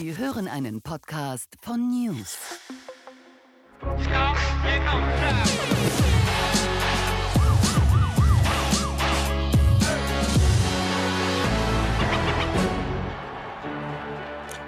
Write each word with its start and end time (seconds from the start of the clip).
Sie 0.00 0.16
hören 0.16 0.46
einen 0.46 0.80
Podcast 0.80 1.56
von 1.60 1.90
News. 1.90 2.38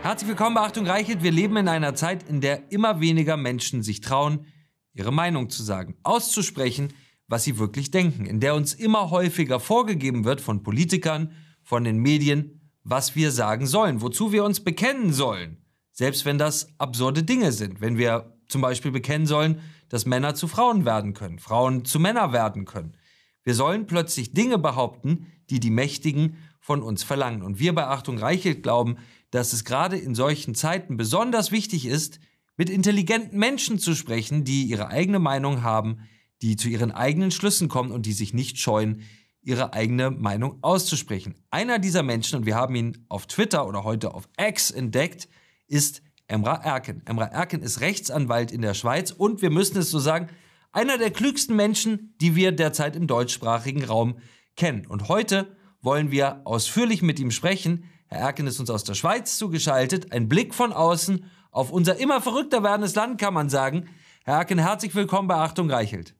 Herzlich 0.03 0.29
willkommen 0.29 0.57
bei 0.57 0.63
Achtung 0.63 0.85
Reichelt. 0.89 1.23
Wir 1.23 1.31
leben 1.31 1.57
in 1.59 1.69
einer 1.69 1.95
Zeit, 1.95 2.29
in 2.29 2.41
der 2.41 2.73
immer 2.73 3.01
weniger 3.01 3.37
Menschen 3.37 3.85
sich 3.85 4.01
trauen, 4.01 4.47
ihre 4.95 5.13
Meinung 5.13 5.49
zu 5.49 5.63
sagen, 5.63 5.95
auszusprechen, 6.03 6.93
was 7.29 7.45
sie 7.45 7.57
wirklich 7.57 7.93
denken, 7.93 8.27
in 8.27 8.41
der 8.41 8.57
uns 8.57 8.75
immer 8.75 9.11
häufiger 9.11 9.61
vorgegeben 9.61 10.25
wird 10.25 10.41
von 10.41 10.65
Politikern, 10.65 11.37
von 11.63 11.85
den 11.85 11.99
Medien, 11.99 12.60
was 12.83 13.15
wir 13.17 13.31
sagen 13.31 13.67
sollen, 13.67 14.01
wozu 14.01 14.33
wir 14.33 14.45
uns 14.45 14.61
bekennen 14.61 15.13
sollen, 15.13 15.59
selbst 15.93 16.25
wenn 16.25 16.39
das 16.39 16.69
absurde 16.79 17.23
Dinge 17.23 17.53
sind, 17.53 17.81
wenn 17.81 17.99
wir 17.99 18.37
zum 18.49 18.61
Beispiel 18.61 18.91
bekennen 18.91 19.27
sollen, 19.27 19.61
dass 19.89 20.07
Männer 20.07 20.35
zu 20.35 20.49
Frauen 20.49 20.85
werden 20.85 21.15
können, 21.15 21.39
Frauen 21.39 21.85
zu 21.85 21.99
Männer 22.01 22.33
werden 22.33 22.65
können. 22.65 22.97
Wir 23.43 23.55
sollen 23.55 23.87
plötzlich 23.87 24.33
Dinge 24.33 24.59
behaupten, 24.59 25.27
die 25.51 25.61
die 25.61 25.71
Mächtigen 25.71 26.37
von 26.61 26.83
uns 26.83 27.03
verlangen. 27.03 27.43
Und 27.43 27.59
wir 27.59 27.75
bei 27.75 27.87
Achtung 27.87 28.19
Reichelt 28.19 28.63
glauben, 28.63 28.97
dass 29.31 29.53
es 29.53 29.65
gerade 29.65 29.97
in 29.97 30.15
solchen 30.15 30.55
Zeiten 30.55 30.97
besonders 30.97 31.51
wichtig 31.51 31.87
ist, 31.87 32.21
mit 32.57 32.69
intelligenten 32.69 33.39
Menschen 33.39 33.79
zu 33.79 33.95
sprechen, 33.95 34.45
die 34.45 34.65
ihre 34.65 34.89
eigene 34.89 35.19
Meinung 35.19 35.63
haben, 35.63 36.09
die 36.43 36.57
zu 36.57 36.69
ihren 36.69 36.93
eigenen 36.93 37.31
Schlüssen 37.31 37.69
kommen 37.69 37.91
und 37.91 38.07
die 38.07 38.13
sich 38.13 38.35
nicht 38.35 38.59
scheuen, 38.59 39.03
ihre 39.43 39.73
eigene 39.73 40.11
Meinung 40.11 40.59
auszusprechen. 40.63 41.35
Einer 41.51 41.79
dieser 41.79 42.03
Menschen, 42.03 42.37
und 42.37 42.47
wir 42.47 42.57
haben 42.57 42.75
ihn 42.75 43.05
auf 43.09 43.27
Twitter 43.27 43.67
oder 43.67 43.85
heute 43.85 44.15
auf 44.15 44.29
X 44.39 44.71
entdeckt, 44.71 45.29
ist 45.67 46.03
Emra 46.27 46.57
Erken. 46.57 47.03
Emra 47.07 47.27
Erken 47.27 47.63
ist 47.63 47.81
Rechtsanwalt 47.81 48.53
in 48.53 48.63
der 48.63 48.75
Schweiz 48.75 49.11
und 49.11 49.43
wir 49.43 49.51
müssen 49.51 49.79
es 49.79 49.91
so 49.91 49.99
sagen, 49.99 50.29
einer 50.73 50.99
der 50.99 51.11
klügsten 51.11 51.57
Menschen, 51.57 52.15
die 52.21 52.37
wir 52.37 52.53
derzeit 52.53 52.95
im 52.95 53.07
deutschsprachigen 53.07 53.85
Raum 53.85 54.19
kennen. 54.57 54.87
Und 54.87 55.09
heute 55.09 55.57
wollen 55.83 56.11
wir 56.11 56.43
ausführlich 56.45 57.03
mit 57.03 57.19
ihm 57.19 57.31
sprechen. 57.31 57.85
Herr 58.07 58.21
Erken 58.21 58.47
ist 58.47 58.61
uns 58.61 58.71
aus 58.71 58.85
der 58.85 58.95
Schweiz 58.95 59.37
zugeschaltet. 59.37 60.13
Ein 60.13 60.29
Blick 60.29 60.55
von 60.55 60.73
außen 60.73 61.25
auf 61.51 61.73
unser 61.73 61.97
immer 61.97 62.21
verrückter 62.21 62.63
werdendes 62.63 62.95
Land, 62.95 63.21
kann 63.21 63.35
man 63.35 63.49
sagen. 63.49 63.89
Herr 64.25 64.37
Erken, 64.37 64.59
herzlich 64.59 64.95
willkommen 64.95 65.27
bei 65.27 65.37
Achtung 65.37 65.71
Reichelt. 65.71 66.15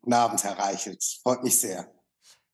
Guten 0.00 0.12
Abend, 0.12 0.42
Herr 0.44 0.58
Reichelt. 0.58 1.02
Freut 1.22 1.42
mich 1.42 1.60
sehr. 1.60 1.92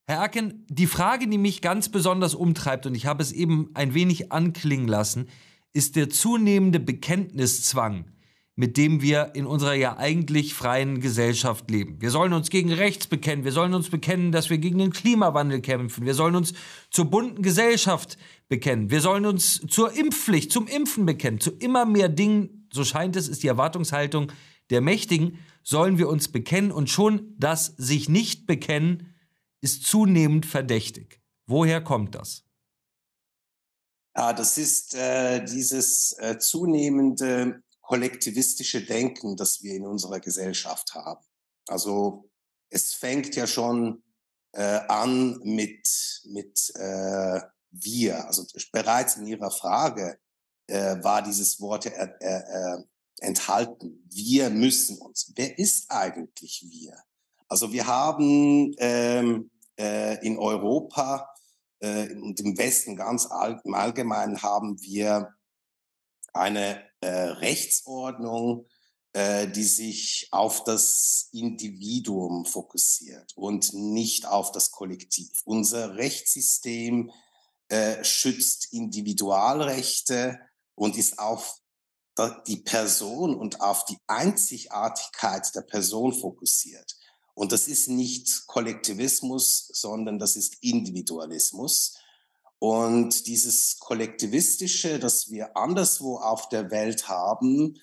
Herr 0.07 0.19
Erken, 0.19 0.67
die 0.69 0.87
Frage, 0.87 1.29
die 1.29 1.39
mich 1.39 1.63
ganz 1.63 1.89
besonders 1.89 2.35
umtreibt, 2.35 2.87
und 2.87 2.95
ich 2.95 3.07
habe 3.07 3.23
es 3.23 3.33
eben 3.33 3.71
ein 3.75 3.95
wenig 3.95 4.33
anklingen 4.33 4.89
lassen, 4.89 5.29
ist 5.73 5.97
der 5.97 6.11
zunehmende 6.11 6.79
Bekenntniszwang, 6.79 8.11
mit 8.55 8.77
dem 8.77 9.03
wir 9.03 9.35
in 9.35 9.47
unserer 9.47 9.75
ja 9.75 9.97
eigentlich 9.97 10.55
freien 10.55 11.01
Gesellschaft 11.01 11.71
leben. 11.71 12.01
Wir 12.01 12.11
sollen 12.11 12.33
uns 12.33 12.51
gegen 12.51 12.73
rechts 12.73 13.07
bekennen, 13.07 13.45
wir 13.45 13.53
sollen 13.53 13.75
uns 13.75 13.89
bekennen, 13.89 14.31
dass 14.31 14.51
wir 14.51 14.59
gegen 14.59 14.79
den 14.79 14.93
Klimawandel 14.93 15.61
kämpfen, 15.61 16.07
wir 16.07 16.15
sollen 16.15 16.37
uns 16.37 16.55
zur 16.91 17.07
bunten 17.07 17.43
Gesellschaft 17.43 18.17
bekennen, 18.49 18.91
wir 18.91 19.01
sollen 19.01 19.27
uns 19.27 19.63
zur 19.69 19.93
Impfpflicht, 19.93 20.53
zum 20.53 20.67
Impfen 20.67 21.07
bekennen, 21.07 21.41
zu 21.41 21.51
immer 21.51 21.87
mehr 21.87 22.09
Dingen, 22.09 22.69
so 22.73 22.85
scheint 22.85 23.17
es, 23.17 23.27
ist 23.29 23.43
die 23.43 23.49
Erwartungshaltung 23.49 24.31
der 24.71 24.81
Mächtigen, 24.81 25.39
sollen 25.63 25.99
wir 25.99 26.09
uns 26.09 26.31
bekennen 26.31 26.73
und 26.73 26.91
schon 26.91 27.35
das 27.39 27.67
sich 27.77 28.09
nicht 28.09 28.47
bekennen 28.47 29.15
ist 29.61 29.87
zunehmend 29.87 30.45
verdächtig. 30.45 31.23
Woher 31.47 31.83
kommt 31.83 32.15
das? 32.15 32.45
Ja, 34.15 34.35
das 34.35 34.59
ist 34.59 34.95
äh, 34.95 35.43
dieses 35.43 36.15
äh, 36.19 36.39
zunehmende 36.39 37.63
kollektivistische 37.81 38.85
Denken, 38.85 39.37
das 39.37 39.63
wir 39.63 39.75
in 39.75 39.87
unserer 39.87 40.21
Gesellschaft 40.21 40.95
haben. 40.95 41.25
Also 41.67 42.31
es 42.69 42.95
fängt 42.95 43.35
ja 43.37 43.47
schon 43.47 44.03
äh, 44.53 44.81
an 44.89 45.41
mit, 45.43 46.23
mit 46.27 46.71
äh, 46.77 47.41
wir. 47.71 48.27
Also 48.27 48.45
bereits 48.71 49.17
in 49.17 49.27
Ihrer 49.27 49.51
Frage 49.51 50.19
äh, 50.67 51.03
war 51.03 51.23
dieses 51.23 51.61
Wort 51.61 51.87
äh, 51.87 52.09
äh, 52.21 52.85
enthalten. 53.25 54.07
Wir 54.11 54.51
müssen 54.51 54.99
uns. 54.99 55.33
Wer 55.35 55.59
ist 55.59 55.91
eigentlich 55.91 56.65
wir? 56.69 56.97
Also 57.49 57.73
wir 57.73 57.87
haben 57.87 58.75
ähm, 58.79 59.51
äh, 59.79 60.25
in 60.25 60.39
Europa 60.39 61.29
äh, 61.81 62.15
und 62.15 62.41
im 62.41 62.57
Westen 62.57 62.97
ganz 62.97 63.27
all, 63.27 63.61
im 63.65 63.75
Allgemeinen 63.75 64.43
haben 64.43 64.81
wir 64.81 65.35
eine 66.33 66.83
äh, 67.01 67.09
Rechtsordnung, 67.09 68.67
äh, 69.13 69.47
die 69.49 69.65
sich 69.65 70.29
auf 70.33 70.65
das 70.65 71.29
Individuum 71.33 72.47
fokussiert 72.47 73.33
und 73.37 73.73
nicht 73.73 74.27
auf 74.27 74.51
das 74.51 74.71
Kollektiv. 74.71 75.43
Unser 75.45 75.97
Rechtssystem 75.97 77.11
äh, 77.69 78.03
schützt 78.03 78.73
Individualrechte 78.73 80.41
und 80.75 80.97
ist 80.97 81.19
auf 81.19 81.61
die 82.47 82.59
Person 82.59 83.35
und 83.35 83.61
auf 83.61 83.85
die 83.87 83.99
Einzigartigkeit 84.07 85.55
der 85.55 85.63
Person 85.63 86.13
fokussiert. 86.13 86.97
Und 87.35 87.51
das 87.51 87.67
ist 87.67 87.89
nicht 87.89 88.47
Kollektivismus, 88.47 89.69
sondern 89.73 90.19
das 90.19 90.37
ist 90.37 90.57
Individualismus. 90.61 91.99
Und 92.61 93.27
dieses 93.27 93.79
Kollektivistische, 93.81 94.99
das 94.99 95.31
wir 95.31 95.57
anderswo 95.57 96.17
auf 96.17 96.49
der 96.49 96.71
Welt 96.71 97.09
haben, 97.09 97.77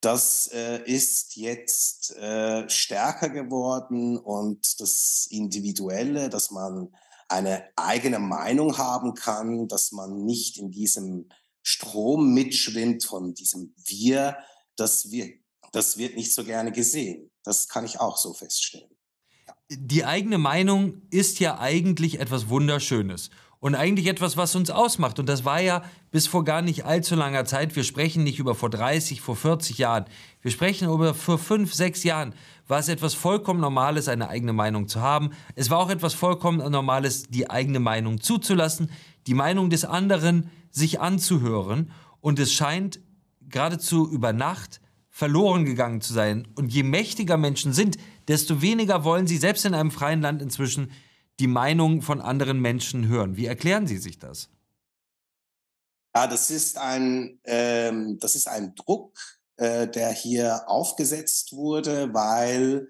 das 0.00 0.48
äh, 0.52 0.82
ist 0.84 1.36
jetzt 1.36 2.14
äh, 2.16 2.68
stärker 2.68 3.28
geworden 3.28 4.18
und 4.18 4.80
das 4.80 5.26
Individuelle, 5.30 6.28
dass 6.28 6.50
man 6.50 6.94
eine 7.28 7.64
eigene 7.76 8.18
Meinung 8.18 8.76
haben 8.76 9.14
kann, 9.14 9.66
dass 9.68 9.92
man 9.92 10.24
nicht 10.24 10.58
in 10.58 10.70
diesem 10.70 11.28
Strom 11.64 12.34
mitschwimmt 12.34 13.04
von 13.04 13.34
diesem 13.34 13.74
Wir, 13.86 14.36
das 14.76 15.10
wird, 15.10 15.30
das 15.72 15.96
wird 15.96 16.14
nicht 16.14 16.32
so 16.34 16.44
gerne 16.44 16.70
gesehen. 16.70 17.30
Das 17.42 17.68
kann 17.68 17.84
ich 17.84 17.98
auch 17.98 18.18
so 18.18 18.34
feststellen. 18.34 18.90
Die 19.70 20.04
eigene 20.04 20.38
Meinung 20.38 21.02
ist 21.10 21.40
ja 21.40 21.58
eigentlich 21.58 22.20
etwas 22.20 22.48
Wunderschönes 22.48 23.30
und 23.60 23.74
eigentlich 23.74 24.08
etwas, 24.08 24.36
was 24.36 24.54
uns 24.54 24.68
ausmacht. 24.68 25.18
Und 25.18 25.26
das 25.26 25.46
war 25.46 25.58
ja 25.58 25.82
bis 26.10 26.26
vor 26.26 26.44
gar 26.44 26.60
nicht 26.60 26.84
allzu 26.84 27.14
langer 27.14 27.46
Zeit. 27.46 27.74
Wir 27.74 27.82
sprechen 27.82 28.22
nicht 28.22 28.38
über 28.38 28.54
vor 28.54 28.68
30, 28.68 29.22
vor 29.22 29.36
40 29.36 29.78
Jahren. 29.78 30.04
Wir 30.42 30.50
sprechen 30.50 30.90
über 30.90 31.14
vor 31.14 31.38
fünf, 31.38 31.72
sechs 31.72 32.04
Jahren. 32.04 32.34
War 32.68 32.78
es 32.78 32.88
etwas 32.88 33.14
vollkommen 33.14 33.60
Normales, 33.60 34.08
eine 34.08 34.28
eigene 34.28 34.52
Meinung 34.52 34.86
zu 34.86 35.00
haben. 35.00 35.30
Es 35.54 35.70
war 35.70 35.78
auch 35.78 35.88
etwas 35.88 36.12
vollkommen 36.12 36.58
Normales, 36.70 37.22
die 37.30 37.48
eigene 37.48 37.80
Meinung 37.80 38.20
zuzulassen, 38.20 38.90
die 39.26 39.34
Meinung 39.34 39.70
des 39.70 39.86
anderen 39.86 40.50
sich 40.74 41.00
anzuhören. 41.00 41.92
Und 42.20 42.38
es 42.38 42.52
scheint 42.52 43.00
geradezu 43.48 44.10
über 44.10 44.32
Nacht 44.32 44.80
verloren 45.08 45.64
gegangen 45.64 46.00
zu 46.00 46.12
sein. 46.12 46.48
Und 46.56 46.72
je 46.72 46.82
mächtiger 46.82 47.36
Menschen 47.36 47.72
sind, 47.72 47.98
desto 48.26 48.60
weniger 48.60 49.04
wollen 49.04 49.26
sie 49.26 49.36
selbst 49.36 49.64
in 49.64 49.74
einem 49.74 49.90
freien 49.90 50.20
Land 50.20 50.42
inzwischen 50.42 50.90
die 51.40 51.46
Meinung 51.46 52.02
von 52.02 52.20
anderen 52.20 52.60
Menschen 52.60 53.08
hören. 53.08 53.36
Wie 53.36 53.46
erklären 53.46 53.86
Sie 53.86 53.98
sich 53.98 54.18
das? 54.18 54.48
Ja, 56.14 56.26
das 56.26 56.50
ist 56.50 56.78
ein, 56.78 57.40
ähm, 57.44 58.18
das 58.20 58.34
ist 58.34 58.48
ein 58.48 58.74
Druck, 58.74 59.18
äh, 59.56 59.88
der 59.88 60.12
hier 60.12 60.68
aufgesetzt 60.68 61.52
wurde, 61.52 62.12
weil 62.14 62.88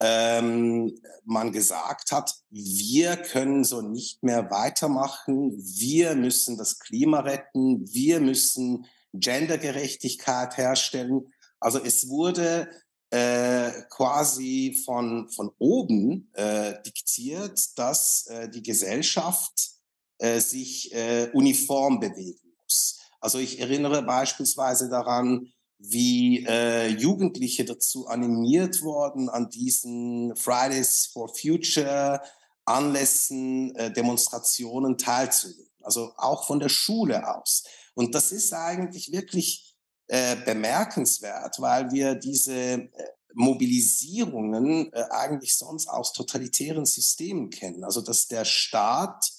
ähm, 0.00 0.98
man 1.24 1.52
gesagt 1.52 2.12
hat, 2.12 2.34
wir 2.50 3.16
können 3.16 3.64
so 3.64 3.80
nicht 3.80 4.22
mehr 4.22 4.50
weitermachen, 4.50 5.52
wir 5.56 6.14
müssen 6.14 6.56
das 6.56 6.78
Klima 6.78 7.20
retten, 7.20 7.92
wir 7.92 8.20
müssen 8.20 8.86
Gendergerechtigkeit 9.12 10.56
herstellen. 10.56 11.32
Also 11.60 11.78
es 11.78 12.08
wurde 12.08 12.68
äh, 13.10 13.70
quasi 13.90 14.82
von, 14.84 15.28
von 15.30 15.52
oben 15.58 16.30
äh, 16.34 16.82
diktiert, 16.82 17.78
dass 17.78 18.26
äh, 18.26 18.48
die 18.48 18.62
Gesellschaft 18.62 19.70
äh, 20.18 20.40
sich 20.40 20.92
äh, 20.92 21.30
uniform 21.32 22.00
bewegen 22.00 22.52
muss. 22.62 22.98
Also 23.20 23.38
ich 23.38 23.60
erinnere 23.60 24.02
beispielsweise 24.02 24.88
daran, 24.88 25.52
wie 25.78 26.44
äh, 26.46 26.88
Jugendliche 26.88 27.64
dazu 27.64 28.06
animiert 28.06 28.82
wurden, 28.82 29.28
an 29.28 29.50
diesen 29.50 30.34
Fridays 30.36 31.10
for 31.12 31.28
Future 31.34 32.20
Anlässen, 32.64 33.74
äh, 33.76 33.92
Demonstrationen 33.92 34.96
teilzunehmen. 34.96 35.70
Also 35.82 36.12
auch 36.16 36.46
von 36.46 36.60
der 36.60 36.70
Schule 36.70 37.34
aus. 37.36 37.64
Und 37.94 38.14
das 38.14 38.32
ist 38.32 38.52
eigentlich 38.52 39.12
wirklich 39.12 39.76
äh, 40.08 40.36
bemerkenswert, 40.36 41.60
weil 41.60 41.90
wir 41.90 42.14
diese 42.14 42.54
äh, 42.54 42.88
Mobilisierungen 43.34 44.92
äh, 44.92 45.04
eigentlich 45.10 45.56
sonst 45.56 45.88
aus 45.88 46.12
totalitären 46.12 46.86
Systemen 46.86 47.50
kennen. 47.50 47.84
Also 47.84 48.00
dass 48.00 48.28
der 48.28 48.44
Staat 48.44 49.30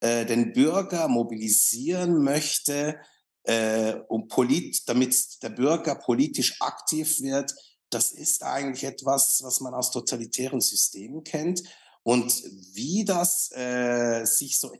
äh, 0.00 0.24
den 0.26 0.52
Bürger 0.52 1.08
mobilisieren 1.08 2.22
möchte, 2.22 3.00
äh, 3.48 4.02
um 4.08 4.28
polit, 4.28 4.82
damit 4.86 5.42
der 5.42 5.48
Bürger 5.48 5.94
politisch 5.94 6.60
aktiv 6.60 7.20
wird, 7.20 7.54
das 7.88 8.12
ist 8.12 8.42
eigentlich 8.42 8.84
etwas, 8.84 9.40
was 9.42 9.60
man 9.60 9.72
aus 9.72 9.90
totalitären 9.90 10.60
Systemen 10.60 11.24
kennt. 11.24 11.62
Und 12.02 12.42
wie 12.74 13.06
das 13.06 13.50
äh, 13.52 14.26
sich 14.26 14.60
so 14.60 14.70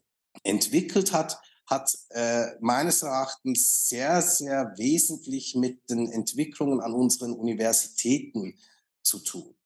entwickelt 0.42 1.14
hat, 1.14 1.40
hat 1.66 1.90
äh, 2.10 2.46
meines 2.60 3.02
Erachtens 3.02 3.88
sehr, 3.88 4.20
sehr 4.20 4.74
wesentlich 4.76 5.54
mit 5.54 5.88
den 5.88 6.10
Entwicklungen 6.12 6.80
an 6.80 6.92
unseren 6.92 7.32
Universitäten 7.32 8.58
zu 9.02 9.20
tun. 9.20 9.56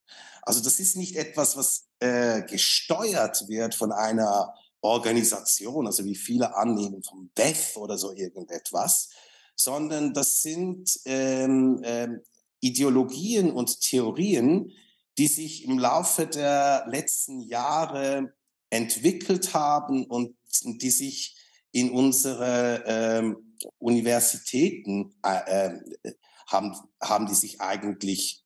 Also 0.43 0.61
das 0.61 0.79
ist 0.79 0.97
nicht 0.97 1.17
etwas, 1.17 1.57
was 1.57 1.89
äh, 1.99 2.43
gesteuert 2.43 3.49
wird 3.49 3.75
von 3.75 3.91
einer 3.91 4.55
Organisation, 4.83 5.87
also 5.87 6.05
wie 6.05 6.15
viele 6.15 6.55
annehmen 6.57 7.03
vom 7.03 7.31
WEF 7.35 7.77
oder 7.77 7.97
so 7.97 8.13
irgendetwas, 8.13 9.11
sondern 9.55 10.13
das 10.13 10.43
sind 10.43 11.01
ähm, 11.05 11.81
ähm, 11.85 12.21
Ideologien 12.61 13.51
und 13.51 13.81
Theorien, 13.81 14.73
die 15.19 15.27
sich 15.27 15.65
im 15.65 15.79
Laufe 15.79 16.27
der 16.27 16.85
letzten 16.89 17.41
Jahre 17.41 18.35
entwickelt 18.71 19.55
haben 19.55 20.05
und 20.05 20.37
die 20.65 20.91
sich 20.91 21.37
in 21.73 21.91
unsere 21.91 22.85
ähm, 22.87 23.57
Universitäten 23.79 25.15
äh, 25.25 25.69
äh, 25.69 26.15
haben, 26.47 26.77
haben 27.01 27.27
die 27.27 27.35
sich 27.35 27.61
eigentlich 27.61 28.45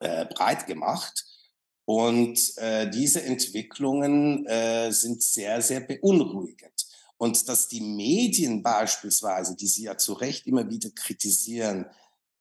äh, 0.00 0.26
breit 0.26 0.66
gemacht. 0.66 1.24
Und 1.84 2.56
äh, 2.58 2.88
diese 2.90 3.22
Entwicklungen 3.22 4.46
äh, 4.46 4.92
sind 4.92 5.22
sehr, 5.22 5.60
sehr 5.62 5.80
beunruhigend. 5.80 6.86
Und 7.16 7.48
dass 7.48 7.68
die 7.68 7.80
Medien 7.80 8.62
beispielsweise, 8.62 9.56
die 9.56 9.66
Sie 9.66 9.84
ja 9.84 9.96
zu 9.96 10.12
Recht 10.12 10.46
immer 10.46 10.68
wieder 10.70 10.90
kritisieren, 10.90 11.86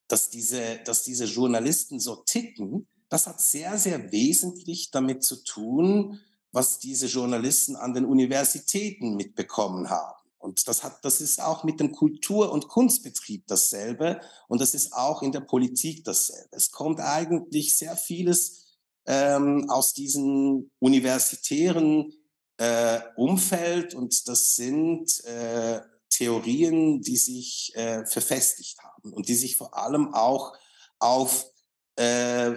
dass 0.07 0.29
diese, 0.29 0.79
dass 0.85 1.03
diese 1.03 1.25
Journalisten 1.25 1.99
so 1.99 2.17
ticken, 2.17 2.88
das 3.09 3.27
hat 3.27 3.41
sehr, 3.41 3.77
sehr 3.77 4.11
wesentlich 4.11 4.91
damit 4.91 5.23
zu 5.23 5.43
tun, 5.43 6.19
was 6.51 6.79
diese 6.79 7.07
Journalisten 7.07 7.75
an 7.75 7.93
den 7.93 8.05
Universitäten 8.05 9.15
mitbekommen 9.15 9.89
haben. 9.89 10.21
Und 10.38 10.67
das 10.67 10.83
hat, 10.83 11.05
das 11.05 11.21
ist 11.21 11.41
auch 11.41 11.63
mit 11.63 11.79
dem 11.79 11.91
Kultur- 11.91 12.51
und 12.51 12.67
Kunstbetrieb 12.67 13.45
dasselbe. 13.47 14.19
Und 14.47 14.59
das 14.59 14.73
ist 14.73 14.91
auch 14.93 15.21
in 15.21 15.31
der 15.31 15.41
Politik 15.41 16.03
dasselbe. 16.03 16.49
Es 16.55 16.71
kommt 16.71 16.99
eigentlich 16.99 17.77
sehr 17.77 17.95
vieles 17.95 18.60
ähm, 19.06 19.69
aus 19.69 19.94
diesem 19.94 20.71
universitären 20.80 22.13
äh, 22.57 23.00
Umfeld 23.15 23.95
und 23.95 24.27
das 24.27 24.56
sind 24.56 25.24
äh, 25.25 25.81
Theorien, 26.09 27.01
die 27.01 27.18
sich 27.18 27.71
äh, 27.75 28.06
verfestigt 28.06 28.80
haben 28.83 29.13
und 29.13 29.27
die 29.27 29.36
sich 29.36 29.57
vor 29.57 29.75
allem 29.77 30.13
auch 30.13 30.53
auf 31.00 31.48
äh, 31.95 32.51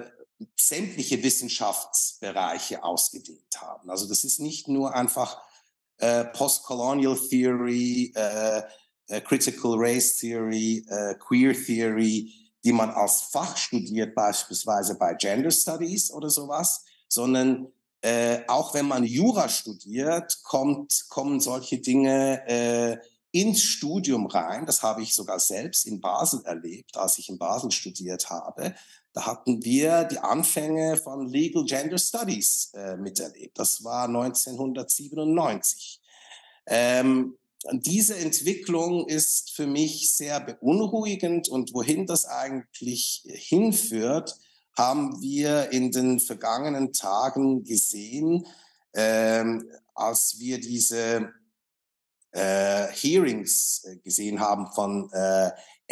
sämtliche 0.56 1.23
Wissenschaftsbereiche 1.23 2.82
ausgedehnt 2.82 3.61
haben. 3.61 3.88
Also 3.91 4.06
das 4.08 4.25
ist 4.25 4.41
nicht 4.41 4.69
nur 4.69 4.94
einfach 4.94 5.41
äh, 5.99 6.25
Postcolonial 6.25 7.17
Theory, 7.17 8.12
äh, 8.14 8.62
äh, 9.08 9.20
Critical 9.20 9.75
Race 9.76 10.17
Theory, 10.17 10.85
äh, 10.88 11.14
Queer 11.14 11.55
Theory, 11.55 12.44
die 12.64 12.72
man 12.72 12.90
als 12.90 13.22
Fach 13.22 13.56
studiert, 13.56 14.14
beispielsweise 14.14 14.96
bei 14.96 15.14
Gender 15.14 15.50
Studies 15.50 16.11
oder 16.11 16.31
sowas, 16.31 16.84
sondern 17.08 17.69
äh, 18.00 18.40
auch 18.49 18.75
wenn 18.75 18.87
man 18.87 19.05
Jura 19.05 19.49
studiert, 19.49 20.40
kommt, 20.43 21.06
kommen 21.08 21.40
solche 21.40 21.78
Dinge 21.78 22.46
äh, 22.49 22.99
ins 23.31 23.62
Studium 23.62 24.26
rein. 24.26 24.66
Das 24.66 24.82
habe 24.82 25.02
ich 25.02 25.14
sogar 25.14 25.40
selbst 25.40 25.87
in 25.87 26.00
Basel 26.00 26.43
erlebt, 26.44 26.96
als 26.96 27.19
ich 27.19 27.28
in 27.28 27.38
Basel 27.38 27.70
studiert 27.70 28.31
habe. 28.31 28.75
Da 29.12 29.26
hatten 29.26 29.64
wir 29.64 30.05
die 30.05 30.19
Anfänge 30.19 30.96
von 30.96 31.28
Legal 31.28 31.64
Gender 31.64 31.99
Studies 31.99 32.72
äh, 32.75 32.96
miterlebt. 32.96 33.58
Das 33.58 33.82
war 33.84 34.05
1997. 34.06 36.00
Ähm, 36.67 37.37
diese 37.72 38.16
Entwicklung 38.16 39.08
ist 39.08 39.52
für 39.52 39.66
mich 39.66 40.14
sehr 40.14 40.40
beunruhigend 40.40 41.49
und 41.49 41.72
wohin 41.72 42.06
das 42.06 42.26
eigentlich 42.26 43.25
hinführt, 43.26 44.38
haben 44.76 45.20
wir 45.22 45.70
in 45.70 45.90
den 45.90 46.20
vergangenen 46.20 46.93
Tagen 46.93 47.64
gesehen, 47.64 48.46
ähm, 48.94 49.70
als 49.94 50.37
wir 50.38 50.61
diese 50.61 51.32
äh, 52.32 52.88
Hearings 52.88 53.84
äh, 53.84 53.96
gesehen 53.99 54.40
haben 54.40 54.67
von 54.75 55.08
äh, 55.12 55.50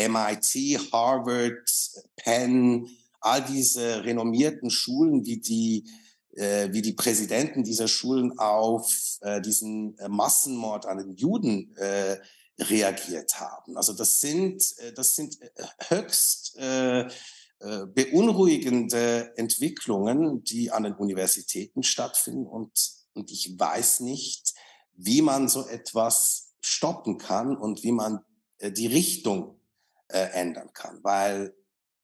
MIT, 0.08 0.92
Harvard, 0.92 1.68
Penn, 2.16 2.88
all 3.20 3.42
diese 3.44 4.04
renommierten 4.04 4.68
Schulen, 4.68 5.22
die, 5.22 5.40
äh, 5.40 5.84
wie 6.32 6.82
die 6.82 6.94
Präsidenten 6.94 7.62
dieser 7.62 7.88
Schulen 7.88 8.38
auf 8.38 9.18
äh, 9.20 9.40
diesen 9.40 9.98
äh, 9.98 10.08
Massenmord 10.08 10.86
an 10.86 10.98
den 10.98 11.14
Juden 11.14 11.76
äh, 11.76 12.18
reagiert 12.58 13.38
haben. 13.40 13.76
Also 13.76 13.92
das 13.92 14.20
sind, 14.20 14.62
äh, 14.78 14.92
das 14.92 15.14
sind 15.14 15.40
äh, 15.42 15.48
höchst 15.88 16.56
äh, 16.58 17.02
äh, 17.02 17.86
beunruhigende 17.86 19.36
Entwicklungen, 19.36 20.42
die 20.44 20.70
an 20.70 20.82
den 20.84 20.94
Universitäten 20.94 21.82
stattfinden. 21.82 22.46
Und, 22.46 22.72
und 23.14 23.30
ich 23.30 23.58
weiß 23.58 24.00
nicht, 24.00 24.54
wie 24.94 25.22
man 25.22 25.48
so 25.48 25.66
etwas 25.66 26.54
stoppen 26.60 27.18
kann 27.18 27.56
und 27.56 27.82
wie 27.82 27.92
man 27.92 28.24
äh, 28.58 28.72
die 28.72 28.86
Richtung 28.86 29.60
äh, 30.08 30.18
ändern 30.32 30.72
kann. 30.72 30.98
Weil 31.02 31.54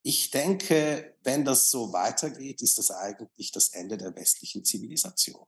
ich 0.02 0.30
denke, 0.30 1.16
wenn 1.28 1.44
das 1.44 1.70
so 1.70 1.92
weitergeht, 1.92 2.62
ist 2.62 2.78
das 2.78 2.90
eigentlich 2.90 3.52
das 3.52 3.68
Ende 3.68 3.98
der 3.98 4.16
westlichen 4.16 4.64
Zivilisation. 4.64 5.44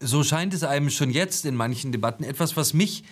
So 0.00 0.22
scheint 0.22 0.52
es 0.52 0.64
einem 0.64 0.90
schon 0.90 1.10
jetzt 1.10 1.46
in 1.46 1.54
manchen 1.54 1.92
Debatten. 1.92 2.22
Etwas, 2.22 2.54
was 2.54 2.74
mich 2.74 3.04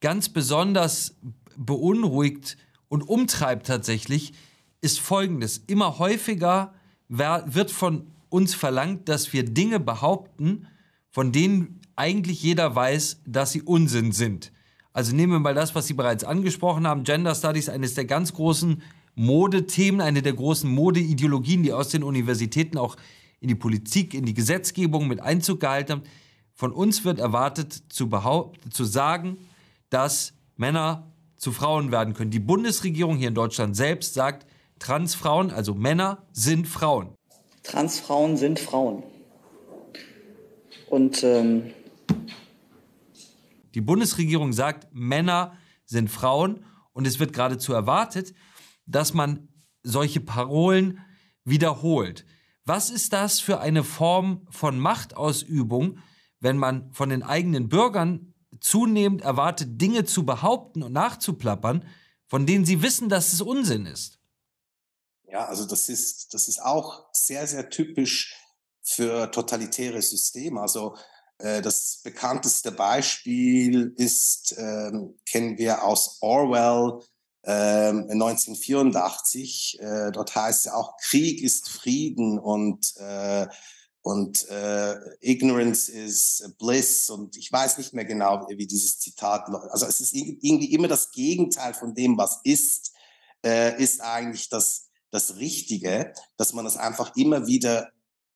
ganz 0.00 0.30
besonders 0.30 1.14
beunruhigt 1.56 2.56
und 2.88 3.02
umtreibt 3.02 3.66
tatsächlich, 3.66 4.32
ist 4.80 4.98
Folgendes. 4.98 5.60
Immer 5.66 5.98
häufiger 5.98 6.72
wird 7.08 7.70
von 7.70 8.10
uns 8.30 8.54
verlangt, 8.54 9.10
dass 9.10 9.34
wir 9.34 9.44
Dinge 9.44 9.78
behaupten, 9.78 10.68
von 11.10 11.32
denen 11.32 11.82
eigentlich 11.96 12.42
jeder 12.42 12.74
weiß, 12.74 13.18
dass 13.26 13.52
sie 13.52 13.60
Unsinn 13.60 14.12
sind. 14.12 14.52
Also 14.94 15.14
nehmen 15.14 15.34
wir 15.34 15.40
mal 15.40 15.54
das, 15.54 15.74
was 15.74 15.86
Sie 15.86 15.92
bereits 15.92 16.24
angesprochen 16.24 16.86
haben, 16.86 17.04
Gender 17.04 17.34
Studies, 17.34 17.68
eines 17.68 17.92
der 17.92 18.06
ganz 18.06 18.32
großen 18.32 18.82
Modethemen, 19.16 20.00
eine 20.00 20.22
der 20.22 20.34
großen 20.34 20.70
Modeideologien, 20.70 21.62
die 21.62 21.72
aus 21.72 21.88
den 21.88 22.04
Universitäten 22.04 22.78
auch 22.78 22.96
in 23.40 23.48
die 23.48 23.54
Politik, 23.54 24.14
in 24.14 24.24
die 24.24 24.34
Gesetzgebung 24.34 25.08
mit 25.08 25.20
Einzug 25.20 25.60
gehalten 25.60 25.92
haben. 25.92 26.02
Von 26.54 26.72
uns 26.72 27.04
wird 27.04 27.18
erwartet, 27.18 27.82
zu, 27.88 28.08
zu 28.70 28.84
sagen, 28.84 29.38
dass 29.90 30.32
Männer 30.56 31.10
zu 31.36 31.52
Frauen 31.52 31.90
werden 31.90 32.14
können. 32.14 32.30
Die 32.30 32.38
Bundesregierung 32.38 33.16
hier 33.16 33.28
in 33.28 33.34
Deutschland 33.34 33.74
selbst 33.76 34.14
sagt, 34.14 34.46
Transfrauen, 34.78 35.50
also 35.50 35.74
Männer, 35.74 36.22
sind 36.32 36.68
Frauen. 36.68 37.08
Transfrauen 37.62 38.36
sind 38.36 38.60
Frauen. 38.60 39.02
Und 40.88 41.24
ähm 41.24 41.72
die 43.74 43.82
Bundesregierung 43.82 44.54
sagt, 44.54 44.88
Männer 44.94 45.54
sind 45.84 46.08
Frauen 46.08 46.64
und 46.94 47.06
es 47.06 47.20
wird 47.20 47.34
geradezu 47.34 47.74
erwartet, 47.74 48.32
dass 48.86 49.14
man 49.14 49.48
solche 49.82 50.20
Parolen 50.20 51.00
wiederholt. 51.44 52.24
Was 52.64 52.90
ist 52.90 53.12
das 53.12 53.38
für 53.40 53.60
eine 53.60 53.84
Form 53.84 54.46
von 54.50 54.78
Machtausübung, 54.78 55.98
wenn 56.40 56.56
man 56.56 56.92
von 56.92 57.08
den 57.10 57.22
eigenen 57.22 57.68
Bürgern 57.68 58.34
zunehmend 58.60 59.22
erwartet, 59.22 59.80
Dinge 59.80 60.04
zu 60.04 60.24
behaupten 60.24 60.82
und 60.82 60.92
nachzuplappern, 60.92 61.86
von 62.26 62.46
denen 62.46 62.64
sie 62.64 62.82
wissen, 62.82 63.08
dass 63.08 63.32
es 63.32 63.40
Unsinn 63.40 63.86
ist? 63.86 64.18
Ja, 65.28 65.44
also 65.46 65.66
das 65.66 65.88
ist, 65.88 66.34
das 66.34 66.48
ist 66.48 66.60
auch 66.60 67.06
sehr, 67.12 67.46
sehr 67.46 67.68
typisch 67.68 68.36
für 68.82 69.30
totalitäre 69.30 70.00
Systeme. 70.00 70.60
Also 70.60 70.96
äh, 71.38 71.60
das 71.62 72.00
bekannteste 72.02 72.72
Beispiel 72.72 73.92
ist, 73.96 74.54
ähm, 74.58 75.18
kennen 75.26 75.58
wir 75.58 75.84
aus 75.84 76.18
Orwell, 76.20 77.00
1984. 77.50 79.78
Ähm, 79.80 79.86
äh, 79.86 80.12
dort 80.12 80.34
heißt 80.34 80.66
es 80.66 80.72
auch, 80.72 80.96
Krieg 80.98 81.42
ist 81.42 81.68
Frieden 81.68 82.38
und, 82.38 82.94
äh, 82.96 83.46
und 84.02 84.48
äh, 84.48 84.96
Ignorance 85.20 85.90
is 85.90 86.52
Bliss. 86.58 87.08
Und 87.08 87.36
ich 87.36 87.52
weiß 87.52 87.78
nicht 87.78 87.94
mehr 87.94 88.04
genau, 88.04 88.46
wie 88.48 88.66
dieses 88.66 88.98
Zitat. 88.98 89.48
Also 89.70 89.86
es 89.86 90.00
ist 90.00 90.14
irgendwie 90.14 90.72
immer 90.72 90.88
das 90.88 91.12
Gegenteil 91.12 91.74
von 91.74 91.94
dem, 91.94 92.18
was 92.18 92.40
ist, 92.44 92.92
äh, 93.44 93.80
ist 93.82 94.00
eigentlich 94.00 94.48
das, 94.48 94.88
das 95.10 95.36
Richtige, 95.36 96.12
dass 96.36 96.52
man 96.52 96.64
das 96.64 96.76
einfach 96.76 97.16
immer 97.16 97.46
wieder 97.46 97.90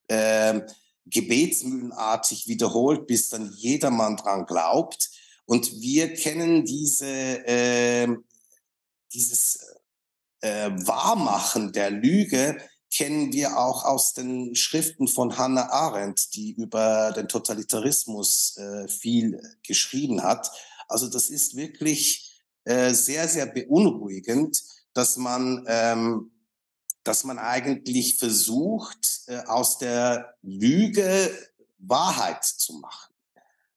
äh, 0.08 0.60
gebetsmühlenartig 1.06 2.46
wiederholt, 2.46 3.06
bis 3.06 3.28
dann 3.28 3.52
jedermann 3.56 4.16
dran 4.16 4.46
glaubt. 4.46 5.10
Und 5.46 5.80
wir 5.80 6.14
kennen 6.14 6.64
diese, 6.64 7.06
äh, 7.06 8.06
dieses 9.12 9.58
äh, 10.40 10.70
Wahrmachen 10.70 11.72
der 11.72 11.90
Lüge, 11.90 12.56
kennen 12.92 13.32
wir 13.32 13.56
auch 13.56 13.84
aus 13.84 14.14
den 14.14 14.54
Schriften 14.56 15.06
von 15.06 15.38
Hannah 15.38 15.70
Arendt, 15.70 16.34
die 16.34 16.52
über 16.52 17.12
den 17.12 17.28
Totalitarismus 17.28 18.56
äh, 18.56 18.88
viel 18.88 19.40
geschrieben 19.62 20.22
hat. 20.22 20.50
Also 20.88 21.08
das 21.08 21.30
ist 21.30 21.54
wirklich 21.54 22.42
äh, 22.64 22.92
sehr, 22.92 23.28
sehr 23.28 23.46
beunruhigend, 23.46 24.60
dass 24.92 25.16
man, 25.16 25.64
ähm, 25.68 26.32
dass 27.04 27.22
man 27.22 27.38
eigentlich 27.38 28.18
versucht, 28.18 29.22
äh, 29.28 29.38
aus 29.46 29.78
der 29.78 30.34
Lüge 30.42 31.30
Wahrheit 31.78 32.44
zu 32.44 32.74
machen. 32.74 33.09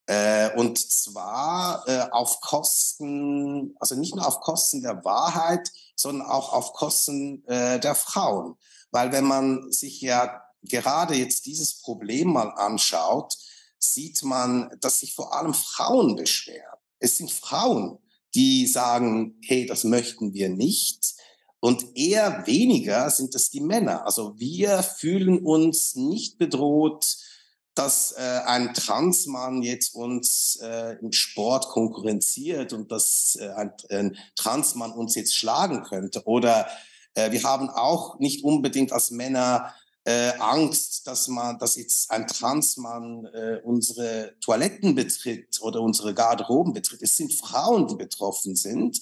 Äh, 0.05 0.55
und 0.57 0.77
zwar 0.77 1.87
äh, 1.87 2.09
auf 2.11 2.41
Kosten, 2.41 3.75
also 3.79 3.95
nicht 3.95 4.15
nur 4.15 4.27
auf 4.27 4.41
Kosten 4.41 4.81
der 4.81 5.03
Wahrheit, 5.05 5.71
sondern 5.95 6.27
auch 6.27 6.51
auf 6.51 6.73
Kosten 6.73 7.45
äh, 7.47 7.79
der 7.79 7.95
Frauen. 7.95 8.55
Weil 8.91 9.11
wenn 9.11 9.25
man 9.25 9.71
sich 9.71 10.01
ja 10.01 10.43
gerade 10.61 11.15
jetzt 11.15 11.45
dieses 11.45 11.79
Problem 11.79 12.29
mal 12.29 12.49
anschaut, 12.49 13.33
sieht 13.79 14.23
man, 14.23 14.69
dass 14.81 14.99
sich 14.99 15.13
vor 15.13 15.33
allem 15.33 15.53
Frauen 15.53 16.15
beschweren. 16.15 16.79
Es 16.99 17.17
sind 17.17 17.31
Frauen, 17.31 17.99
die 18.35 18.67
sagen, 18.67 19.37
hey, 19.41 19.65
das 19.65 19.83
möchten 19.83 20.33
wir 20.33 20.49
nicht. 20.49 21.15
Und 21.59 21.95
eher 21.95 22.45
weniger 22.45 23.09
sind 23.09 23.35
es 23.35 23.49
die 23.49 23.61
Männer. 23.61 24.05
Also 24.05 24.37
wir 24.37 24.83
fühlen 24.83 25.39
uns 25.39 25.95
nicht 25.95 26.37
bedroht, 26.37 27.17
dass 27.75 28.11
äh, 28.11 28.41
ein 28.45 28.73
Transmann 28.73 29.63
jetzt 29.63 29.95
uns 29.95 30.59
äh, 30.61 30.97
im 31.01 31.11
Sport 31.11 31.67
konkurrenziert 31.69 32.73
und 32.73 32.91
dass 32.91 33.37
äh, 33.39 33.49
ein, 33.49 33.73
ein 33.89 34.17
Transmann 34.35 34.91
uns 34.91 35.15
jetzt 35.15 35.35
schlagen 35.35 35.83
könnte. 35.83 36.23
Oder 36.25 36.67
äh, 37.15 37.31
wir 37.31 37.43
haben 37.43 37.69
auch 37.69 38.19
nicht 38.19 38.43
unbedingt 38.43 38.91
als 38.91 39.11
Männer 39.11 39.73
äh, 40.05 40.33
Angst, 40.39 41.07
dass 41.07 41.27
man, 41.27 41.57
dass 41.59 41.77
jetzt 41.77 42.11
ein 42.11 42.27
Transmann 42.27 43.25
äh, 43.25 43.61
unsere 43.63 44.35
Toiletten 44.41 44.95
betritt 44.95 45.61
oder 45.61 45.81
unsere 45.81 46.13
Garderoben 46.13 46.73
betritt. 46.73 47.01
Es 47.01 47.15
sind 47.15 47.33
Frauen, 47.33 47.87
die 47.87 47.95
betroffen 47.95 48.55
sind. 48.55 48.99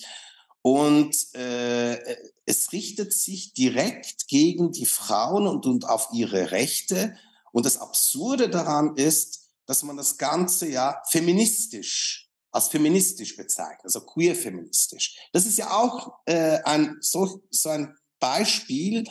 Und 0.61 1.15
äh, 1.33 1.97
es 2.45 2.71
richtet 2.71 3.13
sich 3.13 3.53
direkt 3.53 4.27
gegen 4.27 4.71
die 4.71 4.85
Frauen 4.85 5.47
und, 5.47 5.65
und 5.65 5.89
auf 5.89 6.09
ihre 6.13 6.51
Rechte. 6.51 7.15
Und 7.51 7.65
das 7.65 7.77
Absurde 7.77 8.49
daran 8.49 8.95
ist, 8.95 9.49
dass 9.65 9.83
man 9.83 9.97
das 9.97 10.17
Ganze 10.17 10.69
ja 10.69 11.01
feministisch 11.09 12.31
als 12.51 12.67
feministisch 12.67 13.37
bezeichnet, 13.37 13.85
also 13.85 14.01
queer 14.01 14.35
feministisch. 14.35 15.17
Das 15.31 15.45
ist 15.45 15.57
ja 15.57 15.71
auch 15.71 16.11
äh, 16.25 16.59
ein 16.63 16.97
so, 16.99 17.41
so 17.49 17.69
ein 17.69 17.95
Beispiel, 18.19 19.05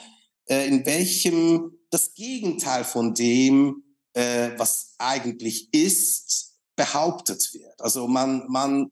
äh, 0.46 0.66
in 0.66 0.84
welchem 0.84 1.78
das 1.90 2.12
Gegenteil 2.14 2.84
von 2.84 3.14
dem, 3.14 3.82
äh, 4.12 4.50
was 4.58 4.94
eigentlich 4.98 5.72
ist, 5.72 6.58
behauptet 6.76 7.52
wird. 7.52 7.80
Also 7.80 8.06
man, 8.06 8.46
man 8.48 8.90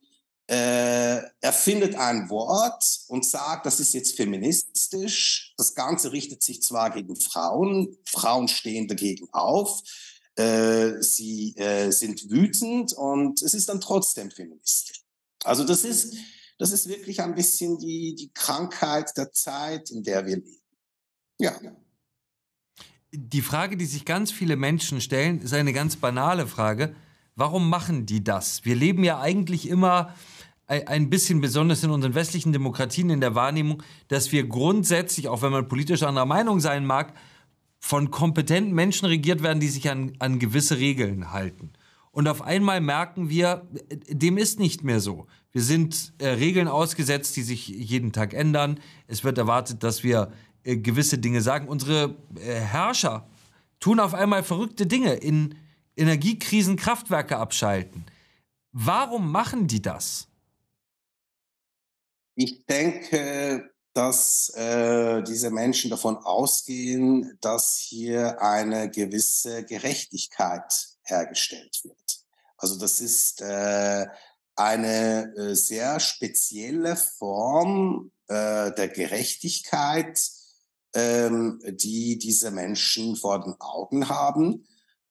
äh, 0.48 1.20
erfindet 1.42 1.94
ein 1.96 2.30
Wort 2.30 2.82
und 3.08 3.24
sagt, 3.26 3.66
das 3.66 3.80
ist 3.80 3.92
jetzt 3.92 4.16
feministisch. 4.16 5.52
Das 5.58 5.74
Ganze 5.74 6.10
richtet 6.10 6.42
sich 6.42 6.62
zwar 6.62 6.90
gegen 6.90 7.16
Frauen, 7.16 7.96
Frauen 8.06 8.48
stehen 8.48 8.88
dagegen 8.88 9.28
auf, 9.32 9.82
äh, 10.36 11.02
sie 11.02 11.54
äh, 11.56 11.90
sind 11.90 12.30
wütend 12.30 12.94
und 12.94 13.42
es 13.42 13.52
ist 13.52 13.68
dann 13.68 13.80
trotzdem 13.80 14.30
feministisch. 14.30 15.02
Also 15.44 15.64
das 15.64 15.84
ist, 15.84 16.16
das 16.56 16.72
ist 16.72 16.88
wirklich 16.88 17.20
ein 17.20 17.34
bisschen 17.34 17.78
die, 17.78 18.14
die 18.14 18.30
Krankheit 18.32 19.16
der 19.18 19.30
Zeit, 19.32 19.90
in 19.90 20.02
der 20.02 20.24
wir 20.24 20.36
leben. 20.36 20.60
Ja. 21.38 21.54
Die 23.12 23.42
Frage, 23.42 23.76
die 23.76 23.86
sich 23.86 24.06
ganz 24.06 24.32
viele 24.32 24.56
Menschen 24.56 25.00
stellen, 25.00 25.42
ist 25.42 25.52
eine 25.52 25.72
ganz 25.72 25.96
banale 25.96 26.46
Frage. 26.46 26.94
Warum 27.36 27.68
machen 27.68 28.06
die 28.06 28.24
das? 28.24 28.64
Wir 28.64 28.74
leben 28.74 29.04
ja 29.04 29.20
eigentlich 29.20 29.68
immer 29.68 30.14
ein 30.68 31.08
bisschen 31.08 31.40
besonders 31.40 31.82
in 31.82 31.90
unseren 31.90 32.14
westlichen 32.14 32.52
Demokratien 32.52 33.08
in 33.08 33.20
der 33.20 33.34
Wahrnehmung, 33.34 33.82
dass 34.08 34.32
wir 34.32 34.46
grundsätzlich, 34.46 35.28
auch 35.28 35.40
wenn 35.40 35.50
man 35.50 35.66
politisch 35.66 36.02
anderer 36.02 36.26
Meinung 36.26 36.60
sein 36.60 36.84
mag, 36.84 37.14
von 37.80 38.10
kompetenten 38.10 38.74
Menschen 38.74 39.06
regiert 39.06 39.42
werden, 39.42 39.60
die 39.60 39.68
sich 39.68 39.88
an, 39.90 40.12
an 40.18 40.38
gewisse 40.38 40.78
Regeln 40.78 41.32
halten. 41.32 41.72
Und 42.10 42.28
auf 42.28 42.42
einmal 42.42 42.80
merken 42.80 43.30
wir, 43.30 43.66
dem 44.08 44.38
ist 44.38 44.58
nicht 44.58 44.84
mehr 44.84 45.00
so. 45.00 45.26
Wir 45.52 45.62
sind 45.62 46.12
äh, 46.18 46.28
Regeln 46.28 46.68
ausgesetzt, 46.68 47.36
die 47.36 47.42
sich 47.42 47.68
jeden 47.68 48.12
Tag 48.12 48.34
ändern. 48.34 48.80
Es 49.06 49.24
wird 49.24 49.38
erwartet, 49.38 49.82
dass 49.82 50.02
wir 50.02 50.32
äh, 50.64 50.76
gewisse 50.76 51.18
Dinge 51.18 51.40
sagen. 51.40 51.68
Unsere 51.68 52.16
äh, 52.34 52.54
Herrscher 52.54 53.26
tun 53.80 54.00
auf 54.00 54.14
einmal 54.14 54.42
verrückte 54.42 54.86
Dinge, 54.86 55.14
in 55.14 55.54
Energiekrisen 55.96 56.76
Kraftwerke 56.76 57.38
abschalten. 57.38 58.04
Warum 58.72 59.32
machen 59.32 59.66
die 59.66 59.82
das? 59.82 60.27
Ich 62.40 62.66
denke, 62.66 63.68
dass 63.94 64.50
äh, 64.54 65.24
diese 65.24 65.50
Menschen 65.50 65.90
davon 65.90 66.18
ausgehen, 66.18 67.36
dass 67.40 67.74
hier 67.74 68.40
eine 68.40 68.88
gewisse 68.92 69.64
Gerechtigkeit 69.64 70.72
hergestellt 71.02 71.80
wird. 71.82 72.20
Also 72.56 72.78
das 72.78 73.00
ist 73.00 73.40
äh, 73.40 74.06
eine 74.54 75.34
äh, 75.36 75.56
sehr 75.56 75.98
spezielle 75.98 76.94
Form 76.94 78.12
äh, 78.28 78.70
der 78.70 78.86
Gerechtigkeit, 78.86 80.20
ähm, 80.94 81.60
die 81.66 82.18
diese 82.18 82.52
Menschen 82.52 83.16
vor 83.16 83.40
den 83.40 83.56
Augen 83.58 84.08
haben. 84.08 84.64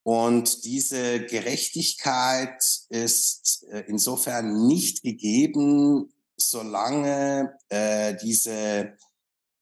Und 0.03 0.63
diese 0.63 1.25
Gerechtigkeit 1.25 2.63
ist 2.87 3.65
äh, 3.69 3.83
insofern 3.89 4.65
nicht 4.65 5.03
gegeben, 5.03 6.13
solange 6.37 7.57
äh, 7.69 8.15
diese, 8.21 8.93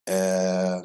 äh, 0.05 0.81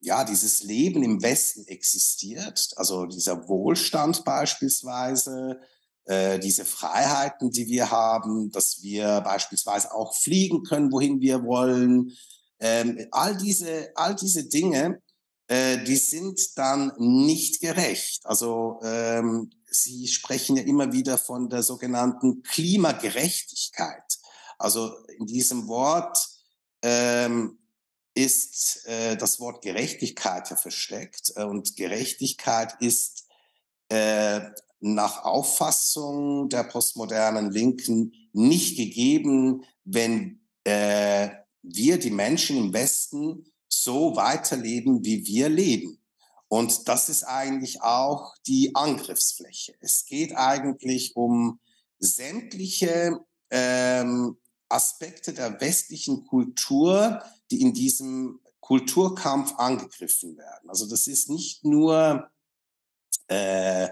ja, 0.00 0.24
dieses 0.24 0.62
Leben 0.62 1.02
im 1.02 1.22
Westen 1.22 1.66
existiert, 1.66 2.70
also 2.76 3.06
dieser 3.06 3.48
Wohlstand 3.48 4.24
beispielsweise, 4.24 5.60
äh, 6.04 6.38
diese 6.38 6.64
Freiheiten, 6.64 7.50
die 7.50 7.66
wir 7.66 7.90
haben, 7.90 8.50
dass 8.50 8.82
wir 8.82 9.22
beispielsweise 9.22 9.94
auch 9.94 10.14
fliegen 10.14 10.62
können, 10.62 10.92
wohin 10.92 11.20
wir 11.20 11.44
wollen, 11.44 12.12
ähm, 12.60 13.06
all 13.10 13.36
diese, 13.36 13.90
all 13.94 14.14
diese 14.14 14.44
Dinge, 14.48 15.00
äh, 15.46 15.82
die 15.84 15.96
sind 15.96 16.40
dann 16.56 16.92
nicht 16.98 17.60
gerecht. 17.60 18.26
Also 18.26 18.80
ähm, 18.82 19.50
Sie 19.66 20.06
sprechen 20.06 20.56
ja 20.56 20.62
immer 20.62 20.92
wieder 20.92 21.18
von 21.18 21.48
der 21.48 21.62
sogenannten 21.62 22.42
Klimagerechtigkeit. 22.42 24.18
Also 24.64 24.96
in 25.18 25.26
diesem 25.26 25.68
Wort 25.68 26.16
ähm, 26.80 27.58
ist 28.14 28.86
äh, 28.86 29.14
das 29.14 29.38
Wort 29.38 29.62
Gerechtigkeit 29.62 30.48
ja 30.48 30.56
versteckt. 30.56 31.34
Äh, 31.36 31.44
und 31.44 31.76
Gerechtigkeit 31.76 32.74
ist 32.80 33.26
äh, 33.90 34.40
nach 34.80 35.22
Auffassung 35.24 36.48
der 36.48 36.64
postmodernen 36.64 37.50
Linken 37.50 38.14
nicht 38.32 38.78
gegeben, 38.78 39.64
wenn 39.84 40.40
äh, 40.64 41.28
wir, 41.60 41.98
die 41.98 42.10
Menschen 42.10 42.56
im 42.56 42.72
Westen, 42.72 43.52
so 43.68 44.16
weiterleben, 44.16 45.04
wie 45.04 45.26
wir 45.26 45.50
leben. 45.50 46.02
Und 46.48 46.88
das 46.88 47.10
ist 47.10 47.24
eigentlich 47.24 47.82
auch 47.82 48.34
die 48.46 48.74
Angriffsfläche. 48.74 49.74
Es 49.80 50.06
geht 50.06 50.34
eigentlich 50.34 51.16
um 51.16 51.60
sämtliche 51.98 53.18
ähm, 53.50 54.38
Aspekte 54.74 55.32
der 55.32 55.60
westlichen 55.60 56.26
Kultur, 56.26 57.22
die 57.50 57.60
in 57.60 57.72
diesem 57.72 58.40
Kulturkampf 58.60 59.54
angegriffen 59.56 60.36
werden. 60.36 60.68
Also 60.68 60.86
das 60.88 61.06
ist 61.06 61.28
nicht 61.28 61.64
nur 61.64 62.30
äh, 63.28 63.88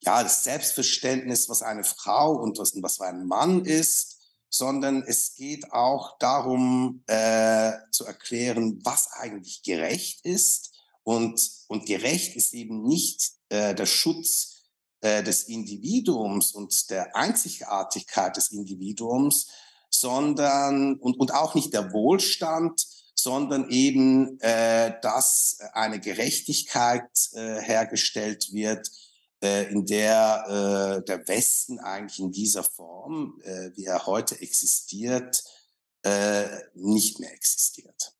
ja 0.00 0.22
das 0.22 0.44
Selbstverständnis, 0.44 1.48
was 1.48 1.62
eine 1.62 1.84
Frau 1.84 2.32
und 2.34 2.58
was, 2.58 2.72
was 2.82 3.00
ein 3.00 3.26
Mann 3.26 3.64
ist, 3.64 4.14
sondern 4.48 5.02
es 5.02 5.34
geht 5.34 5.72
auch 5.72 6.16
darum 6.18 7.02
äh, 7.06 7.72
zu 7.90 8.04
erklären, 8.04 8.80
was 8.84 9.08
eigentlich 9.12 9.62
gerecht 9.62 10.24
ist. 10.24 10.72
Und, 11.02 11.50
und 11.68 11.86
gerecht 11.86 12.36
ist 12.36 12.54
eben 12.54 12.82
nicht 12.84 13.32
äh, 13.48 13.74
der 13.74 13.86
Schutz 13.86 14.62
äh, 15.00 15.22
des 15.22 15.44
Individuums 15.44 16.52
und 16.52 16.88
der 16.88 17.14
Einzigartigkeit 17.14 18.36
des 18.36 18.52
Individuums, 18.52 19.48
sondern 20.00 20.94
und, 20.96 21.18
und 21.18 21.32
auch 21.32 21.54
nicht 21.54 21.72
der 21.72 21.92
Wohlstand, 21.92 22.86
sondern 23.14 23.68
eben, 23.70 24.38
äh, 24.40 24.92
dass 25.00 25.58
eine 25.72 26.00
Gerechtigkeit 26.00 27.08
äh, 27.32 27.60
hergestellt 27.60 28.52
wird, 28.52 28.90
äh, 29.42 29.70
in 29.72 29.86
der 29.86 31.00
äh, 31.00 31.04
der 31.04 31.26
Westen 31.28 31.78
eigentlich 31.78 32.18
in 32.18 32.32
dieser 32.32 32.64
Form, 32.64 33.40
äh, 33.44 33.70
wie 33.76 33.84
er 33.84 34.06
heute 34.06 34.40
existiert, 34.40 35.42
äh, 36.02 36.44
nicht 36.74 37.20
mehr 37.20 37.32
existiert. 37.32 38.14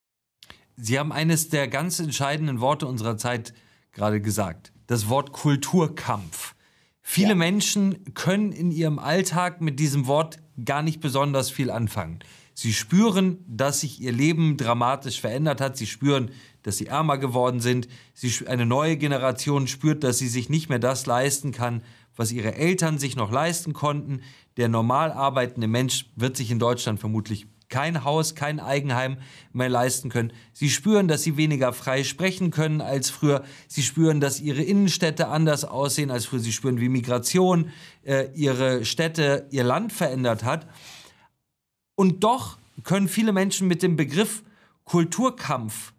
Sie 0.77 0.99
haben 0.99 1.13
eines 1.13 1.51
der 1.51 1.69
ganz 1.69 1.99
entscheidenden 2.01 2.61
Worte 2.61 2.87
unserer 2.87 3.17
Zeit 3.17 3.55
gerade 3.93 4.21
gesagt. 4.21 4.73
Das 4.87 5.09
Wort 5.09 5.33
Kulturkampf. 5.33 6.55
Viele 7.01 7.31
ja. 7.31 7.35
Menschen 7.35 8.15
können 8.15 8.53
in 8.53 8.71
ihrem 8.71 8.99
Alltag 8.99 9.61
mit 9.61 9.79
diesem 9.79 10.07
Wort 10.07 10.39
gar 10.63 10.83
nicht 10.83 11.01
besonders 11.01 11.51
viel 11.51 11.71
anfangen. 11.71 12.21
Sie 12.55 12.73
spüren, 12.73 13.45
dass 13.49 13.81
sich 13.81 14.01
ihr 14.01 14.13
Leben 14.13 14.57
dramatisch 14.57 15.21
verändert 15.21 15.61
hat. 15.61 15.77
Sie 15.77 15.87
spüren, 15.87 16.31
dass 16.63 16.79
sie 16.79 16.87
ärmer 16.87 17.19
geworden 17.19 17.61
sind. 17.61 17.89
Sie, 18.15 18.47
eine 18.47 18.65
neue 18.65 18.97
Generation 18.97 19.67
spürt, 19.67 20.05
dass 20.05 20.19
sie 20.19 20.29
sich 20.29 20.49
nicht 20.49 20.69
mehr 20.69 20.79
das 20.79 21.07
leisten 21.07 21.51
kann, 21.51 21.83
was 22.17 22.31
ihre 22.31 22.55
Eltern 22.55 22.99
sich 22.99 23.17
noch 23.17 23.33
leisten 23.33 23.73
konnten. 23.73 24.21
Der 24.57 24.69
normal 24.69 25.11
arbeitende 25.11 25.67
Mensch 25.67 26.07
wird 26.15 26.37
sich 26.37 26.53
in 26.53 26.61
Deutschland 26.61 27.01
vermutlich 27.01 27.47
kein 27.69 28.05
Haus, 28.05 28.35
kein 28.35 28.61
Eigenheim 28.61 29.17
mehr 29.53 29.69
leisten 29.69 30.11
können. 30.11 30.33
Sie 30.53 30.71
spüren, 30.71 31.09
dass 31.09 31.23
sie 31.23 31.37
weniger 31.37 31.73
frei 31.73 32.05
sprechen 32.05 32.51
können 32.51 32.81
als 32.81 33.11
früher. 33.11 33.45
Sie 33.69 33.83
spüren, 33.83 34.21
dass 34.21 34.41
ihre 34.41 34.63
Innenstädte 34.63 35.29
anders 35.29 35.65
aussehen 35.65 36.11
als 36.11 36.27
früher. 36.27 36.41
Sie 36.41 36.53
spüren, 36.53 36.81
wie 36.81 36.89
Migration 36.89 37.71
äh, 38.05 38.29
ihre 38.35 38.85
Städte, 38.85 39.47
ihr 39.51 39.65
Land 39.65 39.93
verändert 39.93 40.45
hat. 40.45 40.67
Und 41.95 42.25
doch 42.25 42.59
können 42.83 43.09
viele 43.09 43.33
Menschen 43.33 43.69
mit 43.69 43.83
dem 43.83 43.97
Begriff 43.97 44.43
Kulturkampf, 44.85 45.93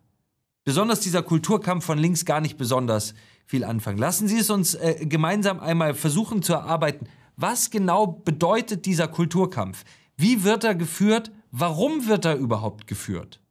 besonders 0.63 0.99
dieser 0.99 1.23
Kulturkampf 1.23 1.85
von 1.85 1.97
links, 1.97 2.25
gar 2.25 2.41
nicht 2.41 2.57
besonders 2.57 3.13
viel 3.45 3.63
anfangen. 3.63 3.97
Lassen 3.97 4.27
Sie 4.27 4.39
es 4.39 4.49
uns 4.49 4.75
äh, 4.75 5.05
gemeinsam 5.05 5.59
einmal 5.59 5.93
versuchen 5.93 6.41
zu 6.41 6.53
erarbeiten. 6.53 7.07
Was 7.37 7.69
genau 7.69 8.07
bedeutet 8.07 8.85
dieser 8.85 9.07
Kulturkampf? 9.07 9.83
Wie 10.17 10.43
wird 10.43 10.63
er 10.63 10.75
geführt? 10.75 11.31
Warum 11.57 12.05
wird 12.09 12.25
er 12.25 12.35
überhaupt 12.35 12.85
geführt? 12.85 13.41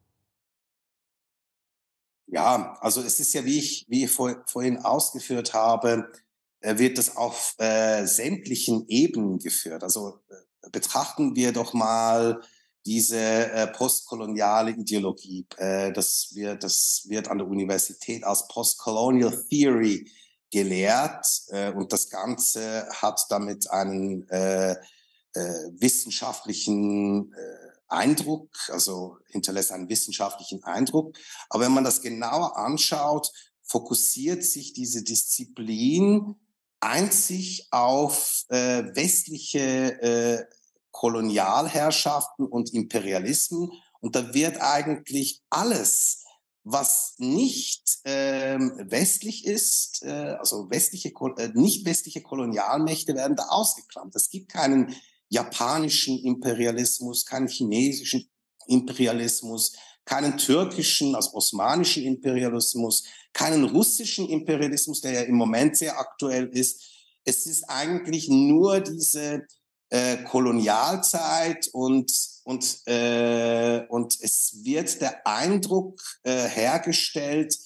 Ja, 2.27 2.77
also 2.81 3.01
es 3.01 3.19
ist 3.19 3.33
ja, 3.33 3.47
wie 3.47 3.59
ich, 3.59 3.87
wie 3.89 4.05
ich 4.05 4.11
vor, 4.11 4.45
vorhin 4.47 4.77
ausgeführt 4.77 5.55
habe, 5.55 6.13
äh, 6.61 6.77
wird 6.77 6.99
das 6.99 7.17
auf 7.17 7.55
äh, 7.57 8.05
sämtlichen 8.05 8.85
Ebenen 8.89 9.39
geführt. 9.39 9.83
Also 9.83 10.21
äh, 10.29 10.69
betrachten 10.71 11.35
wir 11.35 11.53
doch 11.53 11.73
mal 11.73 12.43
diese 12.85 13.17
äh, 13.19 13.69
postkoloniale 13.69 14.73
Ideologie. 14.73 15.47
Äh, 15.57 15.91
das, 15.93 16.35
wird, 16.35 16.63
das 16.63 17.07
wird 17.09 17.29
an 17.29 17.39
der 17.39 17.47
Universität 17.47 18.23
als 18.23 18.47
Postcolonial 18.49 19.47
Theory 19.49 20.11
gelehrt 20.51 21.27
äh, 21.49 21.73
und 21.73 21.91
das 21.91 22.11
Ganze 22.11 22.87
hat 22.91 23.25
damit 23.31 23.71
einen 23.71 24.29
äh, 24.29 24.73
äh, 24.73 25.71
wissenschaftlichen 25.79 27.33
äh, 27.33 27.64
Eindruck, 27.95 28.51
also 28.69 29.19
hinterlässt 29.29 29.73
einen 29.73 29.89
wissenschaftlichen 29.89 30.63
Eindruck. 30.65 31.17
Aber 31.49 31.65
wenn 31.65 31.73
man 31.73 31.85
das 31.85 32.03
genauer 32.03 32.57
anschaut, 32.57 33.31
fokussiert 33.63 34.45
sich 34.45 34.73
diese 34.73 35.03
Disziplin 35.03 36.37
einzig 36.81 37.69
auf 37.71 38.45
äh, 38.49 38.85
westliche 38.95 40.03
äh, 40.03 40.45
Kolonialherrschaften 40.91 42.47
und 42.47 42.73
Imperialismen. 42.73 43.73
Und 44.01 44.15
da 44.15 44.35
wird 44.35 44.61
eigentlich 44.61 45.43
alles, 45.51 46.25
was 46.63 47.15
nicht 47.19 48.01
ähm, 48.05 48.73
westlich 48.91 49.47
ist, 49.47 50.03
äh, 50.03 50.37
also 50.39 50.71
westliche, 50.71 51.13
äh, 51.37 51.49
nicht 51.55 51.85
westliche 51.87 52.23
Kolonialmächte 52.23 53.15
werden 53.15 53.37
da 53.37 53.45
ausgeklammert. 53.49 54.15
Es 54.15 54.31
gibt 54.31 54.51
keinen 54.51 54.95
japanischen 55.29 56.19
Imperialismus, 56.25 57.25
keinen 57.25 57.49
chinesischen 57.49 58.29
Imperialismus, 58.67 59.73
keinen 60.05 60.37
türkischen, 60.37 61.15
also 61.15 61.33
osmanischen 61.35 62.05
Imperialismus, 62.05 63.05
keinen 63.33 63.65
russischen 63.65 64.29
Imperialismus, 64.29 65.01
der 65.01 65.13
ja 65.13 65.21
im 65.23 65.37
Moment 65.37 65.77
sehr 65.77 65.99
aktuell 65.99 66.49
ist. 66.53 66.83
Es 67.25 67.47
ist 67.47 67.65
eigentlich 67.65 68.29
nur 68.29 68.81
diese 68.81 69.47
äh, 69.91 70.23
Kolonialzeit 70.25 71.69
und 71.73 72.11
und 72.45 72.87
äh, 72.87 73.87
und 73.89 74.19
es 74.21 74.61
wird 74.63 75.01
der 75.01 75.27
Eindruck 75.27 76.01
äh, 76.23 76.49
hergestellt, 76.49 77.57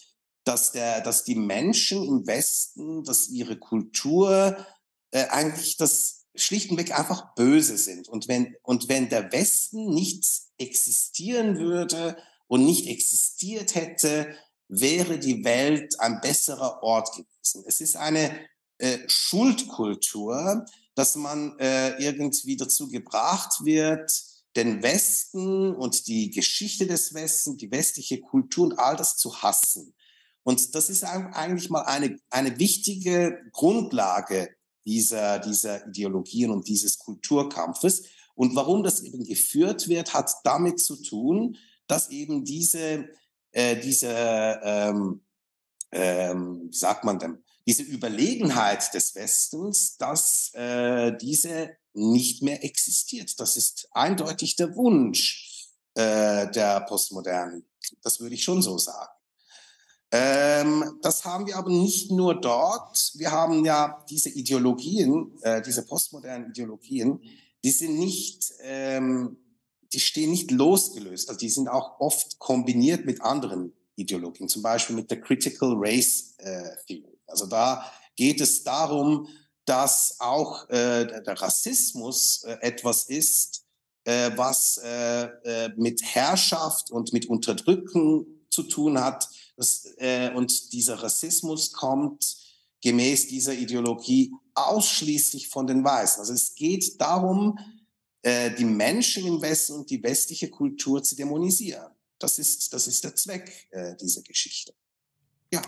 dass 0.44 0.72
der 0.72 1.00
dass 1.00 1.24
die 1.24 1.34
Menschen 1.34 2.04
im 2.04 2.26
Westen, 2.26 3.02
dass 3.02 3.28
ihre 3.28 3.58
Kultur 3.58 4.56
äh, 5.10 5.26
eigentlich 5.26 5.76
das 5.76 6.17
schlichtweg 6.38 6.98
einfach 6.98 7.34
böse 7.34 7.78
sind 7.78 8.08
und 8.08 8.28
wenn 8.28 8.54
und 8.62 8.88
wenn 8.88 9.08
der 9.08 9.32
Westen 9.32 9.90
nicht 9.90 10.24
existieren 10.58 11.58
würde 11.58 12.16
und 12.46 12.64
nicht 12.64 12.86
existiert 12.86 13.74
hätte, 13.74 14.34
wäre 14.68 15.18
die 15.18 15.44
Welt 15.44 15.98
ein 16.00 16.20
besserer 16.20 16.82
Ort 16.82 17.12
gewesen. 17.12 17.64
Es 17.66 17.80
ist 17.80 17.96
eine 17.96 18.38
äh, 18.78 18.98
Schuldkultur, 19.06 20.64
dass 20.94 21.16
man 21.16 21.58
äh, 21.58 22.02
irgendwie 22.02 22.56
dazu 22.56 22.88
gebracht 22.88 23.64
wird, 23.64 24.10
den 24.56 24.82
Westen 24.82 25.74
und 25.74 26.06
die 26.08 26.30
Geschichte 26.30 26.86
des 26.86 27.14
Westens, 27.14 27.58
die 27.58 27.70
westliche 27.70 28.20
Kultur 28.20 28.64
und 28.66 28.78
all 28.78 28.96
das 28.96 29.16
zu 29.16 29.42
hassen. 29.42 29.94
Und 30.42 30.74
das 30.74 30.88
ist 30.88 31.04
eigentlich 31.04 31.70
mal 31.70 31.82
eine, 31.82 32.18
eine 32.30 32.58
wichtige 32.58 33.38
Grundlage 33.52 34.48
dieser, 34.88 35.38
dieser 35.38 35.86
Ideologien 35.86 36.50
und 36.50 36.66
dieses 36.66 36.98
Kulturkampfes. 36.98 38.04
Und 38.34 38.56
warum 38.56 38.82
das 38.82 39.02
eben 39.02 39.24
geführt 39.24 39.88
wird, 39.88 40.14
hat 40.14 40.32
damit 40.44 40.80
zu 40.80 40.96
tun, 40.96 41.56
dass 41.86 42.10
eben 42.10 42.44
diese 42.44 43.08
äh, 43.52 43.80
diese, 43.80 44.10
ähm, 44.62 45.20
ähm, 45.92 46.68
wie 46.70 46.76
sagt 46.76 47.04
man 47.04 47.18
denn, 47.18 47.42
diese 47.66 47.82
Überlegenheit 47.82 48.94
des 48.94 49.14
Westens, 49.14 49.96
dass 49.96 50.52
äh, 50.54 51.16
diese 51.16 51.76
nicht 51.92 52.42
mehr 52.42 52.64
existiert. 52.64 53.38
Das 53.40 53.56
ist 53.56 53.88
eindeutig 53.92 54.56
der 54.56 54.74
Wunsch 54.76 55.68
äh, 55.94 56.50
der 56.50 56.82
Postmodernen. 56.82 57.68
Das 58.02 58.20
würde 58.20 58.34
ich 58.34 58.44
schon 58.44 58.62
so 58.62 58.78
sagen. 58.78 59.12
Ähm, 60.10 60.98
das 61.02 61.24
haben 61.24 61.46
wir 61.46 61.56
aber 61.56 61.70
nicht 61.70 62.10
nur 62.10 62.40
dort. 62.40 63.12
Wir 63.16 63.30
haben 63.30 63.64
ja 63.64 64.04
diese 64.08 64.30
Ideologien, 64.30 65.32
äh, 65.42 65.60
diese 65.60 65.84
postmodernen 65.84 66.50
Ideologien, 66.50 67.20
die 67.62 67.70
sind 67.70 67.98
nicht 67.98 68.52
ähm, 68.60 69.36
die 69.92 70.00
stehen 70.00 70.30
nicht 70.30 70.50
losgelöst. 70.50 71.28
Also 71.28 71.38
die 71.38 71.48
sind 71.48 71.68
auch 71.68 72.00
oft 72.00 72.38
kombiniert 72.38 73.06
mit 73.06 73.22
anderen 73.22 73.72
Ideologien, 73.96 74.48
zum 74.48 74.62
Beispiel 74.62 74.96
mit 74.96 75.10
der 75.10 75.20
Critical 75.20 75.74
Race 75.76 76.34
äh, 76.38 76.76
Theory. 76.86 77.18
Also 77.26 77.46
da 77.46 77.90
geht 78.16 78.40
es 78.40 78.62
darum, 78.62 79.28
dass 79.64 80.16
auch 80.18 80.68
äh, 80.70 81.06
der 81.22 81.40
Rassismus 81.40 82.44
äh, 82.44 82.56
etwas 82.60 83.04
ist, 83.04 83.64
äh, 84.04 84.30
was 84.36 84.78
äh, 84.78 85.70
mit 85.76 86.02
Herrschaft 86.02 86.90
und 86.90 87.12
mit 87.12 87.26
Unterdrücken 87.26 88.46
zu 88.50 88.62
tun 88.62 89.00
hat. 89.00 89.28
Das, 89.58 89.92
äh, 89.96 90.30
und 90.34 90.72
dieser 90.72 91.02
Rassismus 91.02 91.72
kommt 91.72 92.36
gemäß 92.80 93.26
dieser 93.26 93.54
Ideologie 93.54 94.32
ausschließlich 94.54 95.48
von 95.48 95.66
den 95.66 95.82
Weißen. 95.82 96.20
Also 96.20 96.32
es 96.32 96.54
geht 96.54 97.00
darum, 97.00 97.58
äh, 98.22 98.54
die 98.54 98.64
Menschen 98.64 99.26
im 99.26 99.42
Westen 99.42 99.72
und 99.72 99.90
die 99.90 100.00
westliche 100.00 100.48
Kultur 100.48 101.02
zu 101.02 101.16
dämonisieren. 101.16 101.90
Das 102.20 102.38
ist, 102.38 102.72
das 102.72 102.86
ist 102.86 103.02
der 103.02 103.16
Zweck 103.16 103.66
äh, 103.72 103.96
dieser 103.96 104.22
Geschichte. 104.22 104.74
Ja. 105.52 105.60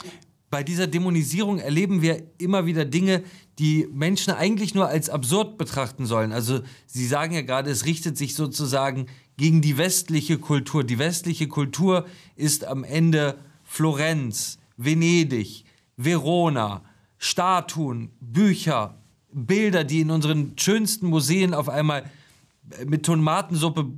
Bei 0.51 0.63
dieser 0.63 0.87
Dämonisierung 0.87 1.59
erleben 1.59 2.01
wir 2.01 2.31
immer 2.39 2.67
wieder 2.67 2.85
Dinge, 2.85 3.25
die 3.59 3.89
Menschen 3.91 4.33
eigentlich 4.33 4.73
nur 4.73 4.87
als 4.87 5.11
absurd 5.11 5.59
betrachten 5.59 6.07
sollen. 6.07 6.31
Also 6.31 6.61
Sie 6.87 7.07
sagen 7.09 7.35
ja 7.35 7.43
gerade, 7.43 7.71
es 7.71 7.87
richtet 7.87 8.17
sich 8.17 8.37
sozusagen 8.37 9.07
gegen 9.37 9.63
die 9.63 9.79
westliche 9.79 10.39
Kultur. 10.39 10.85
Die 10.85 10.99
westliche 10.99 11.49
Kultur 11.49 12.07
ist 12.37 12.65
am 12.65 12.85
Ende 12.85 13.39
Florenz, 13.71 14.59
Venedig, 14.77 15.65
Verona, 15.97 16.85
Statuen, 17.19 18.11
Bücher, 18.19 19.01
Bilder, 19.31 19.85
die 19.85 20.01
in 20.01 20.11
unseren 20.11 20.59
schönsten 20.59 21.07
Museen 21.07 21.55
auf 21.55 21.69
einmal 21.69 22.11
mit 22.85 23.07
Tomatensuppe 23.07 23.97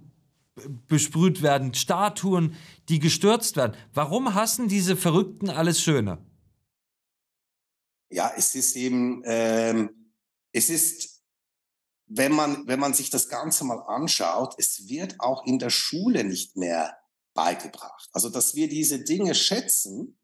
besprüht 0.86 1.40
werden, 1.40 1.72
Statuen, 1.72 2.54
die 2.90 2.98
gestürzt 2.98 3.56
werden. 3.56 3.74
Warum 3.94 4.34
hassen 4.34 4.68
diese 4.68 4.94
Verrückten 4.94 5.48
alles 5.48 5.80
Schöne? 5.80 6.18
Ja, 8.10 8.30
es 8.36 8.54
ist 8.54 8.76
eben, 8.76 9.22
ähm, 9.24 10.12
es 10.52 10.68
ist, 10.68 11.22
wenn 12.08 12.32
man, 12.32 12.66
wenn 12.66 12.78
man 12.78 12.92
sich 12.92 13.08
das 13.08 13.30
Ganze 13.30 13.64
mal 13.64 13.80
anschaut, 13.86 14.54
es 14.58 14.86
wird 14.90 15.18
auch 15.18 15.46
in 15.46 15.58
der 15.58 15.70
Schule 15.70 16.24
nicht 16.24 16.58
mehr 16.58 16.94
beigebracht. 17.34 18.08
Also, 18.12 18.28
dass 18.28 18.54
wir 18.54 18.68
diese 18.68 19.00
Dinge 19.00 19.34
schätzen, 19.34 20.18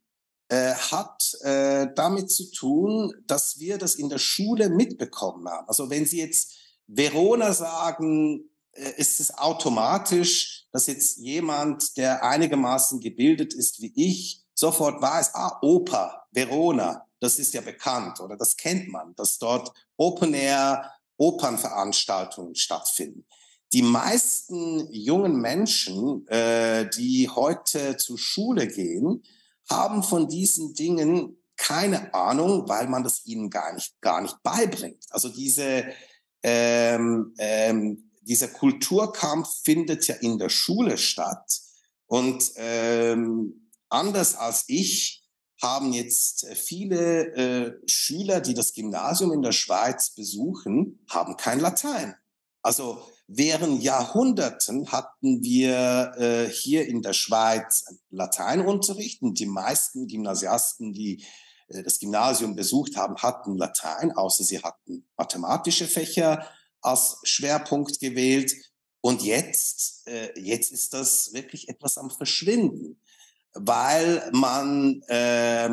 äh, 0.48 0.74
hat 0.74 1.34
äh, 1.42 1.88
damit 1.94 2.30
zu 2.30 2.50
tun, 2.50 3.12
dass 3.26 3.58
wir 3.58 3.76
das 3.76 3.96
in 3.96 4.08
der 4.08 4.18
Schule 4.18 4.70
mitbekommen 4.70 5.46
haben. 5.46 5.68
Also 5.68 5.90
wenn 5.90 6.06
Sie 6.06 6.20
jetzt 6.20 6.54
Verona 6.86 7.52
sagen, 7.52 8.48
äh, 8.72 8.92
ist 8.96 9.20
es 9.20 9.36
automatisch, 9.36 10.66
dass 10.72 10.86
jetzt 10.86 11.18
jemand, 11.18 11.98
der 11.98 12.24
einigermaßen 12.24 13.00
gebildet 13.00 13.52
ist 13.52 13.82
wie 13.82 13.92
ich, 13.94 14.42
sofort 14.54 15.02
weiß, 15.02 15.34
ah, 15.34 15.58
Oper, 15.60 16.26
Verona, 16.32 17.06
das 17.20 17.38
ist 17.38 17.52
ja 17.52 17.60
bekannt 17.60 18.20
oder 18.20 18.36
das 18.36 18.56
kennt 18.56 18.88
man, 18.88 19.14
dass 19.16 19.38
dort 19.38 19.72
Open-Air 19.96 20.90
Opernveranstaltungen 21.18 22.54
stattfinden. 22.54 23.26
Die 23.72 23.82
meisten 23.82 24.90
jungen 24.92 25.40
Menschen, 25.40 26.26
äh, 26.28 26.88
die 26.88 27.28
heute 27.28 27.96
zur 27.96 28.18
Schule 28.18 28.66
gehen, 28.66 29.22
haben 29.68 30.02
von 30.02 30.28
diesen 30.28 30.74
Dingen 30.74 31.36
keine 31.58 32.14
Ahnung, 32.14 32.68
weil 32.68 32.86
man 32.86 33.02
das 33.02 33.26
ihnen 33.26 33.50
gar 33.50 33.74
nicht, 33.74 34.00
gar 34.00 34.22
nicht 34.22 34.42
beibringt. 34.42 35.04
Also 35.10 35.28
diese, 35.28 35.86
ähm, 36.42 37.34
ähm, 37.38 38.10
dieser 38.22 38.48
Kulturkampf 38.48 39.48
findet 39.64 40.06
ja 40.06 40.14
in 40.14 40.38
der 40.38 40.48
Schule 40.48 40.96
statt. 40.96 41.60
Und 42.06 42.52
ähm, 42.56 43.70
anders 43.90 44.34
als 44.34 44.64
ich 44.68 45.24
haben 45.60 45.92
jetzt 45.92 46.46
viele 46.54 47.34
äh, 47.34 47.72
Schüler, 47.86 48.40
die 48.40 48.54
das 48.54 48.72
Gymnasium 48.72 49.32
in 49.32 49.42
der 49.42 49.52
Schweiz 49.52 50.14
besuchen, 50.14 51.04
haben 51.10 51.36
kein 51.36 51.58
Latein. 51.58 52.14
Also 52.62 53.02
während 53.28 53.82
Jahrhunderten 53.82 54.90
hatten 54.90 55.42
wir 55.42 56.12
äh, 56.16 56.50
hier 56.50 56.88
in 56.88 57.02
der 57.02 57.12
Schweiz 57.12 57.84
Lateinunterricht 58.10 59.22
und 59.22 59.38
die 59.38 59.46
meisten 59.46 60.08
Gymnasiasten, 60.08 60.92
die 60.92 61.22
äh, 61.68 61.82
das 61.82 62.00
Gymnasium 62.00 62.56
besucht 62.56 62.96
haben, 62.96 63.16
hatten 63.18 63.56
Latein, 63.56 64.12
außer 64.12 64.42
sie 64.42 64.62
hatten 64.62 65.06
mathematische 65.16 65.86
Fächer 65.86 66.48
als 66.80 67.18
Schwerpunkt 67.22 68.00
gewählt. 68.00 68.54
Und 69.02 69.22
jetzt, 69.22 70.08
äh, 70.08 70.32
jetzt 70.40 70.72
ist 70.72 70.94
das 70.94 71.32
wirklich 71.34 71.68
etwas 71.68 71.98
am 71.98 72.10
Verschwinden, 72.10 73.00
weil 73.52 74.28
man 74.32 75.02
äh, 75.02 75.68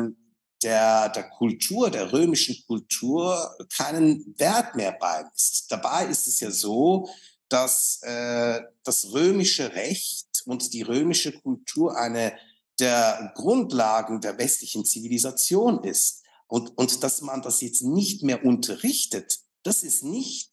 der, 0.62 1.08
der 1.08 1.30
Kultur, 1.30 1.90
der 1.90 2.12
römischen 2.12 2.56
Kultur 2.66 3.56
keinen 3.76 4.34
Wert 4.38 4.74
mehr 4.74 4.92
beimisst. 4.92 5.70
Dabei 5.70 6.06
ist 6.06 6.26
es 6.26 6.40
ja 6.40 6.50
so, 6.50 7.08
dass 7.48 8.00
äh, 8.02 8.60
das 8.84 9.12
römische 9.12 9.74
Recht 9.74 10.42
und 10.46 10.72
die 10.72 10.82
römische 10.82 11.32
Kultur 11.32 11.96
eine 11.96 12.36
der 12.78 13.32
Grundlagen 13.34 14.20
der 14.20 14.38
westlichen 14.38 14.84
Zivilisation 14.84 15.82
ist. 15.84 16.22
Und, 16.48 16.76
und 16.76 17.02
dass 17.02 17.22
man 17.22 17.42
das 17.42 17.60
jetzt 17.60 17.82
nicht 17.82 18.22
mehr 18.22 18.44
unterrichtet, 18.44 19.40
das 19.62 19.82
ist 19.82 20.04
nicht, 20.04 20.50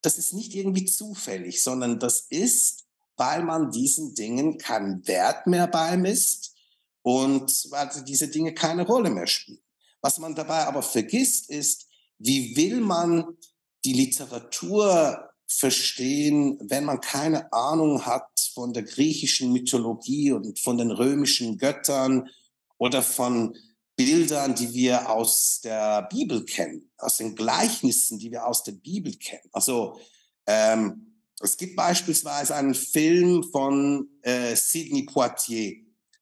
das 0.00 0.16
ist 0.16 0.32
nicht 0.32 0.54
irgendwie 0.54 0.86
zufällig, 0.86 1.62
sondern 1.62 1.98
das 1.98 2.20
ist, 2.30 2.84
weil 3.16 3.42
man 3.42 3.70
diesen 3.70 4.14
Dingen 4.14 4.58
keinen 4.58 5.06
Wert 5.06 5.46
mehr 5.46 5.66
beimisst 5.66 6.54
und 7.02 7.66
weil 7.70 7.90
diese 8.04 8.28
Dinge 8.28 8.54
keine 8.54 8.86
Rolle 8.86 9.10
mehr 9.10 9.26
spielen. 9.26 9.60
Was 10.00 10.18
man 10.18 10.34
dabei 10.34 10.66
aber 10.66 10.82
vergisst, 10.82 11.50
ist, 11.50 11.88
wie 12.18 12.56
will 12.56 12.80
man 12.80 13.36
die 13.84 13.92
Literatur 13.92 15.27
verstehen, 15.48 16.58
wenn 16.60 16.84
man 16.84 17.00
keine 17.00 17.52
Ahnung 17.52 18.04
hat 18.04 18.28
von 18.52 18.72
der 18.72 18.82
griechischen 18.82 19.52
Mythologie 19.52 20.32
und 20.32 20.58
von 20.58 20.76
den 20.76 20.90
römischen 20.90 21.56
Göttern 21.58 22.28
oder 22.76 23.02
von 23.02 23.56
Bildern, 23.96 24.54
die 24.54 24.72
wir 24.74 25.10
aus 25.10 25.60
der 25.64 26.02
Bibel 26.02 26.44
kennen, 26.44 26.90
aus 26.98 27.16
den 27.16 27.34
Gleichnissen, 27.34 28.18
die 28.18 28.30
wir 28.30 28.46
aus 28.46 28.62
der 28.62 28.72
Bibel 28.72 29.12
kennen. 29.16 29.48
Also 29.52 29.98
ähm, 30.46 31.08
es 31.40 31.56
gibt 31.56 31.76
beispielsweise 31.76 32.54
einen 32.54 32.74
Film 32.74 33.42
von 33.50 34.08
äh, 34.22 34.54
Sidney 34.54 35.04
Poitier, 35.04 35.76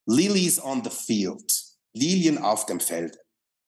Lilies 0.07 0.63
on 0.63 0.85
the 0.85 0.91
Field, 0.91 1.65
Lilien 1.93 2.39
auf 2.39 2.67
dem 2.67 2.81
Feld. 2.81 3.19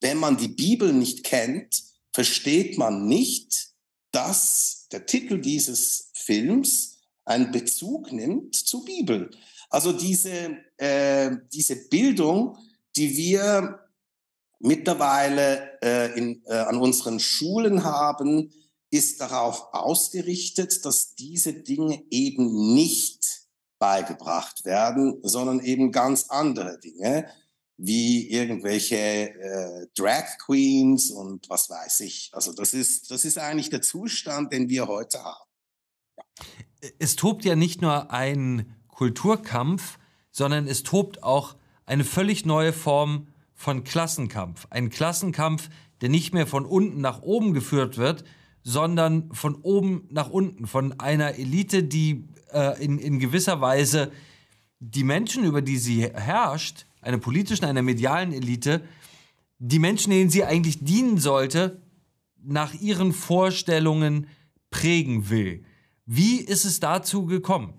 Wenn 0.01 0.19
man 0.19 0.37
die 0.37 0.49
Bibel 0.49 0.93
nicht 0.93 1.25
kennt, 1.25 1.83
versteht 2.13 2.79
man 2.79 3.07
nicht, 3.07 3.68
dass 4.11 4.87
der 4.93 5.07
Titel 5.07 5.41
dieses 5.41 6.11
Films 6.15 6.99
einen 7.25 7.53
Bezug 7.53 8.13
nimmt 8.13 8.57
zur 8.57 8.85
Bibel. 8.85 9.31
Also 9.71 9.93
diese, 9.93 10.57
äh, 10.79 11.31
diese 11.53 11.89
Bildung, 11.89 12.57
die 12.97 13.17
wir 13.17 13.81
mittlerweile 14.61 15.79
äh, 15.83 16.19
in, 16.19 16.43
äh, 16.47 16.55
an 16.55 16.79
unseren 16.79 17.21
Schulen 17.21 17.85
haben, 17.85 18.51
ist 18.91 19.21
darauf 19.21 19.73
ausgerichtet, 19.73 20.85
dass 20.85 21.15
diese 21.15 21.53
Dinge 21.53 22.03
eben 22.11 22.75
nicht 22.75 23.43
beigebracht 23.79 24.65
werden, 24.65 25.21
sondern 25.23 25.61
eben 25.61 25.93
ganz 25.93 26.31
andere 26.31 26.81
Dinge 26.81 27.29
wie 27.79 28.29
irgendwelche 28.29 28.97
äh, 28.97 29.87
Drag 29.97 30.27
Queens 30.45 31.11
und 31.11 31.49
was 31.49 31.71
weiß 31.71 32.01
ich. 32.01 32.31
Also 32.33 32.53
das 32.53 32.75
ist, 32.75 33.11
das 33.11 33.25
ist 33.25 33.39
eigentlich 33.39 33.71
der 33.71 33.83
Zustand, 33.83 34.53
den 34.53 34.69
wir 34.69 34.89
heute 34.89 35.23
haben. 35.23 35.49
Ja. 36.17 36.25
Es 36.99 37.17
tobt 37.17 37.45
ja 37.45 37.55
nicht 37.55 37.81
nur 37.81 38.11
ein 38.11 38.75
Kulturkampf, 38.89 39.99
sondern 40.33 40.67
es 40.67 40.83
tobt 40.83 41.23
auch 41.23 41.57
eine 41.87 42.05
völlig 42.05 42.45
neue 42.45 42.73
Form 42.73 43.29
von 43.55 43.85
Klassenkampf. 43.85 44.67
Ein 44.71 44.91
Klassenkampf, 44.91 45.71
der 46.01 46.09
nicht 46.09 46.35
mehr 46.35 46.49
von 46.49 46.67
unten 46.67 47.01
nach 47.01 47.23
oben 47.23 47.55
geführt 47.55 47.97
wird, 47.97 48.25
sondern 48.65 49.33
von 49.33 49.55
oben 49.63 50.09
nach 50.11 50.31
unten, 50.31 50.67
von 50.67 50.99
einer 50.99 51.37
Elite, 51.37 51.85
die 51.85 52.29
äh, 52.53 52.85
in, 52.85 52.99
in 52.99 53.21
gewisser 53.21 53.61
Weise 53.61 54.11
die 54.81 55.05
Menschen, 55.05 55.45
über 55.45 55.63
die 55.63 55.79
sie 55.79 56.09
herrscht, 56.13 56.87
einer 57.01 57.19
politischen, 57.19 57.65
einer 57.65 57.83
medialen 57.83 58.33
Elite, 58.33 58.83
die 59.59 59.79
Menschen, 59.79 60.11
denen 60.11 60.31
sie 60.31 60.45
eigentlich 60.45 60.85
dienen 60.85 61.19
sollte, 61.19 61.83
nach 62.43 62.75
ihren 62.75 63.13
Vorstellungen 63.13 64.29
prägen 64.71 65.31
will. 65.31 65.65
Wie 66.07 66.41
ist 66.41 66.65
es 66.65 66.81
dazu 66.81 67.27
gekommen? 67.27 67.75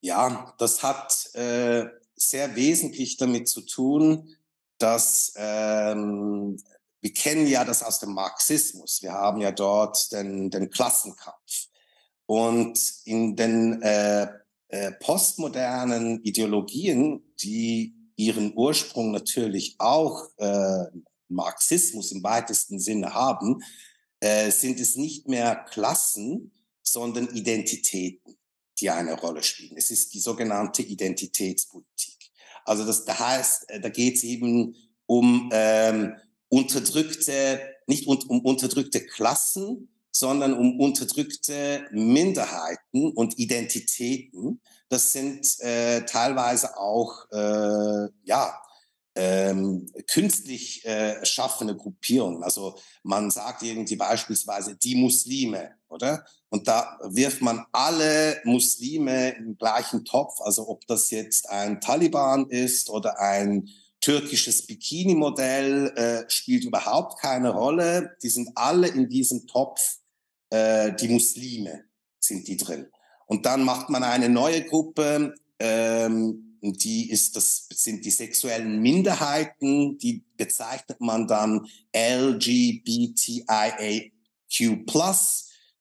Ja, 0.00 0.54
das 0.58 0.82
hat 0.82 1.30
äh, 1.34 1.86
sehr 2.14 2.54
wesentlich 2.56 3.16
damit 3.16 3.48
zu 3.48 3.62
tun, 3.62 4.36
dass 4.78 5.32
ähm, 5.36 6.58
wir 7.00 7.12
kennen 7.12 7.46
ja 7.46 7.64
das 7.64 7.82
aus 7.82 8.00
dem 8.00 8.14
Marxismus. 8.14 9.00
Wir 9.02 9.12
haben 9.12 9.40
ja 9.40 9.52
dort 9.52 10.12
den, 10.12 10.50
den 10.50 10.70
Klassenkampf. 10.70 11.68
Und 12.26 12.78
in 13.04 13.36
den 13.36 13.80
äh, 13.82 14.28
äh, 14.68 14.92
postmodernen 14.92 16.22
Ideologien, 16.24 17.22
die 17.42 17.94
ihren 18.16 18.54
Ursprung 18.56 19.12
natürlich 19.12 19.76
auch 19.78 20.28
äh, 20.38 20.84
Marxismus 21.28 22.12
im 22.12 22.22
weitesten 22.22 22.78
Sinne 22.78 23.12
haben, 23.12 23.62
äh, 24.20 24.50
sind 24.50 24.80
es 24.80 24.96
nicht 24.96 25.28
mehr 25.28 25.64
Klassen, 25.70 26.52
sondern 26.82 27.28
Identitäten, 27.34 28.36
die 28.80 28.90
eine 28.90 29.14
Rolle 29.14 29.42
spielen. 29.42 29.76
Es 29.76 29.90
ist 29.90 30.14
die 30.14 30.20
sogenannte 30.20 30.82
Identitätspolitik. 30.82 32.16
Also 32.64 32.84
das, 32.84 33.04
das 33.04 33.18
heißt, 33.18 33.70
äh, 33.70 33.80
da 33.80 33.88
geht 33.88 34.16
es 34.16 34.24
eben 34.24 34.74
um 35.06 35.50
ähm, 35.52 36.14
unterdrückte, 36.48 37.60
nicht 37.86 38.06
um, 38.06 38.18
um 38.28 38.40
unterdrückte 38.40 39.04
Klassen, 39.04 39.88
sondern 40.18 40.54
um 40.54 40.80
unterdrückte 40.80 41.86
Minderheiten 41.90 43.12
und 43.12 43.38
Identitäten. 43.38 44.60
Das 44.88 45.12
sind 45.12 45.60
äh, 45.60 46.04
teilweise 46.06 46.78
auch 46.78 47.30
äh, 47.32 48.08
ja 48.24 48.60
ähm, 49.16 49.86
künstlich 50.06 50.84
äh, 50.84 51.14
erschaffene 51.14 51.74
Gruppierungen. 51.74 52.42
Also 52.42 52.78
man 53.02 53.30
sagt 53.30 53.62
irgendwie 53.62 53.96
beispielsweise 53.96 54.76
die 54.76 54.94
Muslime, 54.94 55.70
oder? 55.88 56.24
Und 56.50 56.68
da 56.68 56.98
wirft 57.02 57.42
man 57.42 57.64
alle 57.72 58.40
Muslime 58.44 59.30
im 59.30 59.56
gleichen 59.56 60.04
Topf. 60.04 60.40
Also 60.40 60.68
ob 60.68 60.86
das 60.86 61.10
jetzt 61.10 61.48
ein 61.48 61.80
Taliban 61.80 62.48
ist 62.50 62.90
oder 62.90 63.18
ein 63.18 63.68
türkisches 64.00 64.66
Bikini-Modell, 64.66 65.88
äh, 65.96 66.30
spielt 66.30 66.64
überhaupt 66.64 67.18
keine 67.18 67.50
Rolle. 67.50 68.16
Die 68.22 68.28
sind 68.28 68.50
alle 68.54 68.88
in 68.88 69.08
diesem 69.08 69.46
Topf 69.46 69.98
äh, 70.50 70.94
die 70.94 71.08
Muslime 71.08 71.84
sind 72.18 72.48
die 72.48 72.56
drin. 72.56 72.86
Und 73.26 73.46
dann 73.46 73.64
macht 73.64 73.90
man 73.90 74.04
eine 74.04 74.28
neue 74.28 74.64
Gruppe, 74.64 75.34
ähm, 75.58 76.46
die 76.62 77.10
ist, 77.10 77.36
das 77.36 77.68
sind 77.70 78.04
die 78.04 78.10
sexuellen 78.10 78.80
Minderheiten, 78.80 79.98
die 79.98 80.24
bezeichnet 80.36 81.00
man 81.00 81.26
dann 81.26 81.66
LGBTIAQ+, 81.94 83.46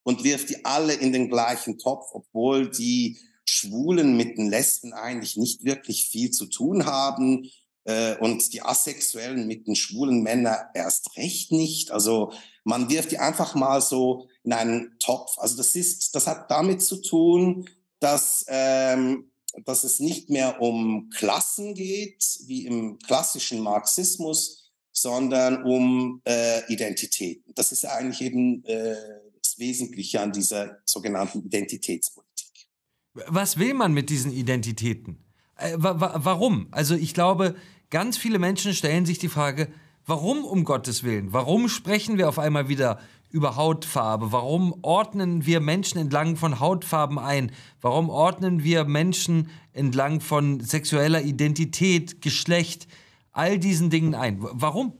und 0.04 0.23
wirft 0.23 0.49
die 0.49 0.63
alle 0.65 0.93
in 0.93 1.12
den 1.13 1.30
gleichen 1.30 1.80
Topf, 1.80 2.06
obwohl 2.13 2.69
die 2.69 3.17
Schwulen 3.45 4.15
mit 4.17 4.38
den 4.38 4.49
Lesben 4.49 4.93
eigentlich 4.93 5.38
nicht 5.38 5.63
wirklich 5.63 6.08
viel 6.08 6.32
zu 6.32 6.45
tun 6.45 6.86
haben. 6.86 7.49
Äh, 7.86 8.15
und 8.17 8.54
die 8.54 8.62
Asexuellen 8.62 9.48
mit 9.48 9.67
den 9.67 9.76
schwulen 9.76 10.21
Männern 10.21 10.58
erst 10.74 11.17
recht 11.17 11.52
nicht. 11.52 11.91
Also 11.91 12.34
man 12.63 12.89
wirft 12.89 13.12
die 13.12 13.19
einfach 13.19 13.56
mal 13.56 13.82
so 13.82 14.28
in 14.43 14.54
einen 14.54 14.98
Topf. 15.00 15.38
Also 15.38 15.58
das 15.58 15.76
ist, 15.76 16.13
das 16.15 16.28
hat 16.28 16.52
damit 16.52 16.84
zu 16.84 17.02
tun, 17.02 17.69
dass 18.00 18.45
ähm, 18.48 19.32
dass 19.63 19.84
es 19.84 20.00
nicht 20.00 20.30
mehr 20.30 20.62
um 20.62 21.10
Klassen 21.12 21.76
geht, 21.76 22.39
wie 22.45 22.65
im 22.65 23.00
klassischen 23.00 23.62
Marxismus, 23.62 24.71
sondern 24.91 25.63
um 25.63 26.21
äh, 26.26 26.62
Identitäten. 26.71 27.54
Das 27.56 27.71
ist 27.71 27.86
eigentlich 27.86 28.21
eben 28.21 28.63
äh, 28.65 28.95
das 29.41 29.60
Wesentliche 29.60 30.21
an 30.21 30.32
dieser 30.32 30.80
sogenannten 30.86 31.43
Identitätspolitik. 31.43 32.69
Was 33.13 33.58
will 33.58 33.74
man 33.74 33.93
mit 33.93 34.10
diesen 34.10 34.32
Identitäten? 34.32 35.24
Äh, 35.58 35.76
wa 35.78 36.00
wa 36.00 36.19
warum? 36.24 36.67
Also 36.71 36.95
ich 36.95 37.13
glaube, 37.13 37.56
ganz 37.96 38.18
viele 38.18 38.40
Menschen 38.40 38.74
stellen 38.74 39.06
sich 39.06 39.20
die 39.20 39.30
Frage, 39.30 39.70
warum 40.06 40.44
um 40.44 40.66
Gottes 40.66 41.06
Willen? 41.06 41.32
Warum 41.32 41.70
sprechen 41.70 42.18
wir 42.18 42.28
auf 42.28 42.40
einmal 42.40 42.68
wieder 42.68 43.00
über 43.30 43.56
Hautfarbe? 43.56 44.34
Warum 44.34 44.78
ordnen 44.82 45.46
wir 45.46 45.62
Menschen 45.62 46.00
entlang 46.00 46.36
von 46.36 46.60
Hautfarben 46.60 47.18
ein? 47.18 47.54
Warum 47.80 48.10
ordnen 48.10 48.66
wir 48.66 48.84
Menschen 48.84 49.50
entlang 49.72 50.20
von 50.20 50.60
sexueller 50.60 51.22
Identität, 51.22 52.22
Geschlecht, 52.22 52.90
all 53.32 53.60
diesen 53.60 53.90
Dingen 53.90 54.14
ein? 54.14 54.40
Warum? 54.42 54.92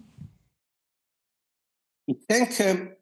Ich 2.06 2.26
denke, 2.28 2.95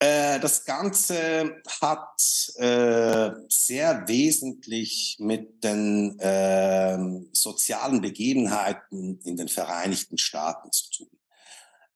äh, 0.00 0.38
das 0.38 0.64
Ganze 0.64 1.60
hat 1.80 2.52
äh, 2.56 3.30
sehr 3.48 4.06
wesentlich 4.06 5.16
mit 5.18 5.64
den 5.64 6.18
äh, 6.20 6.98
sozialen 7.32 8.00
Begebenheiten 8.00 9.20
in 9.24 9.36
den 9.36 9.48
Vereinigten 9.48 10.16
Staaten 10.16 10.70
zu 10.70 10.90
tun. 10.90 11.18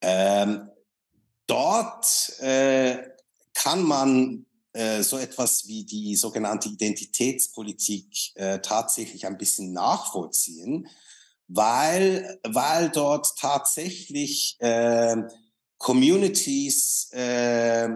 Ähm, 0.01 0.69
dort 1.47 2.41
äh, 2.41 3.09
kann 3.55 3.85
man 3.85 4.47
äh, 4.73 5.03
so 5.03 5.19
etwas 5.19 5.69
wie 5.69 5.85
die 5.85 6.17
sogenannte 6.17 6.71
Identitätspolitik 6.71 8.33
tatsächlich 8.63 9.27
ein 9.27 9.39
bisschen 9.39 9.73
nachvollziehen, 9.73 10.89
weil, 11.47 12.41
weil 12.43 12.91
dort 12.91 13.37
tatsächlich 13.39 14.57
äh, 14.59 15.17
Communities 15.83 17.09
äh, 17.11 17.89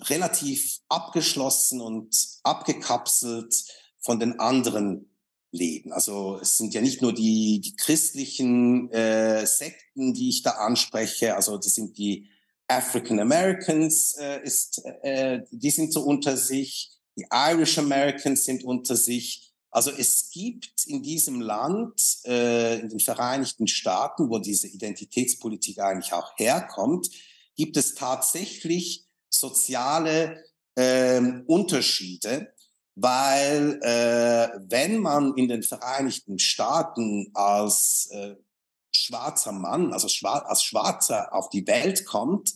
relativ 0.00 0.80
abgeschlossen 0.88 1.80
und 1.80 2.12
abgekapselt 2.42 3.54
von 4.00 4.18
den 4.18 4.40
anderen 4.40 5.08
leben. 5.52 5.92
Also 5.92 6.40
es 6.42 6.56
sind 6.56 6.74
ja 6.74 6.80
nicht 6.80 7.02
nur 7.02 7.12
die, 7.12 7.60
die 7.60 7.76
christlichen 7.76 8.90
äh, 8.90 9.46
Sekten, 9.46 10.12
die 10.12 10.28
ich 10.28 10.42
da 10.42 10.50
anspreche, 10.50 11.36
also 11.36 11.56
das 11.56 11.76
sind 11.76 11.96
die 11.96 12.26
African 12.66 13.20
Americans 13.20 14.14
äh, 14.18 14.42
ist, 14.42 14.82
äh, 15.02 15.42
die 15.52 15.70
sind 15.70 15.92
so 15.92 16.02
unter 16.02 16.36
sich, 16.36 16.98
die 17.16 17.26
Irish 17.30 17.78
Americans 17.78 18.44
sind 18.44 18.64
unter 18.64 18.96
sich. 18.96 19.43
Also 19.74 19.90
es 19.90 20.30
gibt 20.30 20.86
in 20.86 21.02
diesem 21.02 21.40
Land, 21.40 22.00
äh, 22.26 22.78
in 22.78 22.90
den 22.90 23.00
Vereinigten 23.00 23.66
Staaten, 23.66 24.30
wo 24.30 24.38
diese 24.38 24.68
Identitätspolitik 24.68 25.80
eigentlich 25.80 26.12
auch 26.12 26.38
herkommt, 26.38 27.08
gibt 27.56 27.76
es 27.76 27.96
tatsächlich 27.96 29.04
soziale 29.28 30.44
äh, 30.76 31.20
Unterschiede, 31.48 32.54
weil 32.94 33.80
äh, 33.82 34.60
wenn 34.68 34.98
man 34.98 35.36
in 35.36 35.48
den 35.48 35.64
Vereinigten 35.64 36.38
Staaten 36.38 37.32
als 37.34 38.10
äh, 38.12 38.36
schwarzer 38.92 39.50
Mann, 39.50 39.92
also 39.92 40.06
schwar 40.06 40.48
als 40.48 40.62
Schwarzer 40.62 41.34
auf 41.34 41.48
die 41.48 41.66
Welt 41.66 42.06
kommt, 42.06 42.52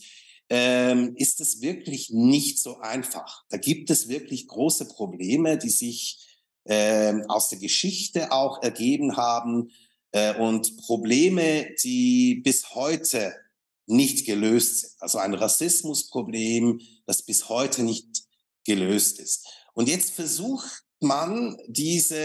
ähm, 0.51 1.17
ist 1.17 1.41
es 1.41 1.63
wirklich 1.63 2.11
nicht 2.11 2.61
so 2.61 2.79
einfach. 2.79 3.43
Da 3.49 3.57
gibt 3.57 3.91
es 3.91 4.09
wirklich 4.09 4.47
große 4.47 4.87
Probleme, 4.87 5.59
die 5.59 5.71
sich 5.71 6.28
ähm, 6.69 7.25
aus 7.29 7.49
der 7.49 7.59
Geschichte 7.59 8.33
auch 8.33 8.63
ergeben 8.63 9.17
haben 9.17 9.71
äh, 10.13 10.35
und 10.39 10.77
Probleme, 10.79 11.75
die 11.83 12.41
bis 12.45 12.75
heute 12.75 13.35
nicht 13.87 14.27
gelöst 14.27 14.81
sind. 14.81 14.93
Also 15.01 15.19
ein 15.19 15.35
Rassismusproblem, 15.35 16.81
das 17.07 17.23
bis 17.23 17.49
heute 17.49 17.83
nicht 17.83 18.25
gelöst 18.65 19.19
ist. 19.19 19.47
Und 19.75 19.89
jetzt 19.89 20.11
versucht 20.11 20.85
man 21.01 21.57
diese, 21.69 22.17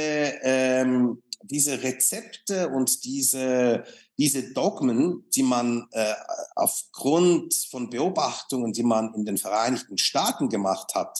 ähm, 0.43 1.23
diese 1.43 1.83
Rezepte 1.83 2.69
und 2.69 3.03
diese 3.05 3.83
diese 4.17 4.53
Dogmen, 4.53 5.25
die 5.35 5.43
man 5.43 5.87
äh, 5.91 6.13
aufgrund 6.55 7.53
von 7.69 7.89
Beobachtungen, 7.89 8.73
die 8.73 8.83
man 8.83 9.13
in 9.15 9.25
den 9.25 9.37
Vereinigten 9.37 9.97
Staaten 9.97 10.49
gemacht 10.49 10.93
hat, 10.95 11.19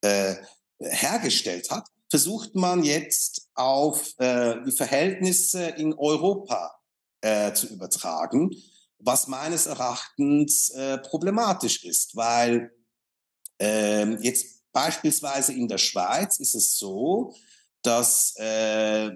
äh, 0.00 0.34
hergestellt 0.80 1.70
hat, 1.70 1.86
versucht 2.12 2.54
man 2.54 2.84
jetzt 2.84 3.48
auf 3.54 4.12
äh, 4.18 4.56
die 4.66 4.72
Verhältnisse 4.72 5.64
in 5.64 5.94
Europa 5.94 6.78
äh, 7.22 7.54
zu 7.54 7.68
übertragen, 7.68 8.50
was 8.98 9.28
meines 9.28 9.64
Erachtens 9.64 10.68
äh, 10.68 10.98
problematisch 10.98 11.82
ist, 11.84 12.14
weil 12.14 12.70
äh, 13.58 14.12
jetzt 14.22 14.62
beispielsweise 14.72 15.54
in 15.54 15.68
der 15.68 15.78
Schweiz 15.78 16.38
ist 16.38 16.54
es 16.54 16.76
so, 16.76 17.34
dass 17.80 18.36
äh, 18.36 19.12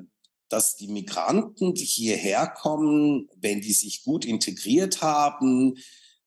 dass 0.48 0.76
die 0.76 0.88
Migranten, 0.88 1.74
die 1.74 1.84
hierher 1.84 2.46
kommen, 2.46 3.28
wenn 3.36 3.60
die 3.60 3.74
sich 3.74 4.04
gut 4.04 4.24
integriert 4.24 5.02
haben, 5.02 5.76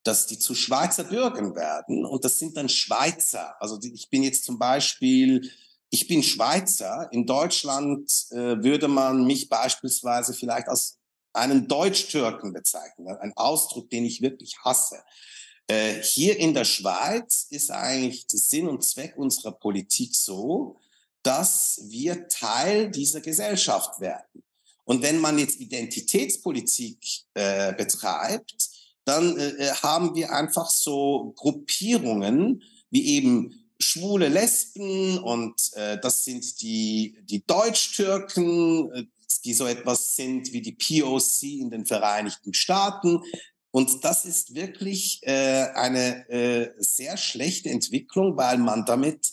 dass 0.04 0.28
die 0.28 0.38
zu 0.38 0.54
Schweizer 0.54 1.06
Bürgern 1.06 1.56
werden. 1.56 2.06
Und 2.06 2.26
das 2.26 2.38
sind 2.38 2.58
dann 2.58 2.70
Schweizer. 2.70 3.60
Also 3.60 3.80
ich 3.82 4.10
bin 4.12 4.22
jetzt 4.22 4.44
zum 4.44 4.60
Beispiel, 4.60 5.50
ich 5.90 6.08
bin 6.08 6.24
Schweizer. 6.24 7.10
In 7.12 7.26
Deutschland 7.26 8.12
äh, 8.32 8.64
würde 8.64 8.88
man 8.88 9.26
mich 9.26 9.50
beispielsweise 9.50 10.34
vielleicht 10.34 10.68
als 10.68 10.98
einen 11.34 11.68
Deutsch-Türken 11.68 12.54
bezeichnen. 12.54 13.08
Ein 13.18 13.34
Ausdruck, 13.36 13.90
den 13.90 14.06
ich 14.06 14.22
wirklich 14.22 14.58
hasse. 14.64 15.02
Äh, 15.68 16.02
hier 16.02 16.38
in 16.38 16.54
der 16.54 16.66
Schweiz 16.66 17.48
ist 17.50 17.72
eigentlich 17.72 18.28
der 18.28 18.40
Sinn 18.40 18.68
und 18.68 18.84
Zweck 18.84 19.16
unserer 19.18 19.52
Politik 19.52 20.16
so, 20.16 20.78
dass 21.24 21.82
wir 21.88 22.28
Teil 22.28 22.90
dieser 22.90 23.22
Gesellschaft 23.22 24.00
werden. 24.00 24.44
Und 24.86 25.04
wenn 25.04 25.20
man 25.20 25.38
jetzt 25.38 25.60
Identitätspolitik 25.60 26.98
äh, 27.36 27.74
betreibt, 27.74 28.70
dann 29.06 29.38
äh, 29.38 29.50
äh, 29.50 29.72
haben 29.74 30.16
wir 30.16 30.32
einfach 30.32 30.70
so 30.70 31.34
Gruppierungen 31.36 32.64
wie 32.90 33.18
eben 33.18 33.59
schwule 33.80 34.28
Lesben 34.28 35.20
und 35.20 35.72
äh, 35.74 35.98
das 36.00 36.24
sind 36.26 36.62
die, 36.62 37.18
die 37.24 37.46
Deutsch-Türken, 37.46 38.92
äh, 38.94 39.04
die 39.46 39.54
so 39.54 39.66
etwas 39.66 40.16
sind 40.16 40.52
wie 40.52 40.62
die 40.62 40.74
POC 40.74 41.44
in 41.44 41.70
den 41.70 41.86
Vereinigten 41.86 42.54
Staaten. 42.54 43.22
Und 43.72 44.04
das 44.04 44.26
ist 44.26 44.56
wirklich 44.56 45.22
äh, 45.24 45.68
eine 45.76 46.28
äh, 46.30 46.72
sehr 46.78 47.18
schlechte 47.18 47.70
Entwicklung, 47.70 48.36
weil 48.36 48.58
man 48.58 48.86
damit 48.86 49.32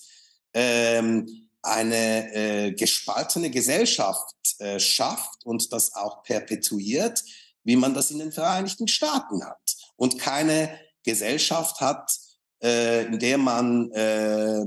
ähm, 0.53 1.49
eine 1.63 2.33
äh, 2.35 2.73
gespaltene 2.73 3.51
Gesellschaft 3.51 4.35
äh, 4.59 4.79
schafft 4.79 5.45
und 5.45 5.73
das 5.73 5.95
auch 5.95 6.23
perpetuiert, 6.23 7.25
wie 7.65 7.77
man 7.77 7.95
das 7.95 8.11
in 8.11 8.19
den 8.19 8.31
Vereinigten 8.31 8.87
Staaten 8.87 9.45
hat. 9.45 9.77
Und 9.97 10.19
keine 10.19 10.79
Gesellschaft 11.03 11.81
hat, 11.81 12.17
äh, 12.63 13.07
in 13.07 13.19
der 13.19 13.39
man 13.39 13.91
äh, 13.93 14.65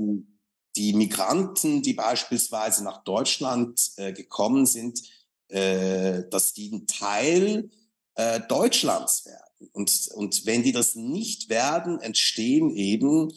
die 0.76 0.92
Migranten, 0.92 1.82
die 1.82 1.94
beispielsweise 1.94 2.84
nach 2.84 3.02
Deutschland 3.04 3.92
äh, 3.96 4.12
gekommen 4.12 4.66
sind, 4.66 5.00
äh, 5.48 6.22
dass 6.30 6.52
die 6.52 6.70
ein 6.72 6.86
Teil 6.86 7.70
äh, 8.14 8.40
Deutschlands 8.48 9.26
werden. 9.26 9.68
Und, 9.72 10.08
und 10.14 10.46
wenn 10.46 10.62
die 10.62 10.72
das 10.72 10.94
nicht 10.94 11.48
werden, 11.48 12.00
entstehen 12.00 12.70
eben 12.70 13.32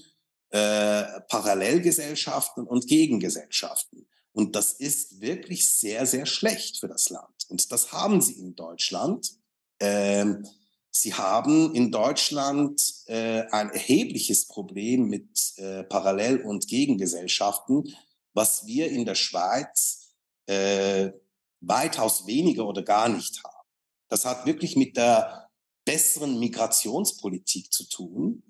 äh, 0.51 1.21
Parallelgesellschaften 1.27 2.65
und 2.65 2.87
Gegengesellschaften. 2.87 4.07
Und 4.31 4.55
das 4.55 4.73
ist 4.73 5.21
wirklich 5.21 5.69
sehr, 5.69 6.05
sehr 6.05 6.25
schlecht 6.25 6.79
für 6.79 6.87
das 6.87 7.09
Land. 7.09 7.45
Und 7.49 7.71
das 7.71 7.91
haben 7.91 8.21
sie 8.21 8.33
in 8.33 8.55
Deutschland. 8.55 9.31
Ähm, 9.79 10.47
sie 10.95 11.13
haben 11.13 11.73
in 11.73 11.91
Deutschland 11.91 12.81
äh, 13.07 13.41
ein 13.51 13.69
erhebliches 13.71 14.47
Problem 14.47 15.07
mit 15.07 15.53
äh, 15.57 15.83
Parallel- 15.83 16.41
und 16.41 16.67
Gegengesellschaften, 16.67 17.95
was 18.33 18.65
wir 18.65 18.89
in 18.89 19.05
der 19.05 19.15
Schweiz 19.15 20.13
äh, 20.45 21.11
weitaus 21.61 22.27
weniger 22.27 22.67
oder 22.67 22.83
gar 22.83 23.09
nicht 23.09 23.43
haben. 23.43 23.67
Das 24.07 24.25
hat 24.25 24.45
wirklich 24.45 24.75
mit 24.75 24.95
der 24.95 25.49
besseren 25.83 26.39
Migrationspolitik 26.39 27.73
zu 27.73 27.89
tun 27.89 28.43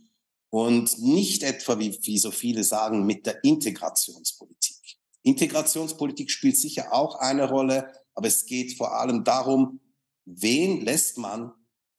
und 0.50 1.00
nicht 1.00 1.44
etwa, 1.44 1.80
wie, 1.80 1.98
wie 2.02 2.20
so 2.20 2.32
viele 2.32 2.64
sagen, 2.64 3.06
mit 3.06 3.26
der 3.26 3.44
Integrationspolitik. 3.44 4.98
Integrationspolitik 5.24 6.30
spielt 6.30 6.58
sicher 6.58 6.94
auch 6.94 7.16
eine 7.16 7.48
Rolle, 7.48 7.92
aber 8.14 8.28
es 8.28 8.46
geht 8.46 8.78
vor 8.78 9.00
allem 9.00 9.24
darum, 9.24 9.80
wen 10.26 10.82
lässt 10.82 11.18
man 11.18 11.54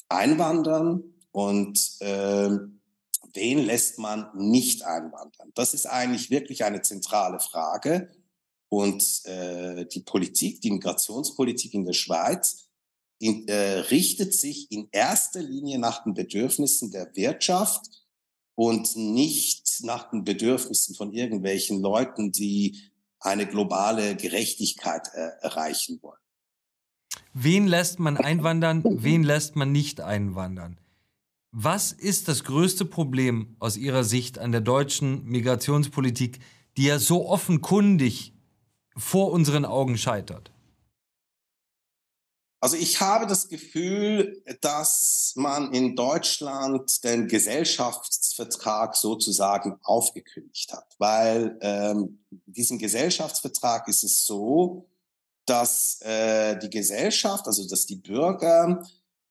einwandern 0.09 1.03
und 1.33 2.01
äh, 2.01 2.51
wen 3.35 3.59
lässt 3.59 3.99
man 3.99 4.29
nicht 4.35 4.85
einwandern? 4.85 5.53
Das 5.55 5.75
ist 5.75 5.87
eigentlich 5.87 6.31
wirklich 6.31 6.65
eine 6.65 6.83
zentrale 6.83 7.41
Frage. 7.41 8.11
Und 8.69 9.25
äh, 9.27 9.87
die 9.87 10.01
Politik, 10.01 10.61
die 10.61 10.71
Migrationspolitik 10.71 11.75
in 11.75 11.85
der 11.85 11.93
Schweiz 11.93 12.69
in, 13.19 13.47
äh, 13.47 13.79
richtet 13.91 14.35
sich 14.35 14.71
in 14.71 14.89
erster 14.91 15.43
Linie 15.43 15.79
nach 15.79 16.03
den 16.05 16.15
Bedürfnissen 16.15 16.91
der 16.91 17.15
Wirtschaft 17.15 17.87
und 18.55 18.97
nicht 18.97 19.83
nach 19.83 20.11
den 20.11 20.25
Bedürfnissen 20.25 20.95
von 20.95 21.13
irgendwelchen 21.13 21.81
Leuten, 21.81 22.33
die 22.33 22.81
eine 23.21 23.47
globale 23.47 24.17
Gerechtigkeit 24.17 25.09
äh, 25.15 25.31
erreichen 25.41 25.99
wollen. 26.03 26.24
Wen 27.37 27.67
lässt 27.67 27.99
man 27.99 28.17
einwandern, 28.17 28.85
wen 28.85 29.25
lässt 29.25 29.57
man 29.57 29.73
nicht 29.73 30.01
einwandern? 30.01 30.79
Was 31.51 31.91
ist 31.91 32.29
das 32.29 32.45
größte 32.45 32.85
Problem 32.85 33.57
aus 33.59 33.77
Ihrer 33.77 34.05
Sicht 34.05 34.39
an 34.39 34.53
der 34.53 34.61
deutschen 34.61 35.25
Migrationspolitik, 35.25 36.39
die 36.77 36.85
ja 36.85 37.01
so 37.01 37.29
offenkundig 37.29 38.33
vor 38.97 39.33
unseren 39.33 39.65
Augen 39.65 39.99
scheitert? 39.99 40.53
Also 42.61 42.77
ich 42.77 43.01
habe 43.01 43.27
das 43.27 43.49
Gefühl, 43.49 44.43
dass 44.61 45.33
man 45.35 45.73
in 45.75 45.97
Deutschland 45.97 47.03
den 47.03 47.27
Gesellschaftsvertrag 47.27 48.95
sozusagen 48.95 49.77
aufgekündigt 49.83 50.73
hat, 50.73 50.95
weil 50.99 51.59
ähm, 51.61 52.25
diesem 52.47 52.79
Gesellschaftsvertrag 52.79 53.89
ist 53.89 54.05
es 54.05 54.25
so, 54.25 54.89
dass 55.47 56.01
äh, 56.03 56.59
die 56.59 56.71
Gesellschaft, 56.71 57.47
also 57.47 57.67
dass 57.69 57.87
die 57.87 57.97
Bürger 57.97 58.83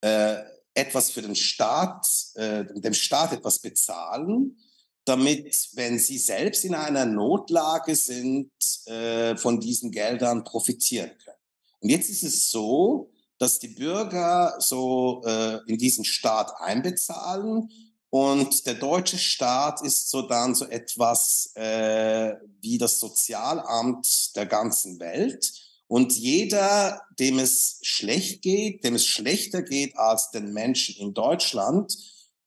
äh, 0.01 0.35
etwas 0.73 1.11
für 1.11 1.21
den 1.21 1.35
Staat, 1.35 2.07
äh, 2.35 2.65
dem 2.65 2.93
Staat 2.93 3.33
etwas 3.33 3.59
bezahlen, 3.59 4.57
damit, 5.05 5.69
wenn 5.73 5.99
sie 5.99 6.17
selbst 6.17 6.63
in 6.63 6.75
einer 6.75 7.05
Notlage 7.05 7.95
sind, 7.95 8.51
äh, 8.85 9.35
von 9.35 9.59
diesen 9.59 9.91
Geldern 9.91 10.43
profitieren 10.43 11.11
können. 11.23 11.37
Und 11.81 11.89
jetzt 11.89 12.09
ist 12.09 12.23
es 12.23 12.49
so, 12.49 13.11
dass 13.37 13.59
die 13.59 13.67
Bürger 13.67 14.55
so 14.59 15.21
äh, 15.25 15.59
in 15.67 15.77
diesen 15.77 16.05
Staat 16.05 16.53
einbezahlen 16.61 17.69
und 18.13 18.67
der 18.67 18.75
deutsche 18.75 19.17
Staat 19.17 19.81
ist 19.81 20.11
so 20.11 20.21
dann 20.21 20.53
so 20.53 20.65
etwas 20.65 21.51
äh, 21.55 22.35
wie 22.61 22.77
das 22.77 22.99
Sozialamt 22.99 24.35
der 24.35 24.45
ganzen 24.45 24.99
Welt. 24.99 25.51
Und 25.93 26.13
jeder, 26.13 27.03
dem 27.19 27.37
es 27.37 27.77
schlecht 27.83 28.41
geht, 28.41 28.83
dem 28.83 28.95
es 28.95 29.05
schlechter 29.05 29.61
geht 29.61 29.95
als 29.95 30.31
den 30.31 30.51
Menschen 30.51 30.95
in 30.95 31.13
Deutschland, 31.13 31.95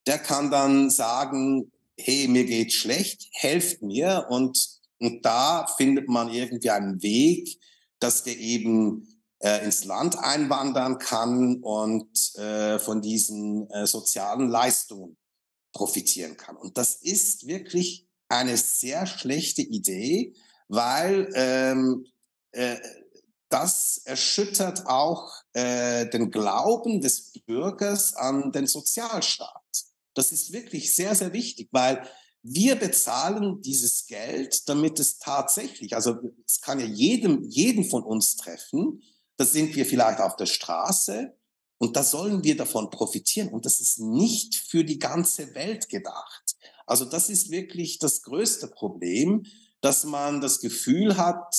der 0.04 0.18
kann 0.18 0.50
dann 0.50 0.90
sagen, 0.90 1.70
hey, 1.96 2.26
mir 2.26 2.44
geht 2.44 2.72
schlecht, 2.72 3.28
helft 3.30 3.82
mir. 3.82 4.26
Und, 4.30 4.80
und 4.98 5.24
da 5.24 5.64
findet 5.76 6.08
man 6.08 6.28
irgendwie 6.28 6.70
einen 6.70 7.00
Weg, 7.04 7.60
dass 8.00 8.24
der 8.24 8.36
eben 8.36 9.06
äh, 9.38 9.64
ins 9.64 9.84
Land 9.84 10.18
einwandern 10.18 10.98
kann 10.98 11.62
und 11.62 12.34
äh, 12.34 12.80
von 12.80 13.00
diesen 13.00 13.70
äh, 13.70 13.86
sozialen 13.86 14.48
Leistungen 14.48 15.16
profitieren 15.72 16.36
kann. 16.36 16.56
Und 16.56 16.78
das 16.78 16.96
ist 16.96 17.46
wirklich 17.46 18.08
eine 18.26 18.56
sehr 18.56 19.06
schlechte 19.06 19.62
Idee, 19.62 20.34
weil 20.66 21.30
ähm, 21.36 22.06
äh, 22.50 22.78
das 23.48 24.00
erschüttert 24.04 24.86
auch 24.86 25.32
äh, 25.52 26.08
den 26.10 26.30
Glauben 26.30 27.00
des 27.00 27.32
Bürgers 27.46 28.14
an 28.14 28.52
den 28.52 28.66
Sozialstaat. 28.66 29.62
Das 30.14 30.32
ist 30.32 30.52
wirklich 30.52 30.94
sehr, 30.94 31.14
sehr 31.14 31.32
wichtig, 31.32 31.68
weil 31.72 32.08
wir 32.42 32.76
bezahlen 32.76 33.60
dieses 33.60 34.06
Geld, 34.06 34.68
damit 34.68 35.00
es 35.00 35.18
tatsächlich, 35.18 35.94
also 35.94 36.16
es 36.46 36.60
kann 36.60 36.78
ja 36.80 36.86
jedem, 36.86 37.42
jeden 37.48 37.84
von 37.84 38.02
uns 38.02 38.36
treffen, 38.36 39.02
da 39.36 39.44
sind 39.44 39.74
wir 39.74 39.84
vielleicht 39.84 40.20
auf 40.20 40.36
der 40.36 40.46
Straße 40.46 41.34
und 41.78 41.96
da 41.96 42.02
sollen 42.02 42.42
wir 42.44 42.56
davon 42.56 42.90
profitieren. 42.90 43.48
Und 43.48 43.66
das 43.66 43.80
ist 43.80 43.98
nicht 43.98 44.54
für 44.54 44.84
die 44.84 44.98
ganze 44.98 45.54
Welt 45.54 45.88
gedacht. 45.88 46.56
Also 46.86 47.04
das 47.04 47.28
ist 47.28 47.50
wirklich 47.50 47.98
das 47.98 48.22
größte 48.22 48.68
Problem, 48.68 49.44
dass 49.80 50.04
man 50.04 50.40
das 50.40 50.60
Gefühl 50.60 51.16
hat, 51.16 51.54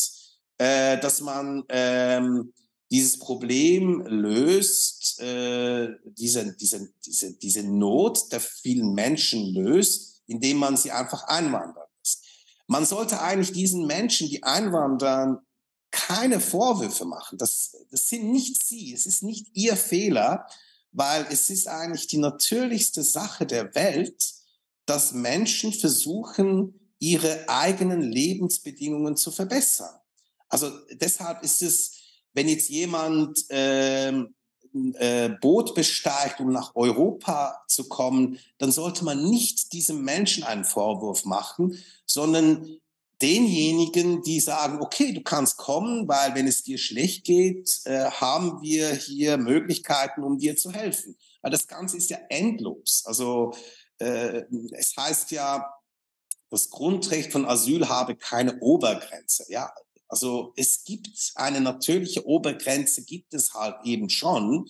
äh, 0.58 1.00
dass 1.00 1.22
man 1.22 1.64
ähm, 1.70 2.54
dieses 2.90 3.20
Problem 3.20 4.02
löst, 4.08 5.20
äh, 5.20 5.90
diese, 6.06 6.56
diese, 6.56 6.90
diese, 7.06 7.34
diese 7.34 7.64
Not 7.64 8.32
der 8.32 8.40
vielen 8.40 8.94
Menschen 8.94 9.54
löst, 9.54 10.22
indem 10.28 10.58
man 10.58 10.78
sie 10.78 10.92
einfach 10.92 11.24
einwandern 11.28 11.88
lässt. 12.00 12.24
Man 12.68 12.86
sollte 12.86 13.22
eigentlich 13.22 13.52
diesen 13.52 13.86
Menschen, 13.88 14.30
die 14.30 14.44
einwandern, 14.44 15.40
keine 15.92 16.40
Vorwürfe 16.40 17.06
machen. 17.06 17.38
Das, 17.38 17.76
das 17.92 18.10
sind 18.10 18.32
nicht 18.32 18.66
sie, 18.66 18.94
es 18.94 19.06
ist 19.06 19.24
nicht 19.24 19.48
ihr 19.54 19.76
Fehler, 19.76 20.46
weil 20.92 21.26
es 21.30 21.50
ist 21.50 21.68
eigentlich 21.68 22.08
die 22.08 22.18
natürlichste 22.18 23.04
Sache 23.04 23.46
der 23.46 23.74
Welt, 23.76 24.34
dass 24.86 25.14
Menschen 25.14 25.74
versuchen, 25.74 26.92
ihre 27.00 27.48
eigenen 27.48 28.02
Lebensbedingungen 28.02 29.16
zu 29.16 29.32
verbessern. 29.32 30.00
Also 30.50 30.72
deshalb 30.92 31.44
ist 31.44 31.62
es, 31.62 31.94
wenn 32.34 32.48
jetzt 32.48 32.70
jemand 32.70 33.46
ähm, 33.50 34.36
äh, 34.96 35.30
Boot 35.42 35.76
besteigt, 35.76 36.40
um 36.40 36.52
nach 36.52 36.76
Europa 36.76 37.64
zu 37.68 37.88
kommen, 37.88 38.40
dann 38.58 38.72
sollte 38.72 39.04
man 39.04 39.30
nicht 39.30 39.74
diesem 39.74 40.04
Menschen 40.04 40.44
einen 40.44 40.66
Vorwurf 40.66 41.26
machen, 41.26 41.78
sondern 42.06 42.80
denjenigen, 43.22 44.22
die 44.22 44.40
sagen, 44.40 44.80
okay, 44.82 45.12
du 45.12 45.22
kannst 45.22 45.58
kommen, 45.58 46.08
weil 46.08 46.36
wenn 46.36 46.48
es 46.48 46.64
dir 46.64 46.78
schlecht 46.78 47.24
geht, 47.24 47.82
äh, 47.86 48.06
haben 48.12 48.62
wir 48.62 48.94
hier 48.94 49.38
Möglichkeiten, 49.38 50.24
um 50.24 50.38
dir 50.38 50.56
zu 50.56 50.72
helfen. 50.72 51.18
Weil 51.42 51.52
das 51.52 51.68
Ganze 51.68 51.98
ist 51.98 52.10
ja 52.10 52.20
endlos. 52.30 53.04
Also 53.06 53.54
äh, 53.98 54.44
es 54.72 54.96
heißt 54.96 55.32
ja, 55.32 55.74
das 56.50 56.70
Grundrecht 56.70 57.32
von 57.32 57.46
Asyl 57.46 57.90
habe 57.90 58.16
keine 58.16 58.60
Obergrenze. 58.60 59.46
Ja, 59.50 59.74
also 60.08 60.54
es 60.56 60.84
gibt 60.84 61.10
eine 61.36 61.62
natürliche 61.62 62.26
Obergrenze, 62.26 63.04
gibt 63.04 63.34
es 63.34 63.54
halt 63.54 63.76
eben 63.86 64.10
schon 64.10 64.68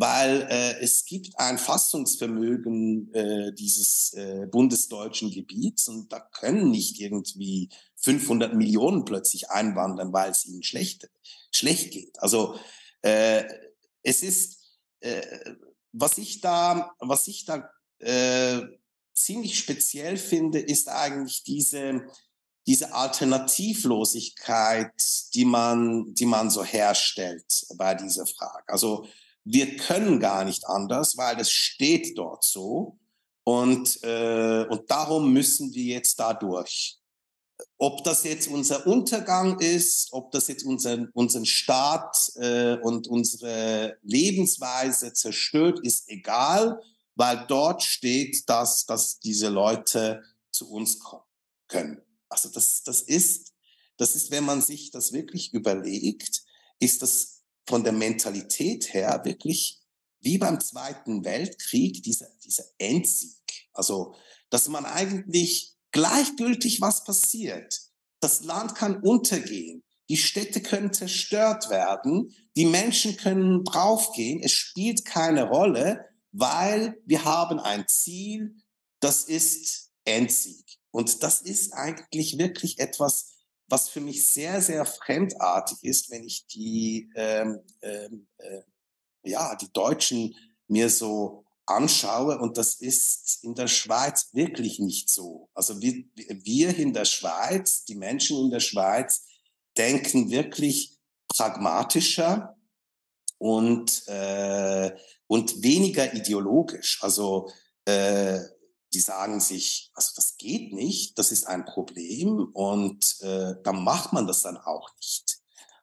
weil 0.00 0.46
äh, 0.48 0.78
es 0.80 1.04
gibt 1.04 1.38
ein 1.38 1.58
Fassungsvermögen 1.58 3.12
äh, 3.14 3.52
dieses 3.52 4.12
äh, 4.14 4.46
bundesdeutschen 4.46 5.30
Gebiets 5.32 5.88
und 5.88 6.12
da 6.12 6.20
können 6.20 6.70
nicht 6.70 7.00
irgendwie 7.00 7.68
500 7.96 8.54
Millionen 8.54 9.04
plötzlich 9.04 9.50
einwandern, 9.50 10.12
weil 10.12 10.30
es 10.30 10.46
ihnen 10.46 10.62
schlecht, 10.62 11.10
schlecht 11.50 11.90
geht. 11.90 12.16
Also 12.20 12.56
äh, 13.02 13.42
es 14.02 14.22
ist, 14.22 14.60
äh, 15.00 15.22
was 15.92 16.16
ich 16.18 16.40
da, 16.40 16.92
was 17.00 17.26
ich 17.26 17.44
da 17.44 17.68
äh, 17.98 18.60
ziemlich 19.14 19.58
speziell 19.58 20.16
finde, 20.16 20.60
ist 20.60 20.88
eigentlich 20.88 21.42
diese, 21.42 22.02
diese 22.68 22.92
Alternativlosigkeit, 22.92 24.92
die 25.32 25.46
man, 25.46 26.12
die 26.12 26.26
man 26.26 26.50
so 26.50 26.62
herstellt 26.62 27.66
bei 27.76 27.94
dieser 27.94 28.26
Frage. 28.26 28.68
Also 28.68 29.06
wir 29.42 29.78
können 29.78 30.20
gar 30.20 30.44
nicht 30.44 30.66
anders, 30.66 31.16
weil 31.16 31.40
es 31.40 31.50
steht 31.50 32.18
dort 32.18 32.44
so. 32.44 32.98
Und, 33.42 34.04
äh, 34.04 34.66
und 34.68 34.90
darum 34.90 35.32
müssen 35.32 35.72
wir 35.72 35.94
jetzt 35.94 36.20
da 36.20 36.34
durch. 36.34 36.98
Ob 37.78 38.04
das 38.04 38.24
jetzt 38.24 38.48
unser 38.48 38.86
Untergang 38.86 39.58
ist, 39.60 40.12
ob 40.12 40.30
das 40.32 40.48
jetzt 40.48 40.66
unseren, 40.66 41.08
unseren 41.14 41.46
Staat 41.46 42.32
äh, 42.36 42.76
und 42.82 43.08
unsere 43.08 43.96
Lebensweise 44.02 45.14
zerstört, 45.14 45.80
ist 45.82 46.10
egal, 46.10 46.82
weil 47.14 47.46
dort 47.48 47.82
steht, 47.82 48.46
dass, 48.50 48.84
dass 48.84 49.20
diese 49.20 49.48
Leute 49.48 50.22
zu 50.50 50.70
uns 50.70 50.98
kommen 50.98 51.24
können. 51.66 52.02
Also 52.28 52.48
das, 52.48 52.82
das 52.82 53.02
ist, 53.02 53.52
das 53.96 54.14
ist, 54.14 54.30
wenn 54.30 54.44
man 54.44 54.62
sich 54.62 54.90
das 54.90 55.12
wirklich 55.12 55.52
überlegt, 55.52 56.42
ist 56.78 57.02
das 57.02 57.42
von 57.66 57.84
der 57.84 57.92
Mentalität 57.92 58.94
her 58.94 59.20
wirklich 59.24 59.80
wie 60.20 60.38
beim 60.38 60.60
Zweiten 60.60 61.24
Weltkrieg 61.24 62.02
dieser, 62.02 62.28
dieser 62.44 62.64
Endsieg. 62.78 63.38
Also, 63.72 64.14
dass 64.50 64.68
man 64.68 64.84
eigentlich 64.84 65.76
gleichgültig 65.92 66.80
was 66.80 67.04
passiert. 67.04 67.80
Das 68.20 68.42
Land 68.42 68.74
kann 68.74 69.00
untergehen. 69.02 69.84
Die 70.08 70.16
Städte 70.16 70.62
können 70.62 70.92
zerstört 70.92 71.70
werden. 71.70 72.34
Die 72.56 72.64
Menschen 72.64 73.16
können 73.16 73.64
draufgehen. 73.64 74.42
Es 74.42 74.52
spielt 74.52 75.04
keine 75.04 75.48
Rolle, 75.48 76.04
weil 76.32 77.00
wir 77.04 77.24
haben 77.24 77.60
ein 77.60 77.86
Ziel, 77.88 78.56
das 79.00 79.24
ist 79.24 79.90
Endsieg. 80.04 80.77
Und 80.90 81.22
das 81.22 81.40
ist 81.40 81.72
eigentlich 81.72 82.38
wirklich 82.38 82.78
etwas, 82.78 83.34
was 83.68 83.88
für 83.88 84.00
mich 84.00 84.30
sehr, 84.30 84.60
sehr 84.62 84.84
fremdartig 84.86 85.78
ist, 85.82 86.10
wenn 86.10 86.24
ich 86.24 86.46
die, 86.46 87.10
ähm, 87.14 87.60
ähm, 87.82 88.26
äh, 88.38 88.62
ja, 89.24 89.54
die 89.56 89.70
Deutschen 89.72 90.34
mir 90.68 90.88
so 90.88 91.44
anschaue 91.66 92.38
und 92.38 92.56
das 92.56 92.76
ist 92.76 93.44
in 93.44 93.54
der 93.54 93.68
Schweiz 93.68 94.30
wirklich 94.32 94.78
nicht 94.78 95.10
so. 95.10 95.50
Also 95.54 95.80
wir, 95.82 96.04
wir 96.14 96.76
in 96.76 96.94
der 96.94 97.04
Schweiz, 97.04 97.84
die 97.84 97.94
Menschen 97.94 98.38
in 98.38 98.50
der 98.50 98.60
Schweiz 98.60 99.26
denken 99.76 100.30
wirklich 100.30 100.98
pragmatischer 101.28 102.56
und, 103.36 104.06
äh, 104.08 104.96
und 105.26 105.62
weniger 105.62 106.14
ideologisch. 106.14 107.02
Also 107.02 107.50
äh, 107.84 108.40
die 108.92 109.00
sagen 109.00 109.40
sich, 109.40 109.90
also 109.94 110.12
das 110.16 110.36
geht 110.38 110.72
nicht, 110.72 111.18
das 111.18 111.32
ist 111.32 111.46
ein 111.46 111.64
Problem 111.64 112.48
und 112.52 113.20
äh, 113.20 113.54
dann 113.62 113.84
macht 113.84 114.12
man 114.12 114.26
das 114.26 114.40
dann 114.40 114.56
auch 114.56 114.90
nicht. 114.96 115.38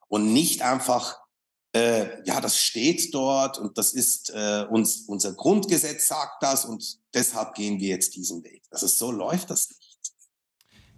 Und 0.07 0.33
nicht 0.33 0.61
einfach, 0.61 1.19
äh, 1.73 2.23
ja, 2.25 2.41
das 2.41 2.57
steht 2.57 3.13
dort 3.13 3.57
und 3.57 3.77
das 3.77 3.93
ist 3.93 4.31
äh, 4.31 4.65
uns, 4.69 5.03
unser 5.07 5.33
Grundgesetz 5.33 6.07
sagt 6.07 6.41
das 6.41 6.65
und 6.65 6.99
deshalb 7.13 7.53
gehen 7.53 7.79
wir 7.79 7.89
jetzt 7.89 8.15
diesen 8.15 8.43
Weg. 8.43 8.63
Also 8.71 8.87
so 8.87 9.11
läuft 9.11 9.49
das 9.49 9.69
nicht. 9.69 10.13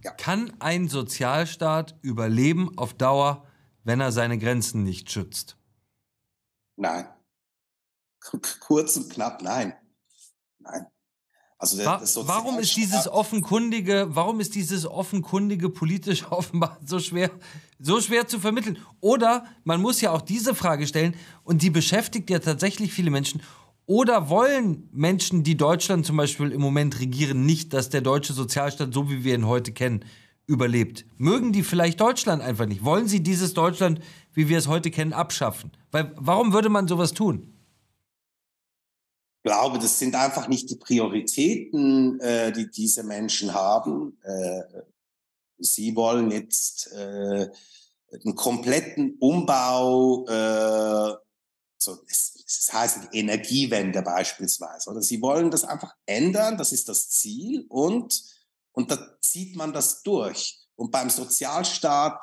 Ja. 0.04 0.12
Kann 0.12 0.56
ein 0.60 0.88
Sozialstaat 0.88 1.98
überleben 2.02 2.78
auf 2.78 2.94
Dauer, 2.94 3.46
wenn 3.84 4.00
er 4.00 4.12
seine 4.12 4.38
Grenzen 4.38 4.84
nicht 4.84 5.12
schützt? 5.12 5.58
Nein. 6.78 7.10
Kurz 8.60 8.96
und 8.96 9.10
knapp, 9.10 9.42
nein. 9.42 9.76
Nein. 10.60 10.86
Also 11.60 11.78
der, 11.78 12.02
warum 12.28 12.60
ist 12.60 12.76
dieses 12.76 13.08
offenkundige, 13.08 14.08
warum 14.10 14.40
ist 14.40 14.54
dieses 14.54 14.86
offenkundige 14.86 15.70
politisch 15.70 16.24
offenbar 16.30 16.78
so 16.86 17.00
schwer, 17.00 17.32
so 17.80 18.00
schwer 18.00 18.28
zu 18.28 18.40
vermitteln? 18.40 18.78
Oder 19.00 19.46
man 19.64 19.82
muss 19.82 20.00
ja 20.02 20.12
auch 20.12 20.22
diese 20.22 20.54
Frage 20.54 20.86
stellen 20.86 21.16
und 21.44 21.64
die 21.64 21.72
beschäftigt 21.72 22.30
ja 22.30 22.40
tatsächlich 22.40 22.94
viele 22.94 23.10
Menschen. 23.10 23.42
Oder 23.88 24.30
wollen 24.30 24.88
Menschen, 24.92 25.44
die 25.44 25.58
Deutschland 25.58 26.06
zum 26.06 26.18
Beispiel 26.18 26.52
im 26.52 26.62
Moment 26.62 27.00
regieren, 27.00 27.46
nicht, 27.46 27.74
dass 27.74 27.90
der 27.90 28.02
deutsche 28.02 28.34
Sozialstaat, 28.34 28.94
so 28.94 29.10
wie 29.10 29.24
wir 29.24 29.34
ihn 29.34 29.48
heute 29.48 29.72
kennen, 29.72 30.04
überlebt? 30.46 31.06
Mögen 31.18 31.54
die 31.54 31.64
vielleicht 31.64 32.00
Deutschland 32.00 32.44
einfach 32.44 32.66
nicht? 32.66 32.84
Wollen 32.84 33.08
sie 33.08 33.24
dieses 33.24 33.54
Deutschland, 33.54 34.02
wie 34.34 34.50
wir 34.50 34.58
es 34.58 34.68
heute 34.68 34.92
kennen, 34.92 35.14
abschaffen? 35.14 35.72
Weil, 35.92 36.14
warum 36.18 36.54
würde 36.54 36.70
man 36.70 36.88
sowas 36.88 37.14
tun? 37.14 37.57
Glaube, 39.48 39.80
das 39.80 39.98
sind 39.98 40.14
einfach 40.16 40.50
nicht 40.50 40.70
die 40.70 40.76
Prioritäten, 40.76 42.20
äh, 42.20 42.52
die 42.52 42.70
diese 42.70 43.04
Menschen 43.04 43.54
haben. 43.54 44.20
Äh, 44.24 44.64
sie 45.58 45.96
wollen 45.96 46.32
jetzt 46.32 46.92
äh, 46.92 47.50
einen 48.12 48.36
kompletten 48.36 49.18
Umbau, 49.20 50.26
äh, 50.28 51.16
so, 51.78 51.98
es, 52.10 52.44
es 52.46 52.74
heißt 52.74 53.00
Energiewende 53.14 54.02
beispielsweise, 54.02 54.90
oder 54.90 55.02
sie 55.02 55.22
wollen 55.22 55.50
das 55.50 55.64
einfach 55.64 55.96
ändern, 56.06 56.58
das 56.58 56.74
ist 56.74 56.90
das 56.90 57.10
Ziel 57.10 57.66
und, 57.70 58.22
und 58.74 58.92
da 58.92 58.98
zieht 59.22 59.56
man 59.56 59.72
das 59.72 60.04
durch. 60.04 60.60
Und 60.76 60.92
beim 60.92 61.10
Sozialstaat 61.10 62.22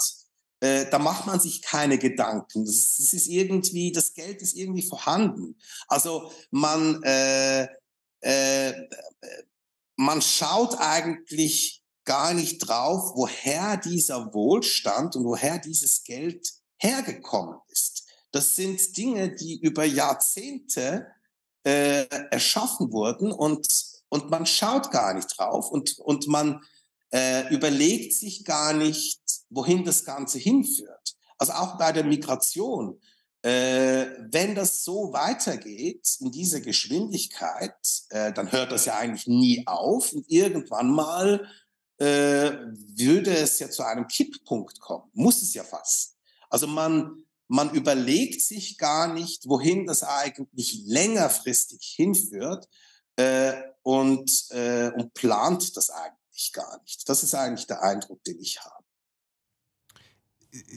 äh, 0.61 0.87
da 0.91 0.99
macht 0.99 1.27
man 1.27 1.41
sich 1.41 1.63
keine 1.63 1.99
Gedanken. 1.99 2.65
Das, 2.65 2.97
das, 2.99 3.13
ist 3.13 3.27
irgendwie, 3.27 3.93
das 3.93 4.15
Geld 4.15 4.41
ist 4.43 4.55
irgendwie 4.55 4.87
vorhanden. 4.87 5.57
Also 5.89 6.33
man, 6.51 7.03
äh, 7.03 7.69
äh, 8.21 8.73
man 9.97 10.23
schaut 10.23 10.77
eigentlich 10.79 11.83
gar 12.05 12.35
nicht 12.35 12.59
drauf, 12.59 13.13
woher 13.15 13.77
dieser 13.77 14.33
Wohlstand 14.35 15.17
und 15.17 15.25
woher 15.25 15.59
dieses 15.59 16.05
Geld 16.05 16.53
hergekommen 16.79 17.59
ist. 17.69 18.05
Das 18.31 18.57
sind 18.57 18.97
Dinge, 18.97 19.35
die 19.35 19.61
über 19.61 19.85
Jahrzehnte 19.85 21.07
äh, 21.63 22.05
erschaffen 22.31 22.93
wurden 22.93 23.33
und, 23.33 23.67
und 24.09 24.31
man 24.31 24.45
schaut 24.45 24.91
gar 24.91 25.15
nicht 25.15 25.39
drauf 25.39 25.71
und, 25.71 25.99
und 25.99 26.27
man 26.27 26.61
äh, 27.15 27.49
überlegt 27.55 28.13
sich 28.13 28.45
gar 28.45 28.73
nicht, 28.73 29.21
wohin 29.49 29.85
das 29.85 30.05
Ganze 30.05 30.39
hinführt. 30.39 31.15
Also 31.39 31.53
auch 31.53 31.79
bei 31.79 31.93
der 31.93 32.03
Migration. 32.05 33.01
Äh, 33.43 34.07
wenn 34.31 34.55
das 34.55 34.83
so 34.83 35.13
weitergeht 35.13 36.17
in 36.19 36.33
dieser 36.33 36.61
Geschwindigkeit, 36.61 37.77
äh, 38.09 38.33
dann 38.33 38.51
hört 38.51 38.73
das 38.73 38.87
ja 38.87 38.97
eigentlich 38.97 39.29
nie 39.29 39.63
auf 39.67 40.13
und 40.13 40.29
irgendwann 40.29 40.91
mal 40.91 41.49
äh, 41.99 42.51
würde 42.97 43.37
es 43.37 43.61
ja 43.61 43.71
zu 43.71 43.85
einem 43.85 44.09
Kipppunkt 44.09 44.81
kommen. 44.81 45.09
Muss 45.13 45.41
es 45.43 45.55
ja 45.55 45.63
fast. 45.63 46.17
Also 46.51 46.67
man, 46.67 47.25
man 47.47 47.71
überlegt 47.75 48.41
sich 48.43 48.77
gar 48.77 49.13
nicht, 49.13 49.49
wohin 49.49 49.87
das 49.87 50.03
eigentlich 50.03 50.83
längerfristig 50.87 51.95
hinführt 51.97 52.67
äh, 53.17 53.53
und, 53.83 54.47
äh, 54.51 54.91
und 54.97 55.15
plant 55.15 55.77
das 55.77 55.91
eigentlich 55.91 56.24
ich 56.35 56.53
gar 56.53 56.81
nicht. 56.83 57.09
Das 57.09 57.23
ist 57.23 57.35
eigentlich 57.35 57.67
der 57.67 57.83
Eindruck, 57.83 58.23
den 58.25 58.39
ich 58.41 58.61
habe. 58.61 58.85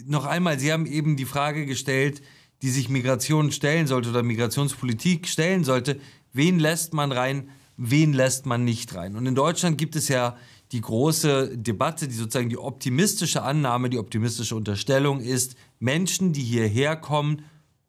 Noch 0.06 0.26
einmal, 0.26 0.60
Sie 0.60 0.72
haben 0.72 0.86
eben 0.86 1.18
die 1.18 1.26
Frage 1.26 1.66
gestellt, 1.66 2.22
die 2.62 2.70
sich 2.70 2.90
Migration 2.90 3.52
stellen 3.52 3.88
sollte 3.88 4.10
oder 4.10 4.24
Migrationspolitik 4.24 5.28
stellen 5.28 5.64
sollte. 5.64 6.00
Wen 6.34 6.60
lässt 6.60 6.94
man 6.94 7.12
rein, 7.12 7.52
wen 7.78 8.14
lässt 8.14 8.46
man 8.46 8.64
nicht 8.64 8.96
rein? 8.96 9.16
Und 9.16 9.26
in 9.28 9.36
Deutschland 9.36 9.78
gibt 9.78 9.96
es 9.96 10.08
ja 10.08 10.38
die 10.72 10.82
große 10.82 11.58
Debatte, 11.58 12.08
die 12.08 12.16
sozusagen 12.16 12.50
die 12.50 12.58
optimistische 12.58 13.44
Annahme, 13.44 13.90
die 13.90 14.00
optimistische 14.00 14.56
Unterstellung 14.56 15.22
ist, 15.22 15.56
Menschen, 15.80 16.34
die 16.34 16.44
hierher 16.44 16.96
kommen, 16.96 17.46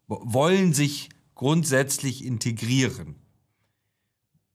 wollen 0.06 0.74
sich 0.74 1.08
grundsätzlich 1.34 2.24
integrieren. 2.24 3.16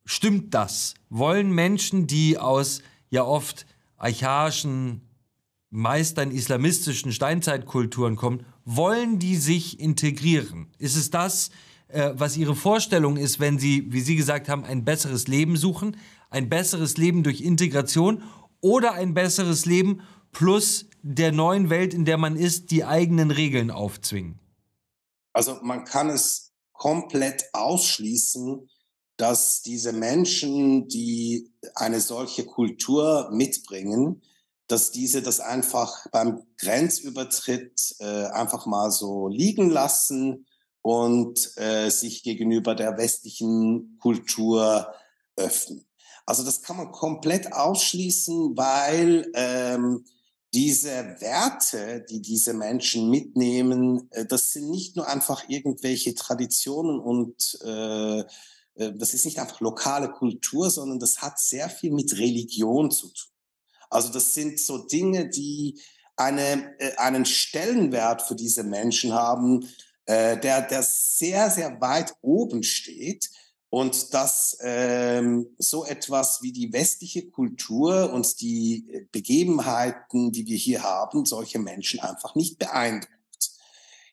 Stimmt 0.06 0.54
das? 0.54 0.94
Wollen 1.10 1.52
Menschen, 1.52 2.08
die 2.08 2.38
aus 2.38 2.82
ja 3.14 3.24
oft 3.24 3.68
archaischen, 3.98 5.08
meist 5.70 6.18
dann 6.18 6.32
islamistischen 6.32 7.12
Steinzeitkulturen 7.12 8.16
kommen, 8.16 8.44
wollen 8.66 9.20
die 9.20 9.36
sich 9.36 9.80
integrieren? 9.80 10.74
Ist 10.80 10.96
es 10.96 11.12
das, 11.12 11.52
äh, 11.90 12.12
was 12.16 12.38
Ihre 12.38 12.56
Vorstellung 12.56 13.18
ist, 13.18 13.40
wenn 13.40 13.60
Sie, 13.60 13.92
wie 13.94 14.02
Sie 14.02 14.16
gesagt 14.16 14.50
haben, 14.50 14.66
ein 14.66 14.84
besseres 14.84 15.28
Leben 15.28 15.58
suchen, 15.58 15.96
ein 16.32 16.50
besseres 16.50 16.98
Leben 16.98 17.22
durch 17.22 17.42
Integration 17.42 18.24
oder 18.62 18.94
ein 18.94 19.14
besseres 19.14 19.68
Leben 19.68 20.02
plus 20.32 20.88
der 21.04 21.32
neuen 21.32 21.70
Welt, 21.70 21.94
in 21.94 22.06
der 22.06 22.18
man 22.18 22.36
ist, 22.36 22.72
die 22.72 22.84
eigenen 22.84 23.30
Regeln 23.30 23.70
aufzwingen? 23.70 24.40
Also 25.34 25.60
man 25.62 25.86
kann 25.86 26.10
es 26.10 26.52
komplett 26.72 27.44
ausschließen, 27.54 28.68
dass 29.24 29.62
diese 29.62 29.94
Menschen, 29.94 30.90
die 30.90 31.50
eine 31.76 32.02
solche 32.02 32.46
Kultur 32.46 33.30
mitbringen, 33.32 34.22
dass 34.68 34.92
diese 34.92 35.22
das 35.22 35.40
einfach 35.40 36.08
beim 36.12 36.44
Grenzübertritt 36.58 37.96
äh, 38.00 38.26
einfach 38.26 38.66
mal 38.66 38.92
so 38.92 39.30
liegen 39.30 39.70
lassen 39.70 40.46
und 40.82 41.54
äh, 41.56 41.90
sich 41.90 42.24
gegenüber 42.24 42.76
der 42.76 42.98
westlichen 42.98 43.98
Kultur 44.02 44.94
öffnen. 45.38 45.86
Also 46.26 46.44
das 46.44 46.62
kann 46.62 46.76
man 46.76 46.92
komplett 46.92 47.54
ausschließen, 47.54 48.58
weil 48.58 49.32
ähm, 49.36 50.04
diese 50.54 51.16
Werte, 51.22 52.04
die 52.10 52.22
diese 52.22 52.54
Menschen 52.54 53.10
mitnehmen, 53.10 54.10
äh, 54.12 54.26
das 54.26 54.52
sind 54.52 54.70
nicht 54.70 54.98
nur 54.98 55.08
einfach 55.08 55.48
irgendwelche 55.48 56.14
Traditionen 56.14 57.00
und 57.00 57.58
äh, 57.64 58.26
das 58.76 59.14
ist 59.14 59.26
nicht 59.26 59.40
einfach 59.40 59.60
lokale 59.60 60.12
Kultur, 60.12 60.70
sondern 60.70 61.00
das 61.00 61.22
hat 61.22 61.40
sehr 61.40 61.70
viel 61.70 61.92
mit 61.92 62.18
Religion 62.18 62.90
zu 62.92 63.08
tun. 63.08 63.32
Also 63.90 64.10
das 64.10 64.34
sind 64.34 64.60
so 64.60 64.80
Dinge, 64.80 65.30
die 65.30 65.80
eine, 66.16 66.80
äh, 66.80 66.96
einen 66.98 67.26
Stellenwert 67.26 68.22
für 68.22 68.36
diese 68.36 68.64
Menschen 68.64 69.14
haben, 69.14 69.68
äh, 70.06 70.40
der, 70.40 70.62
der 70.62 70.84
sehr, 70.84 71.50
sehr 71.50 71.80
weit 71.80 72.14
oben 72.22 72.64
steht 72.64 73.30
und 73.70 74.14
dass 74.14 74.58
ähm, 74.62 75.56
so 75.58 75.86
etwas 75.86 76.42
wie 76.42 76.52
die 76.52 76.72
westliche 76.74 77.30
Kultur 77.30 78.12
und 78.12 78.42
die 78.42 79.08
Begebenheiten, 79.12 80.32
die 80.32 80.46
wir 80.46 80.58
hier 80.58 80.84
haben, 80.84 81.26
solche 81.26 81.60
Menschen 81.60 82.00
einfach 82.00 82.36
nicht 82.36 82.60
beeindruckt. 82.60 83.10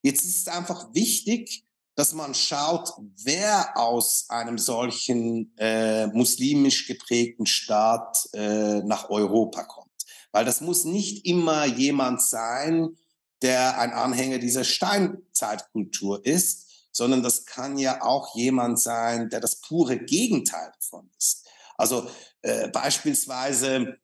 Jetzt 0.03 0.25
ist 0.25 0.41
es 0.41 0.49
einfach 0.49 0.95
wichtig, 0.95 1.65
dass 1.95 2.14
man 2.14 2.34
schaut, 2.34 2.93
wer 3.22 3.76
aus 3.76 4.26
einem 4.28 4.59
solchen 4.59 5.57
äh, 5.59 6.07
muslimisch 6.09 6.86
geprägten 6.86 7.47
Staat 7.47 8.28
äh, 8.32 8.80
nach 8.80 9.11
Europa 9.11 9.64
kommt. 9.64 9.91
Weil 10.32 10.45
das 10.45 10.61
muss 10.61 10.84
nicht 10.84 11.26
immer 11.26 11.66
jemand 11.66 12.22
sein, 12.22 12.97
der 13.43 13.78
ein 13.78 13.93
Anhänger 13.93 14.38
dieser 14.38 14.64
Steinzeitkultur 14.64 16.24
ist, 16.24 16.68
sondern 16.93 17.22
das 17.22 17.47
kann 17.47 17.78
ja 17.78 18.03
auch 18.03 18.34
jemand 18.34 18.80
sein, 18.80 19.28
der 19.30 19.41
das 19.41 19.61
pure 19.61 19.99
Gegenteil 19.99 20.72
davon 20.78 21.11
ist. 21.18 21.47
Also 21.76 22.09
äh, 22.43 22.68
beispielsweise 22.68 23.99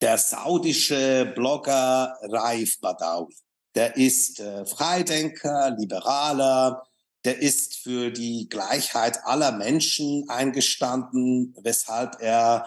der 0.00 0.18
saudische 0.18 1.32
Blogger 1.34 2.16
Raif 2.22 2.80
Badawi. 2.80 3.34
Der 3.74 3.96
ist 3.96 4.38
äh, 4.38 4.64
Freidenker, 4.66 5.70
Liberaler, 5.70 6.86
der 7.24 7.40
ist 7.40 7.76
für 7.76 8.10
die 8.10 8.48
Gleichheit 8.48 9.24
aller 9.24 9.52
Menschen 9.52 10.28
eingestanden, 10.28 11.54
weshalb 11.62 12.20
er 12.20 12.66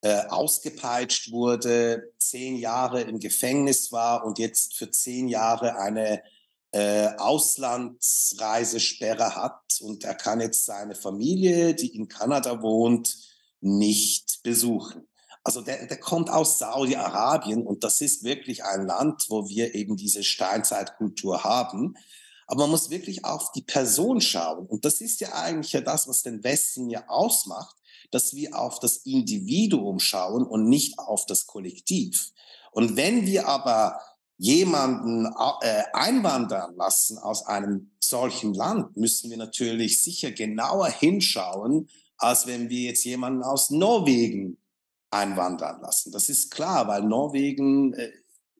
äh, 0.00 0.26
ausgepeitscht 0.28 1.32
wurde, 1.32 2.12
zehn 2.18 2.56
Jahre 2.56 3.00
im 3.02 3.18
Gefängnis 3.18 3.90
war 3.92 4.24
und 4.24 4.38
jetzt 4.38 4.76
für 4.76 4.90
zehn 4.90 5.28
Jahre 5.28 5.76
eine 5.76 6.22
äh, 6.70 7.08
Auslandsreisesperre 7.16 9.34
hat. 9.34 9.60
Und 9.80 10.04
er 10.04 10.14
kann 10.14 10.40
jetzt 10.40 10.66
seine 10.66 10.94
Familie, 10.94 11.74
die 11.74 11.96
in 11.96 12.06
Kanada 12.08 12.62
wohnt, 12.62 13.16
nicht 13.60 14.40
besuchen. 14.42 15.08
Also 15.42 15.62
der, 15.62 15.86
der 15.86 15.98
kommt 15.98 16.30
aus 16.30 16.58
Saudi-Arabien 16.58 17.66
und 17.66 17.82
das 17.84 18.00
ist 18.00 18.22
wirklich 18.22 18.64
ein 18.64 18.86
Land, 18.86 19.26
wo 19.28 19.48
wir 19.48 19.74
eben 19.74 19.96
diese 19.96 20.22
Steinzeitkultur 20.22 21.42
haben. 21.42 21.96
Aber 22.48 22.62
man 22.62 22.70
muss 22.70 22.90
wirklich 22.90 23.24
auf 23.24 23.52
die 23.52 23.62
Person 23.62 24.20
schauen. 24.20 24.66
Und 24.66 24.84
das 24.84 25.00
ist 25.00 25.20
ja 25.20 25.32
eigentlich 25.34 25.72
ja 25.72 25.82
das, 25.82 26.08
was 26.08 26.22
den 26.22 26.42
Westen 26.42 26.88
ja 26.88 27.04
ausmacht, 27.06 27.76
dass 28.10 28.34
wir 28.34 28.58
auf 28.58 28.80
das 28.80 28.96
Individuum 28.98 30.00
schauen 30.00 30.44
und 30.46 30.68
nicht 30.68 30.98
auf 30.98 31.26
das 31.26 31.46
Kollektiv. 31.46 32.32
Und 32.72 32.96
wenn 32.96 33.26
wir 33.26 33.46
aber 33.48 34.00
jemanden 34.38 35.26
äh, 35.60 35.82
einwandern 35.92 36.74
lassen 36.76 37.18
aus 37.18 37.44
einem 37.46 37.90
solchen 38.00 38.54
Land, 38.54 38.96
müssen 38.96 39.30
wir 39.30 39.36
natürlich 39.36 40.02
sicher 40.02 40.30
genauer 40.30 40.88
hinschauen, 40.88 41.90
als 42.16 42.46
wenn 42.46 42.70
wir 42.70 42.80
jetzt 42.82 43.04
jemanden 43.04 43.42
aus 43.42 43.70
Norwegen 43.70 44.56
einwandern 45.10 45.80
lassen. 45.82 46.12
Das 46.12 46.28
ist 46.28 46.50
klar, 46.50 46.88
weil 46.88 47.02
Norwegen 47.02 47.92
äh, 47.92 48.10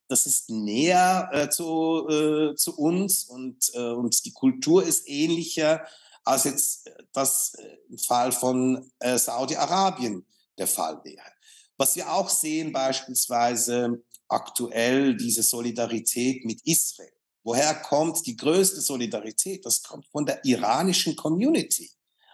das 0.09 0.26
ist 0.26 0.50
näher 0.50 1.30
äh, 1.32 1.48
zu, 1.50 2.09
äh, 2.09 2.54
zu 2.56 2.76
uns 2.76 3.24
und, 3.24 3.70
äh, 3.74 3.92
und 3.92 4.24
die 4.24 4.32
Kultur 4.32 4.82
ist 4.82 5.09
ähnlicher 5.09 5.86
als 6.24 6.44
jetzt 6.44 6.90
das 7.12 7.54
äh, 7.54 7.76
im 7.88 7.98
Fall 7.98 8.32
von 8.32 8.90
äh, 8.98 9.18
Saudi-Arabien 9.18 10.26
der 10.56 10.66
Fall 10.66 11.00
wäre. 11.04 11.32
Was 11.76 11.94
wir 11.94 12.12
auch 12.12 12.28
sehen 12.28 12.72
beispielsweise 12.72 14.02
aktuell 14.28 15.16
diese 15.16 15.42
Solidarität 15.42 16.44
mit 16.44 16.61
Israel. 16.64 17.12
Woher 17.44 17.74
kommt 17.74 18.26
die 18.26 18.36
größte 18.36 18.80
Solidarität? 18.80 19.64
Das 19.64 19.82
kommt 19.82 20.06
von 20.06 20.26
der 20.26 20.44
iranischen 20.44 21.16
Community. 21.16 21.90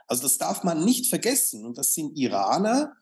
Also 0.06 0.22
das 0.24 0.38
darf 0.38 0.64
man 0.64 0.84
nicht 0.84 1.06
vergessen. 1.06 1.64
Und 1.64 1.78
das 1.78 1.94
sind 1.94 2.16
Iraner, 2.16 2.96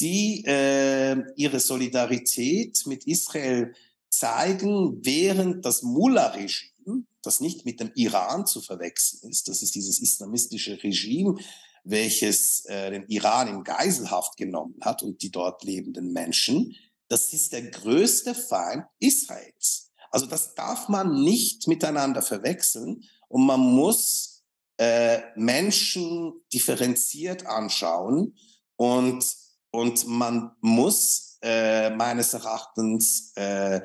die 0.00 0.44
äh, 0.46 1.16
ihre 1.36 1.60
Solidarität 1.60 2.84
mit 2.86 3.06
Israel 3.06 3.74
zeigen, 4.18 5.04
während 5.04 5.64
das 5.64 5.82
Mullah-Regime, 5.82 7.04
das 7.22 7.40
nicht 7.40 7.64
mit 7.64 7.80
dem 7.80 7.90
Iran 7.94 8.46
zu 8.46 8.60
verwechseln 8.60 9.30
ist, 9.30 9.48
das 9.48 9.62
ist 9.62 9.74
dieses 9.74 10.00
islamistische 10.00 10.82
Regime, 10.82 11.36
welches 11.84 12.64
äh, 12.66 12.90
den 12.90 13.06
Iran 13.08 13.48
in 13.48 13.64
Geiselhaft 13.64 14.36
genommen 14.36 14.76
hat 14.80 15.02
und 15.02 15.22
die 15.22 15.30
dort 15.30 15.64
lebenden 15.64 16.12
Menschen, 16.12 16.74
das 17.08 17.32
ist 17.32 17.52
der 17.52 17.70
größte 17.70 18.34
Feind 18.34 18.84
Israels. 18.98 19.90
Also 20.10 20.26
das 20.26 20.54
darf 20.54 20.88
man 20.88 21.22
nicht 21.22 21.68
miteinander 21.68 22.22
verwechseln 22.22 23.04
und 23.28 23.44
man 23.44 23.60
muss 23.60 24.44
äh, 24.78 25.20
Menschen 25.36 26.32
differenziert 26.52 27.46
anschauen 27.46 28.36
und, 28.76 29.24
und 29.70 30.06
man 30.06 30.52
muss 30.60 31.38
äh, 31.42 31.90
meines 31.90 32.32
Erachtens 32.32 33.32
äh, 33.36 33.82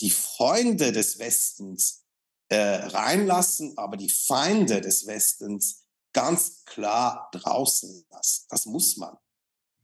die 0.00 0.10
Freunde 0.10 0.92
des 0.92 1.18
Westens 1.18 2.04
äh, 2.48 2.56
reinlassen, 2.56 3.76
aber 3.76 3.96
die 3.96 4.10
Feinde 4.10 4.80
des 4.80 5.06
Westens 5.06 5.84
ganz 6.12 6.64
klar 6.64 7.30
draußen 7.32 8.04
lassen. 8.10 8.46
Das 8.50 8.66
muss 8.66 8.96
man. 8.96 9.16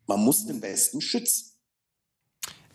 Man 0.06 0.20
muss 0.20 0.46
den 0.46 0.62
Westen 0.62 1.00
schützen. 1.00 1.52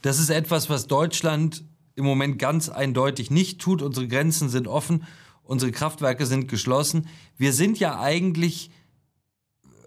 Das 0.02 0.20
ist 0.20 0.30
etwas, 0.30 0.70
was 0.70 0.88
Deutschland 0.88 1.64
im 1.96 2.06
Moment 2.06 2.40
ganz 2.40 2.70
eindeutig 2.70 3.32
nicht 3.32 3.62
tut. 3.62 3.82
Unsere 3.82 4.08
Grenzen 4.08 4.50
sind 4.50 4.68
offen, 4.68 5.06
unsere 5.44 5.72
Kraftwerke 5.72 6.26
sind 6.26 6.48
geschlossen. 6.48 7.08
Wir 7.38 7.54
sind 7.54 7.80
ja 7.80 8.00
eigentlich 8.00 8.72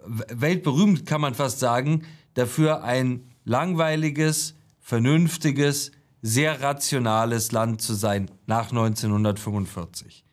weltberühmt, 0.07 1.05
kann 1.05 1.21
man 1.21 1.35
fast 1.35 1.59
sagen, 1.59 2.07
dafür 2.35 2.85
ein 2.85 3.25
langweiliges, 3.45 4.55
vernünftiges, 4.81 5.91
sehr 6.23 6.61
rationales 6.61 7.53
Land 7.53 7.83
zu 7.83 7.95
sein 7.95 8.31
nach 8.47 8.71
1945. 8.71 10.25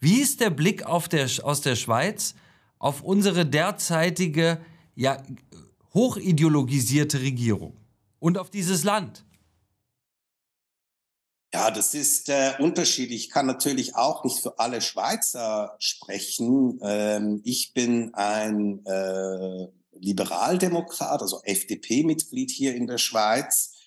Wie 0.00 0.20
ist 0.20 0.40
der 0.40 0.50
Blick 0.50 0.84
der, 1.10 1.28
aus 1.42 1.60
der 1.60 1.76
Schweiz 1.76 2.34
auf 2.78 3.02
unsere 3.02 3.44
derzeitige, 3.44 4.60
ja, 4.94 5.22
hochideologisierte 5.92 7.20
Regierung 7.20 7.76
und 8.18 8.38
auf 8.38 8.50
dieses 8.50 8.84
Land? 8.84 9.24
Ja, 11.52 11.70
das 11.72 11.94
ist 11.94 12.28
äh, 12.28 12.52
unterschiedlich. 12.60 13.24
Ich 13.24 13.30
kann 13.30 13.46
natürlich 13.46 13.96
auch 13.96 14.22
nicht 14.22 14.40
für 14.40 14.58
alle 14.60 14.80
Schweizer 14.80 15.74
sprechen. 15.80 16.78
Ähm, 16.80 17.40
ich 17.44 17.74
bin 17.74 18.14
ein 18.14 18.86
äh, 18.86 19.66
Liberaldemokrat, 19.98 21.20
also 21.20 21.40
FDP-Mitglied 21.42 22.52
hier 22.52 22.74
in 22.76 22.86
der 22.86 22.98
Schweiz. 22.98 23.79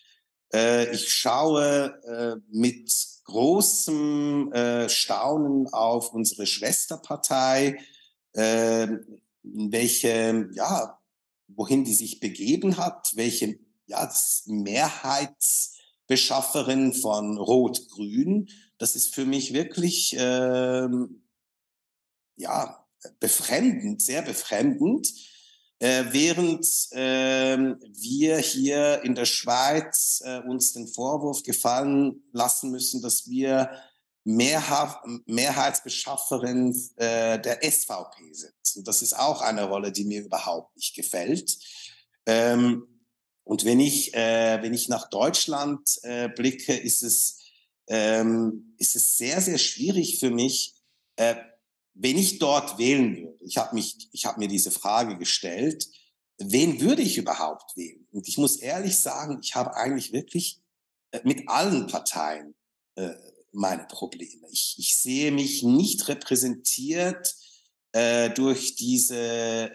Äh, 0.54 0.93
ich 0.93 1.10
schaue 1.10 1.99
äh, 2.06 2.36
mit 2.51 2.93
großem 3.26 4.54
äh, 4.54 4.88
Staunen 4.89 5.68
auf 5.74 6.14
unsere 6.14 6.45
Schwesterpartei, 6.45 7.80
äh, 8.34 8.88
welche, 9.41 10.49
ja, 10.54 10.99
wohin 11.47 11.84
die 11.84 11.93
sich 11.93 12.20
begeben 12.20 12.78
hat, 12.78 13.14
welche, 13.16 13.58
ja, 13.86 14.12
Mehrheitsbeschafferin 14.45 16.93
von 16.93 17.38
Rot-Grün. 17.38 18.49
Das 18.78 18.95
ist 18.95 19.14
für 19.14 19.26
mich 19.26 19.54
wirklich, 19.54 20.18
äh, 20.18 20.88
ja, 22.36 22.88
befremdend, 23.20 24.01
sehr 24.01 24.22
befremdend 24.22 25.12
äh, 25.84 26.13
während 26.13 26.65
äh, 26.91 27.57
wir 27.57 28.38
hier 28.38 29.01
in 29.03 29.15
der 29.15 29.25
Schweiz 29.25 30.21
äh, 30.23 30.39
uns 30.39 30.71
den 30.71 30.88
Vorwurf 30.88 31.43
gefallen 31.43 32.23
lassen 32.31 32.71
müssen, 32.71 33.01
dass 33.01 33.27
wir 33.27 33.69
Mehrha 34.23 35.03
Mehrheitsbeschafferin 35.25 36.73
äh, 36.95 37.38
der 37.38 37.69
SVP 37.69 38.31
sind. 38.31 38.53
Und 38.77 38.88
das 38.88 39.01
ist 39.01 39.19
auch 39.19 39.41
eine 39.41 39.65
Rolle, 39.65 39.91
die 39.91 40.05
mir 40.05 40.23
überhaupt 40.23 40.73
nicht 40.77 40.95
gefällt. 40.95 41.57
Ähm, 42.25 42.88
und 43.43 43.65
wenn 43.65 43.81
ich, 43.81 44.13
äh, 44.13 44.61
wenn 44.61 44.73
ich 44.73 44.88
nach 44.88 45.09
Deutschland 45.09 45.99
äh, 46.03 46.29
blicke, 46.29 46.77
ist 46.77 47.03
es, 47.03 47.39
ähm, 47.88 48.73
ist 48.77 48.95
es 48.95 49.17
sehr, 49.17 49.41
sehr 49.41 49.57
schwierig 49.57 50.21
für 50.21 50.29
mich, 50.29 50.75
äh, 51.17 51.36
wenn 51.94 52.18
ich 52.18 52.39
dort 52.39 52.78
wählen 52.78 53.18
würde, 53.18 53.46
ich 53.46 53.58
habe 53.58 53.76
mich, 53.76 54.10
ich 54.12 54.26
habe 54.26 54.39
mir 54.39 54.48
diese 54.48 54.72
Frage 54.72 55.18
gestellt, 55.18 55.88
wen 56.38 56.82
würde 56.82 57.02
ich 57.02 57.18
überhaupt 57.18 57.76
wählen? 57.78 58.08
Und 58.12 58.28
ich 58.28 58.38
muss 58.38 58.58
ehrlich 58.58 58.98
sagen, 58.98 59.39
ich 59.41 59.56
habe 59.56 59.76
eigentlich 59.76 60.12
wirklich 60.12 60.62
äh, 61.12 61.20
mit 61.24 61.48
allen 61.48 61.88
Parteien 61.88 62.56
äh, 62.96 63.14
meine 63.52 63.86
Probleme. 63.86 64.48
Ich, 64.50 64.76
ich 64.78 64.98
sehe 64.98 65.32
mich 65.32 65.64
nicht 65.64 66.08
repräsentiert 66.08 67.36
äh, 67.91 68.32
durch 68.32 68.76
diese 68.76 69.16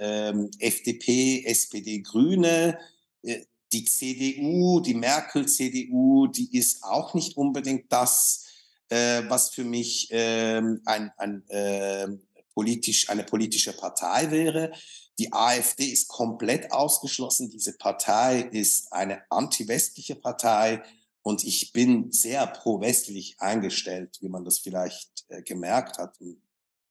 ähm, 0.01 0.51
FDP, 0.59 1.45
SPD, 1.47 2.01
Grüne. 2.01 2.79
Äh, 3.23 3.45
die 3.73 3.85
CDU, 3.85 4.81
die 4.81 4.95
Merkel-CDU, 4.95 6.27
die 6.27 6.57
ist 6.57 6.83
auch 6.83 7.15
nicht 7.15 7.37
unbedingt 7.37 7.93
das, 7.93 8.47
äh, 8.89 9.23
was 9.29 9.51
für 9.51 9.65
mich 9.65 10.09
ähm, 10.11 10.81
ein, 10.85 11.13
ein 11.17 11.49
äh, 11.49 12.09
politisch, 12.55 13.09
eine 13.09 13.25
politische 13.25 13.73
Partei 13.73 14.31
wäre. 14.31 14.73
Die 15.19 15.33
AfD 15.33 15.85
ist 15.87 16.09
komplett 16.09 16.73
ausgeschlossen. 16.73 17.51
Diese 17.51 17.77
Partei 17.77 18.43
ist 18.53 18.93
eine 18.93 19.23
anti-westliche 19.31 20.15
Partei 20.17 20.83
und 21.23 21.45
ich 21.45 21.73
bin 21.73 22.11
sehr 22.13 22.47
pro-westlich 22.47 23.37
eingestellt, 23.39 24.17
wie 24.21 24.29
man 24.29 24.45
das 24.45 24.59
vielleicht 24.59 25.25
äh, 25.29 25.43
gemerkt 25.43 25.99
hat 25.99 26.17
im 26.21 26.41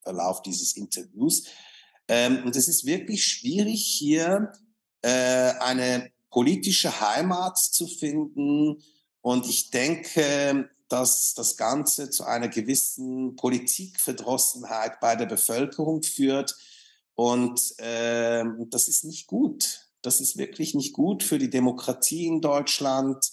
Verlauf 0.03 0.41
dieses 0.41 0.75
Interviews. 0.75 1.45
Ähm, 2.07 2.43
und 2.45 2.55
es 2.55 2.67
ist 2.67 2.85
wirklich 2.85 3.23
schwierig, 3.25 3.83
hier 3.83 4.51
äh, 5.01 5.09
eine 5.59 6.11
politische 6.29 7.01
Heimat 7.01 7.57
zu 7.57 7.87
finden. 7.87 8.83
Und 9.21 9.47
ich 9.49 9.71
denke, 9.71 10.69
dass 10.89 11.33
das 11.33 11.57
Ganze 11.57 12.09
zu 12.09 12.23
einer 12.23 12.47
gewissen 12.47 13.35
Politikverdrossenheit 13.35 14.99
bei 14.99 15.15
der 15.15 15.25
Bevölkerung 15.25 16.03
führt. 16.03 16.55
Und 17.15 17.77
äh, 17.79 18.43
das 18.69 18.87
ist 18.87 19.03
nicht 19.03 19.27
gut. 19.27 19.87
Das 20.01 20.21
ist 20.21 20.37
wirklich 20.37 20.75
nicht 20.75 20.93
gut 20.93 21.23
für 21.23 21.39
die 21.39 21.49
Demokratie 21.49 22.27
in 22.27 22.41
Deutschland, 22.41 23.29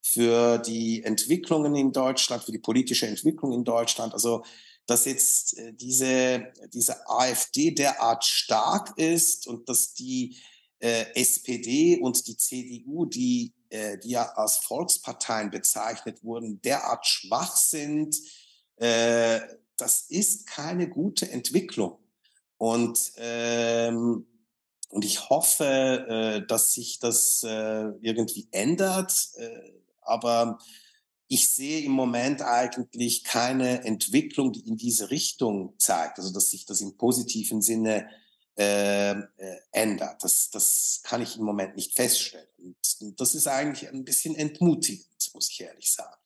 für 0.00 0.58
die 0.58 1.02
Entwicklungen 1.02 1.74
in 1.74 1.92
Deutschland, 1.92 2.44
für 2.44 2.52
die 2.52 2.58
politische 2.58 3.06
Entwicklung 3.06 3.52
in 3.52 3.64
Deutschland. 3.64 4.12
Also 4.14 4.44
dass 4.86 5.06
jetzt 5.06 5.58
äh, 5.58 5.72
diese, 5.72 6.52
diese 6.72 7.08
AfD 7.08 7.70
derart 7.70 8.24
stark 8.24 8.96
ist 8.98 9.46
und 9.46 9.68
dass 9.68 9.94
die 9.94 10.36
äh, 10.78 11.06
SPD 11.14 11.98
und 11.98 12.26
die 12.26 12.36
CDU, 12.36 13.06
die, 13.06 13.52
äh, 13.74 13.98
die 13.98 14.10
ja 14.10 14.32
als 14.36 14.58
Volksparteien 14.58 15.50
bezeichnet 15.50 16.22
wurden, 16.22 16.62
derart 16.62 17.06
schwach 17.06 17.56
sind, 17.56 18.16
äh, 18.76 19.40
das 19.76 20.02
ist 20.08 20.46
keine 20.46 20.88
gute 20.88 21.28
Entwicklung. 21.30 21.98
Und, 22.56 23.12
ähm, 23.16 24.26
und 24.90 25.04
ich 25.04 25.28
hoffe, 25.28 25.64
äh, 26.44 26.46
dass 26.46 26.72
sich 26.72 27.00
das 27.00 27.42
äh, 27.42 27.88
irgendwie 28.00 28.46
ändert. 28.52 29.12
Äh, 29.36 29.72
aber 30.02 30.58
ich 31.26 31.52
sehe 31.52 31.80
im 31.80 31.92
Moment 31.92 32.42
eigentlich 32.42 33.24
keine 33.24 33.84
Entwicklung, 33.84 34.52
die 34.52 34.68
in 34.68 34.76
diese 34.76 35.10
Richtung 35.10 35.74
zeigt, 35.78 36.18
also 36.18 36.32
dass 36.32 36.50
sich 36.50 36.64
das 36.64 36.80
im 36.80 36.96
positiven 36.96 37.60
Sinne 37.60 38.08
äh, 38.56 39.10
äh, 39.10 39.24
ändert. 39.72 40.22
Das, 40.22 40.50
das 40.50 41.00
kann 41.02 41.22
ich 41.22 41.36
im 41.36 41.44
Moment 41.44 41.76
nicht 41.76 41.94
feststellen. 41.94 42.46
Und 43.00 43.20
das 43.20 43.34
ist 43.34 43.46
eigentlich 43.46 43.88
ein 43.88 44.04
bisschen 44.04 44.36
entmutigend, 44.36 45.30
muss 45.34 45.50
ich 45.50 45.60
ehrlich 45.60 45.92
sagen. 45.92 46.16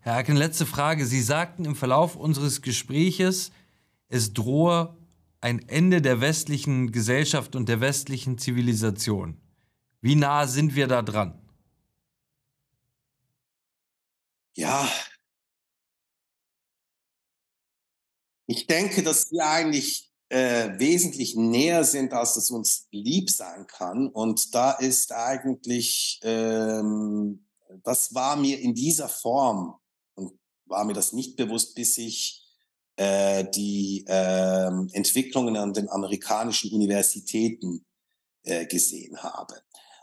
Herr 0.00 0.14
Aken, 0.14 0.36
letzte 0.36 0.64
Frage. 0.64 1.04
Sie 1.06 1.20
sagten 1.20 1.64
im 1.64 1.76
Verlauf 1.76 2.16
unseres 2.16 2.62
Gespräches, 2.62 3.50
es 4.08 4.32
drohe 4.32 4.96
ein 5.40 5.68
Ende 5.68 6.00
der 6.00 6.20
westlichen 6.20 6.92
Gesellschaft 6.92 7.56
und 7.56 7.68
der 7.68 7.80
westlichen 7.80 8.38
Zivilisation. 8.38 9.40
Wie 10.00 10.14
nah 10.14 10.46
sind 10.46 10.74
wir 10.74 10.86
da 10.86 11.02
dran? 11.02 11.38
Ja. 14.54 14.90
Ich 18.46 18.66
denke, 18.66 19.02
dass 19.02 19.30
wir 19.30 19.46
eigentlich 19.46 20.09
äh, 20.30 20.78
wesentlich 20.78 21.36
näher 21.36 21.84
sind, 21.84 22.12
als 22.12 22.36
es 22.36 22.50
uns 22.50 22.86
lieb 22.90 23.30
sein 23.30 23.66
kann. 23.66 24.08
Und 24.08 24.54
da 24.54 24.72
ist 24.72 25.12
eigentlich, 25.12 26.20
ähm, 26.22 27.44
das 27.82 28.14
war 28.14 28.36
mir 28.36 28.58
in 28.60 28.74
dieser 28.74 29.08
Form 29.08 29.74
und 30.14 30.32
war 30.66 30.84
mir 30.84 30.94
das 30.94 31.12
nicht 31.12 31.36
bewusst, 31.36 31.74
bis 31.74 31.98
ich 31.98 32.42
äh, 32.96 33.44
die 33.50 34.04
äh, 34.08 34.70
Entwicklungen 34.92 35.56
an 35.56 35.72
den 35.72 35.88
amerikanischen 35.88 36.72
Universitäten 36.72 37.84
äh, 38.44 38.66
gesehen 38.66 39.22
habe 39.22 39.54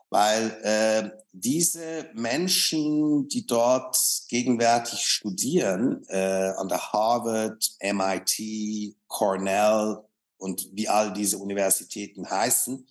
weil 0.09 0.57
äh, 0.63 1.09
diese 1.33 2.09
Menschen, 2.13 3.27
die 3.27 3.45
dort 3.45 3.97
gegenwärtig 4.29 4.99
studieren, 4.99 6.05
äh, 6.07 6.53
an 6.55 6.69
der 6.69 6.93
Harvard, 6.93 7.71
MIT, 7.81 8.95
Cornell 9.07 9.97
und 10.37 10.69
wie 10.73 10.87
all 10.87 11.13
diese 11.13 11.37
Universitäten 11.37 12.29
heißen, 12.29 12.87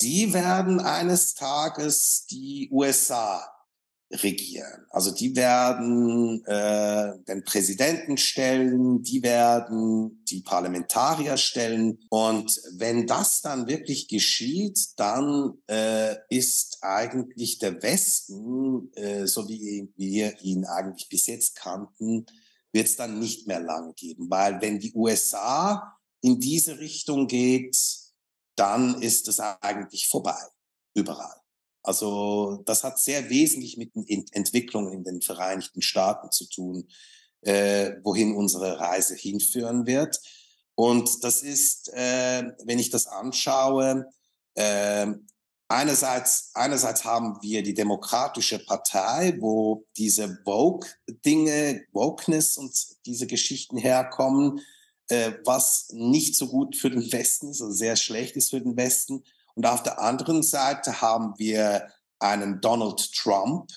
die 0.00 0.32
werden 0.32 0.80
eines 0.80 1.34
Tages 1.34 2.26
die 2.30 2.68
USA 2.70 3.56
regieren. 4.12 4.86
Also 4.90 5.10
die 5.10 5.34
werden 5.34 6.44
äh, 6.46 7.14
den 7.26 7.42
Präsidenten 7.44 8.16
stellen, 8.16 9.02
die 9.02 9.22
werden 9.22 10.24
die 10.26 10.42
Parlamentarier 10.42 11.36
stellen. 11.36 11.98
Und 12.08 12.60
wenn 12.76 13.06
das 13.06 13.40
dann 13.40 13.66
wirklich 13.66 14.06
geschieht, 14.06 14.78
dann 14.96 15.54
äh, 15.68 16.14
ist 16.28 16.78
eigentlich 16.82 17.58
der 17.58 17.82
Westen, 17.82 18.92
äh, 18.94 19.26
so 19.26 19.48
wie 19.48 19.92
wir 19.96 20.40
ihn 20.40 20.64
eigentlich 20.66 21.08
bis 21.08 21.26
jetzt 21.26 21.56
kannten, 21.56 22.26
wird 22.72 22.86
es 22.86 22.96
dann 22.96 23.18
nicht 23.18 23.48
mehr 23.48 23.60
lange 23.60 23.92
geben. 23.94 24.30
Weil 24.30 24.60
wenn 24.60 24.78
die 24.78 24.94
USA 24.94 25.95
in 26.26 26.40
diese 26.40 26.78
Richtung 26.80 27.28
geht, 27.28 27.76
dann 28.56 29.00
ist 29.00 29.28
es 29.28 29.38
eigentlich 29.38 30.08
vorbei. 30.08 30.40
Überall. 30.94 31.36
Also 31.82 32.62
das 32.64 32.82
hat 32.82 32.98
sehr 32.98 33.30
wesentlich 33.30 33.76
mit 33.76 33.94
den 33.94 34.26
Entwicklungen 34.32 34.92
in 34.92 35.04
den 35.04 35.22
Vereinigten 35.22 35.82
Staaten 35.82 36.32
zu 36.32 36.48
tun, 36.48 36.88
äh, 37.42 37.92
wohin 38.02 38.34
unsere 38.34 38.80
Reise 38.80 39.14
hinführen 39.14 39.86
wird. 39.86 40.18
Und 40.74 41.22
das 41.22 41.42
ist, 41.42 41.92
äh, 41.94 42.42
wenn 42.64 42.80
ich 42.80 42.90
das 42.90 43.06
anschaue, 43.06 44.06
äh, 44.54 45.06
einerseits, 45.68 46.50
einerseits 46.54 47.04
haben 47.04 47.38
wir 47.40 47.62
die 47.62 47.74
Demokratische 47.74 48.58
Partei, 48.58 49.36
wo 49.38 49.86
diese 49.96 50.40
Vogue-Dinge, 50.44 51.84
Wokeness 51.92 52.56
und 52.56 52.74
diese 53.06 53.28
Geschichten 53.28 53.76
herkommen, 53.76 54.60
äh, 55.08 55.32
was 55.44 55.88
nicht 55.90 56.36
so 56.36 56.48
gut 56.48 56.76
für 56.76 56.90
den 56.90 57.12
Westen 57.12 57.50
ist, 57.50 57.60
also 57.60 57.72
sehr 57.72 57.96
schlecht 57.96 58.36
ist 58.36 58.50
für 58.50 58.60
den 58.60 58.76
Westen. 58.76 59.24
Und 59.54 59.66
auf 59.66 59.82
der 59.82 60.00
anderen 60.00 60.42
Seite 60.42 61.00
haben 61.00 61.34
wir 61.38 61.88
einen 62.18 62.60
Donald 62.60 63.12
Trump, 63.12 63.70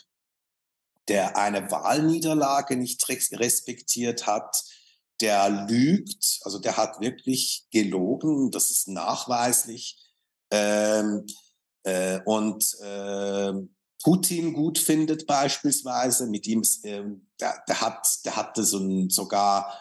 der 1.08 1.38
eine 1.38 1.72
Wahlniederlage 1.72 2.76
nicht 2.76 3.08
respektiert 3.10 4.28
hat, 4.28 4.64
der 5.22 5.50
lügt, 5.68 6.40
also 6.44 6.60
der 6.60 6.78
hat 6.78 7.02
wirklich 7.02 7.66
gelogen, 7.72 8.52
das 8.52 8.72
ist 8.72 8.88
nachweislich. 8.88 9.98
Ähm, 10.52 11.26
äh, 11.84 12.20
und 12.26 12.64
äh, 12.82 13.54
Putin 14.02 14.54
gut 14.54 14.78
findet 14.78 15.28
beispielsweise, 15.28 16.28
mit 16.28 16.48
ihm, 16.48 16.64
äh, 16.84 17.04
der, 17.40 17.64
der 17.68 17.82
hat, 17.82 18.08
der 18.26 18.36
hatte 18.36 18.64
so 18.64 18.80
ein, 18.80 19.10
sogar 19.10 19.78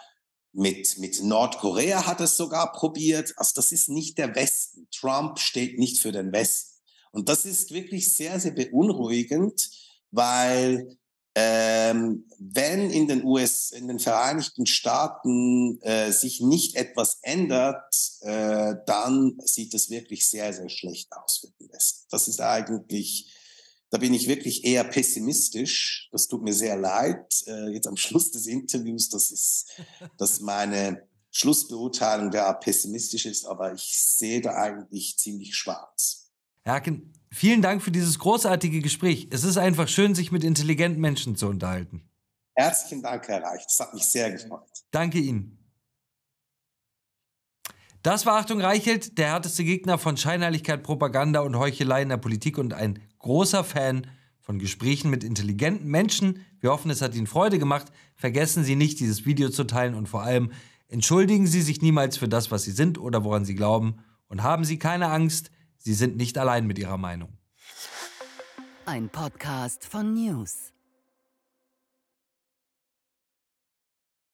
mit, 0.52 0.98
mit 0.98 1.22
Nordkorea 1.22 2.06
hat 2.06 2.20
es 2.20 2.36
sogar 2.36 2.72
probiert. 2.72 3.34
Also 3.36 3.52
das 3.54 3.72
ist 3.72 3.88
nicht 3.88 4.18
der 4.18 4.34
Westen. 4.34 4.88
Trump 4.90 5.38
steht 5.38 5.78
nicht 5.78 5.98
für 5.98 6.12
den 6.12 6.32
Westen. 6.32 6.78
Und 7.10 7.28
das 7.28 7.44
ist 7.44 7.72
wirklich 7.72 8.14
sehr, 8.14 8.38
sehr 8.40 8.52
beunruhigend, 8.52 9.70
weil 10.10 10.98
ähm, 11.34 12.26
wenn 12.38 12.90
in 12.90 13.06
den 13.06 13.24
US, 13.24 13.70
in 13.70 13.86
den 13.86 14.00
Vereinigten 14.00 14.66
Staaten 14.66 15.80
äh, 15.82 16.10
sich 16.10 16.40
nicht 16.40 16.74
etwas 16.74 17.18
ändert, 17.22 17.94
äh, 18.22 18.74
dann 18.86 19.38
sieht 19.44 19.72
es 19.74 19.88
wirklich 19.88 20.28
sehr, 20.28 20.52
sehr 20.52 20.68
schlecht 20.68 21.12
aus 21.12 21.38
für 21.38 21.50
den 21.60 21.72
Westen. 21.72 22.06
Das 22.10 22.26
ist 22.26 22.40
eigentlich 22.40 23.32
da 23.90 23.98
bin 23.98 24.12
ich 24.14 24.28
wirklich 24.28 24.64
eher 24.64 24.84
pessimistisch. 24.84 26.08
Das 26.12 26.28
tut 26.28 26.42
mir 26.42 26.52
sehr 26.52 26.76
leid. 26.76 27.44
Äh, 27.46 27.70
jetzt 27.70 27.86
am 27.86 27.96
Schluss 27.96 28.30
des 28.30 28.46
Interviews, 28.46 29.08
das 29.08 29.30
ist, 29.30 29.70
dass 30.18 30.40
meine 30.40 31.06
Schlussbeurteilung 31.30 32.30
da 32.30 32.52
pessimistisch 32.52 33.26
ist, 33.26 33.46
aber 33.46 33.72
ich 33.72 33.98
sehe 33.98 34.40
da 34.40 34.54
eigentlich 34.54 35.18
ziemlich 35.18 35.56
schwarz. 35.56 36.30
Herken, 36.64 37.12
vielen 37.30 37.62
Dank 37.62 37.82
für 37.82 37.90
dieses 37.90 38.18
großartige 38.18 38.80
Gespräch. 38.80 39.28
Es 39.30 39.44
ist 39.44 39.56
einfach 39.56 39.88
schön, 39.88 40.14
sich 40.14 40.32
mit 40.32 40.44
intelligenten 40.44 41.00
Menschen 41.00 41.36
zu 41.36 41.48
unterhalten. 41.48 42.02
Herzlichen 42.54 43.02
Dank, 43.02 43.28
Herr 43.28 43.42
Reich. 43.42 43.64
Das 43.64 43.78
hat 43.80 43.94
mich 43.94 44.04
sehr 44.04 44.32
gefreut. 44.32 44.68
Danke 44.90 45.18
Ihnen. 45.18 45.58
Das 48.02 48.26
war 48.26 48.36
Achtung 48.36 48.60
Reichelt, 48.60 49.18
der 49.18 49.28
härteste 49.28 49.64
Gegner 49.64 49.98
von 49.98 50.16
Scheinheiligkeit, 50.16 50.82
Propaganda 50.82 51.40
und 51.40 51.58
Heuchelei 51.58 52.02
in 52.02 52.08
der 52.08 52.16
Politik 52.16 52.58
und 52.58 52.72
ein 52.72 53.00
großer 53.18 53.64
Fan 53.64 54.06
von 54.40 54.58
Gesprächen 54.58 55.10
mit 55.10 55.24
intelligenten 55.24 55.88
Menschen. 55.88 56.44
Wir 56.60 56.70
hoffen, 56.70 56.90
es 56.90 57.02
hat 57.02 57.14
Ihnen 57.14 57.26
Freude 57.26 57.58
gemacht. 57.58 57.86
Vergessen 58.14 58.64
Sie 58.64 58.76
nicht, 58.76 59.00
dieses 59.00 59.26
Video 59.26 59.50
zu 59.50 59.64
teilen 59.64 59.94
und 59.94 60.08
vor 60.08 60.22
allem 60.22 60.52
entschuldigen 60.88 61.46
Sie 61.46 61.62
sich 61.62 61.82
niemals 61.82 62.16
für 62.16 62.28
das, 62.28 62.50
was 62.50 62.62
Sie 62.62 62.72
sind 62.72 62.98
oder 62.98 63.24
woran 63.24 63.44
Sie 63.44 63.54
glauben. 63.54 63.98
Und 64.28 64.42
haben 64.42 64.64
Sie 64.64 64.78
keine 64.78 65.08
Angst, 65.08 65.50
Sie 65.76 65.94
sind 65.94 66.16
nicht 66.16 66.38
allein 66.38 66.66
mit 66.66 66.78
Ihrer 66.78 66.98
Meinung. 66.98 67.36
Ein 68.86 69.08
Podcast 69.10 69.84
von 69.84 70.14
News. 70.14 70.72